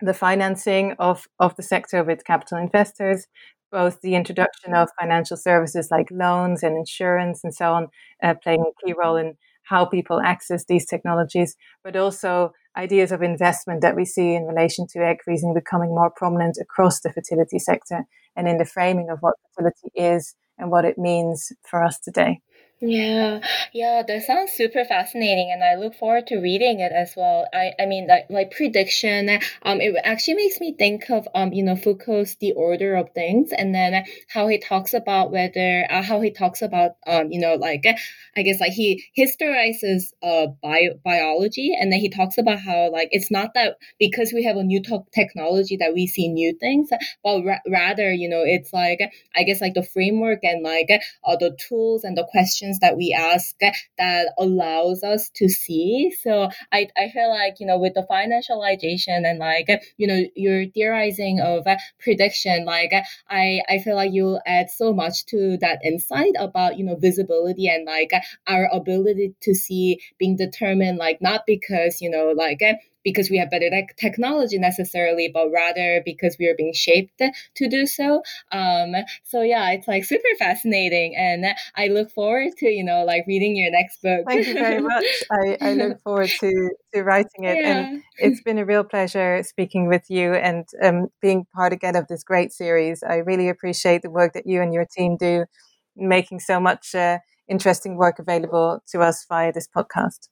the 0.00 0.14
financing 0.14 0.94
of, 0.98 1.26
of 1.38 1.56
the 1.56 1.62
sector 1.62 2.04
with 2.04 2.24
capital 2.24 2.58
investors, 2.58 3.26
both 3.70 4.00
the 4.00 4.14
introduction 4.14 4.74
of 4.74 4.88
financial 5.00 5.36
services 5.36 5.88
like 5.90 6.08
loans 6.10 6.62
and 6.62 6.76
insurance 6.76 7.42
and 7.44 7.54
so 7.54 7.72
on, 7.72 7.88
uh, 8.22 8.34
playing 8.42 8.62
a 8.62 8.86
key 8.86 8.94
role 8.96 9.16
in 9.16 9.34
how 9.64 9.84
people 9.84 10.20
access 10.20 10.64
these 10.66 10.86
technologies, 10.86 11.56
but 11.82 11.96
also 11.96 12.52
ideas 12.76 13.10
of 13.10 13.22
investment 13.22 13.80
that 13.80 13.96
we 13.96 14.04
see 14.04 14.34
in 14.34 14.44
relation 14.44 14.86
to 14.92 15.00
egg 15.00 15.18
freezing 15.24 15.54
becoming 15.54 15.90
more 15.90 16.10
prominent 16.14 16.56
across 16.60 17.00
the 17.00 17.12
fertility 17.12 17.58
sector. 17.58 18.04
and 18.38 18.48
in 18.48 18.58
the 18.58 18.66
framing 18.66 19.08
of 19.08 19.18
what 19.20 19.34
fertility 19.54 19.90
is 19.94 20.34
and 20.58 20.70
what 20.70 20.84
it 20.84 20.98
means 20.98 21.52
for 21.68 21.82
us 21.82 21.98
today. 21.98 22.40
Yeah, 22.78 23.40
yeah, 23.72 24.02
that 24.06 24.22
sounds 24.24 24.52
super 24.52 24.84
fascinating, 24.84 25.50
and 25.50 25.64
I 25.64 25.76
look 25.76 25.94
forward 25.94 26.26
to 26.26 26.36
reading 26.36 26.80
it 26.80 26.92
as 26.92 27.14
well. 27.16 27.46
I, 27.54 27.72
I 27.80 27.86
mean, 27.86 28.06
like, 28.06 28.26
like 28.28 28.50
prediction, 28.50 29.30
um, 29.62 29.80
it 29.80 29.94
actually 30.04 30.34
makes 30.34 30.60
me 30.60 30.74
think 30.74 31.08
of, 31.08 31.26
um, 31.34 31.54
you 31.54 31.62
know, 31.64 31.74
Foucault's 31.74 32.34
The 32.34 32.52
Order 32.52 32.94
of 32.96 33.08
Things, 33.14 33.50
and 33.56 33.74
then 33.74 34.04
how 34.28 34.46
he 34.48 34.58
talks 34.58 34.92
about 34.92 35.32
whether, 35.32 35.86
uh, 35.88 36.02
how 36.02 36.20
he 36.20 36.30
talks 36.30 36.60
about, 36.60 36.96
um, 37.06 37.32
you 37.32 37.40
know, 37.40 37.54
like, 37.54 37.82
I 38.36 38.42
guess, 38.42 38.60
like 38.60 38.72
he 38.72 39.02
historizes, 39.16 40.12
uh, 40.22 40.48
bio 40.62 40.90
biology, 41.02 41.74
and 41.80 41.90
then 41.90 42.00
he 42.00 42.10
talks 42.10 42.36
about 42.36 42.58
how, 42.60 42.90
like, 42.92 43.08
it's 43.10 43.30
not 43.30 43.54
that 43.54 43.76
because 43.98 44.32
we 44.34 44.44
have 44.44 44.56
a 44.58 44.62
new 44.62 44.82
technology 45.14 45.78
that 45.78 45.94
we 45.94 46.06
see 46.06 46.28
new 46.28 46.52
things, 46.60 46.90
but 47.24 47.42
ra 47.42 47.56
rather, 47.66 48.12
you 48.12 48.28
know, 48.28 48.42
it's 48.44 48.74
like, 48.74 49.00
I 49.34 49.44
guess, 49.44 49.62
like 49.62 49.72
the 49.72 49.82
framework 49.82 50.40
and 50.44 50.62
like, 50.62 50.90
uh, 51.24 51.36
the 51.36 51.56
tools 51.68 52.04
and 52.04 52.16
the 52.16 52.24
questions 52.30 52.65
questions 52.66 52.78
that 52.80 52.96
we 52.96 53.16
ask 53.16 53.54
that 53.98 54.32
allows 54.38 55.02
us 55.02 55.30
to 55.34 55.48
see. 55.48 56.14
So 56.22 56.50
I, 56.72 56.88
I 56.96 57.08
feel 57.12 57.30
like, 57.30 57.56
you 57.60 57.66
know, 57.66 57.78
with 57.78 57.94
the 57.94 58.06
financialization 58.10 59.28
and 59.28 59.38
like, 59.38 59.68
you 59.96 60.06
know, 60.06 60.22
your 60.34 60.66
theorizing 60.66 61.40
of 61.40 61.66
prediction, 62.00 62.64
like 62.64 62.92
I, 63.28 63.60
I 63.68 63.78
feel 63.78 63.96
like 63.96 64.12
you 64.12 64.38
add 64.46 64.70
so 64.70 64.92
much 64.92 65.26
to 65.26 65.56
that 65.58 65.80
insight 65.84 66.34
about, 66.38 66.78
you 66.78 66.84
know, 66.84 66.96
visibility 66.96 67.68
and 67.68 67.86
like 67.86 68.10
our 68.46 68.68
ability 68.72 69.34
to 69.42 69.54
see 69.54 70.00
being 70.18 70.36
determined, 70.36 70.98
like 70.98 71.20
not 71.20 71.42
because, 71.46 72.00
you 72.00 72.10
know, 72.10 72.32
like 72.36 72.60
because 73.06 73.30
we 73.30 73.38
have 73.38 73.48
better 73.50 73.70
technology 73.96 74.58
necessarily, 74.58 75.30
but 75.32 75.48
rather 75.52 76.02
because 76.04 76.36
we 76.40 76.48
are 76.48 76.56
being 76.56 76.72
shaped 76.74 77.22
to 77.54 77.68
do 77.68 77.86
so. 77.86 78.24
Um, 78.50 78.96
so 79.22 79.42
yeah, 79.42 79.70
it's 79.70 79.86
like 79.86 80.04
super 80.04 80.34
fascinating, 80.40 81.14
and 81.16 81.46
I 81.76 81.86
look 81.86 82.10
forward 82.10 82.54
to 82.58 82.66
you 82.66 82.82
know 82.82 83.04
like 83.04 83.24
reading 83.28 83.54
your 83.54 83.70
next 83.70 84.02
book. 84.02 84.24
Thank 84.26 84.48
you 84.48 84.54
very 84.54 84.80
much. 84.92 85.04
I, 85.30 85.56
I 85.60 85.74
look 85.74 86.00
forward 86.04 86.30
to 86.40 86.70
to 86.94 87.02
writing 87.04 87.44
it, 87.44 87.58
yeah. 87.58 87.78
and 87.78 88.02
it's 88.18 88.42
been 88.42 88.58
a 88.58 88.66
real 88.66 88.82
pleasure 88.82 89.40
speaking 89.44 89.86
with 89.86 90.10
you 90.10 90.34
and 90.34 90.64
um, 90.82 91.06
being 91.22 91.46
part 91.54 91.72
again 91.72 91.94
of 91.94 92.08
this 92.08 92.24
great 92.24 92.52
series. 92.52 93.04
I 93.04 93.18
really 93.18 93.48
appreciate 93.48 94.02
the 94.02 94.10
work 94.10 94.32
that 94.32 94.48
you 94.48 94.60
and 94.60 94.74
your 94.74 94.84
team 94.84 95.16
do, 95.16 95.44
making 95.94 96.40
so 96.40 96.58
much. 96.58 96.92
Uh, 96.92 97.18
interesting 97.48 97.96
work 97.96 98.18
available 98.18 98.82
to 98.88 98.98
us 99.00 99.24
via 99.28 99.52
this 99.52 99.68
podcast. 99.68 100.26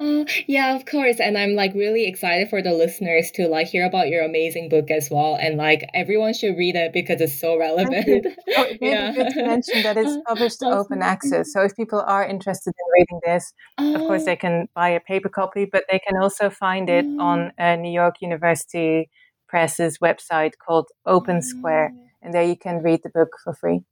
Uh, 0.00 0.24
yeah, 0.46 0.76
of 0.76 0.84
course. 0.86 1.20
And 1.20 1.36
I'm 1.36 1.54
like 1.54 1.74
really 1.74 2.06
excited 2.06 2.48
for 2.48 2.62
the 2.62 2.72
listeners 2.72 3.30
to 3.32 3.48
like 3.48 3.68
hear 3.68 3.86
about 3.86 4.08
your 4.08 4.24
amazing 4.24 4.68
book 4.68 4.90
as 4.90 5.08
well. 5.10 5.36
And 5.40 5.56
like 5.56 5.88
everyone 5.94 6.34
should 6.34 6.56
read 6.56 6.76
it 6.76 6.92
because 6.92 7.20
it's 7.20 7.38
so 7.38 7.58
relevant. 7.58 8.26
Oh, 8.56 8.64
it 8.64 8.78
yeah. 8.80 9.12
good 9.12 9.30
to 9.34 9.46
mention 9.46 9.82
that 9.82 9.96
it's 9.96 10.16
published 10.26 10.62
open 10.62 11.02
access. 11.02 11.52
So 11.52 11.62
if 11.62 11.76
people 11.76 12.00
are 12.00 12.26
interested 12.26 12.70
in 12.70 13.00
reading 13.00 13.20
this, 13.24 13.52
oh. 13.76 13.94
of 13.94 14.00
course 14.00 14.24
they 14.24 14.32
oh. 14.32 14.36
can 14.36 14.68
buy 14.74 14.88
a 14.88 15.00
paper 15.00 15.28
copy, 15.28 15.66
but 15.70 15.84
they 15.90 15.98
can 15.98 16.16
also 16.20 16.50
find 16.50 16.88
it 16.88 17.04
oh. 17.06 17.20
on 17.20 17.52
a 17.58 17.76
New 17.76 17.92
York 17.92 18.16
University 18.20 19.10
Press's 19.48 19.98
website 19.98 20.52
called 20.64 20.88
Open 21.06 21.42
Square. 21.42 21.92
Oh. 21.94 22.04
And 22.22 22.34
there 22.34 22.42
you 22.42 22.56
can 22.56 22.82
read 22.82 23.00
the 23.02 23.10
book 23.10 23.30
for 23.44 23.54
free. 23.54 23.82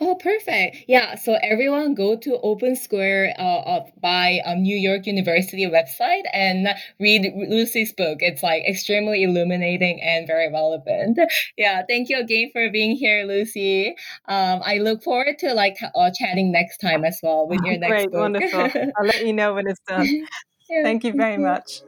Oh, 0.00 0.14
perfect. 0.16 0.84
Yeah. 0.88 1.16
So 1.16 1.36
everyone 1.42 1.94
go 1.94 2.16
to 2.16 2.38
Open 2.42 2.76
Square 2.76 3.34
uh, 3.38 3.80
by 4.00 4.40
um, 4.44 4.62
New 4.62 4.76
York 4.76 5.06
University 5.06 5.66
website 5.66 6.22
and 6.32 6.68
read 7.00 7.32
Lucy's 7.48 7.92
book. 7.92 8.18
It's 8.20 8.42
like 8.42 8.64
extremely 8.68 9.22
illuminating 9.22 10.00
and 10.02 10.26
very 10.26 10.50
relevant. 10.50 11.18
Yeah. 11.56 11.82
Thank 11.88 12.08
you 12.08 12.18
again 12.18 12.50
for 12.52 12.70
being 12.70 12.96
here, 12.96 13.24
Lucy. 13.26 13.94
Um, 14.26 14.60
I 14.64 14.78
look 14.78 15.02
forward 15.02 15.38
to 15.40 15.54
like 15.54 15.76
uh, 15.94 16.10
chatting 16.16 16.52
next 16.52 16.78
time 16.78 17.04
as 17.04 17.18
well 17.22 17.46
with 17.48 17.60
your 17.64 17.78
next 17.78 17.90
Great, 17.90 18.10
book. 18.10 18.20
wonderful. 18.20 18.70
I'll 18.96 19.06
let 19.06 19.24
you 19.26 19.32
know 19.32 19.54
when 19.54 19.66
it's 19.66 19.80
done. 19.86 20.06
yeah, 20.70 20.82
thank 20.82 21.04
you 21.04 21.12
very 21.12 21.38
much. 21.38 21.82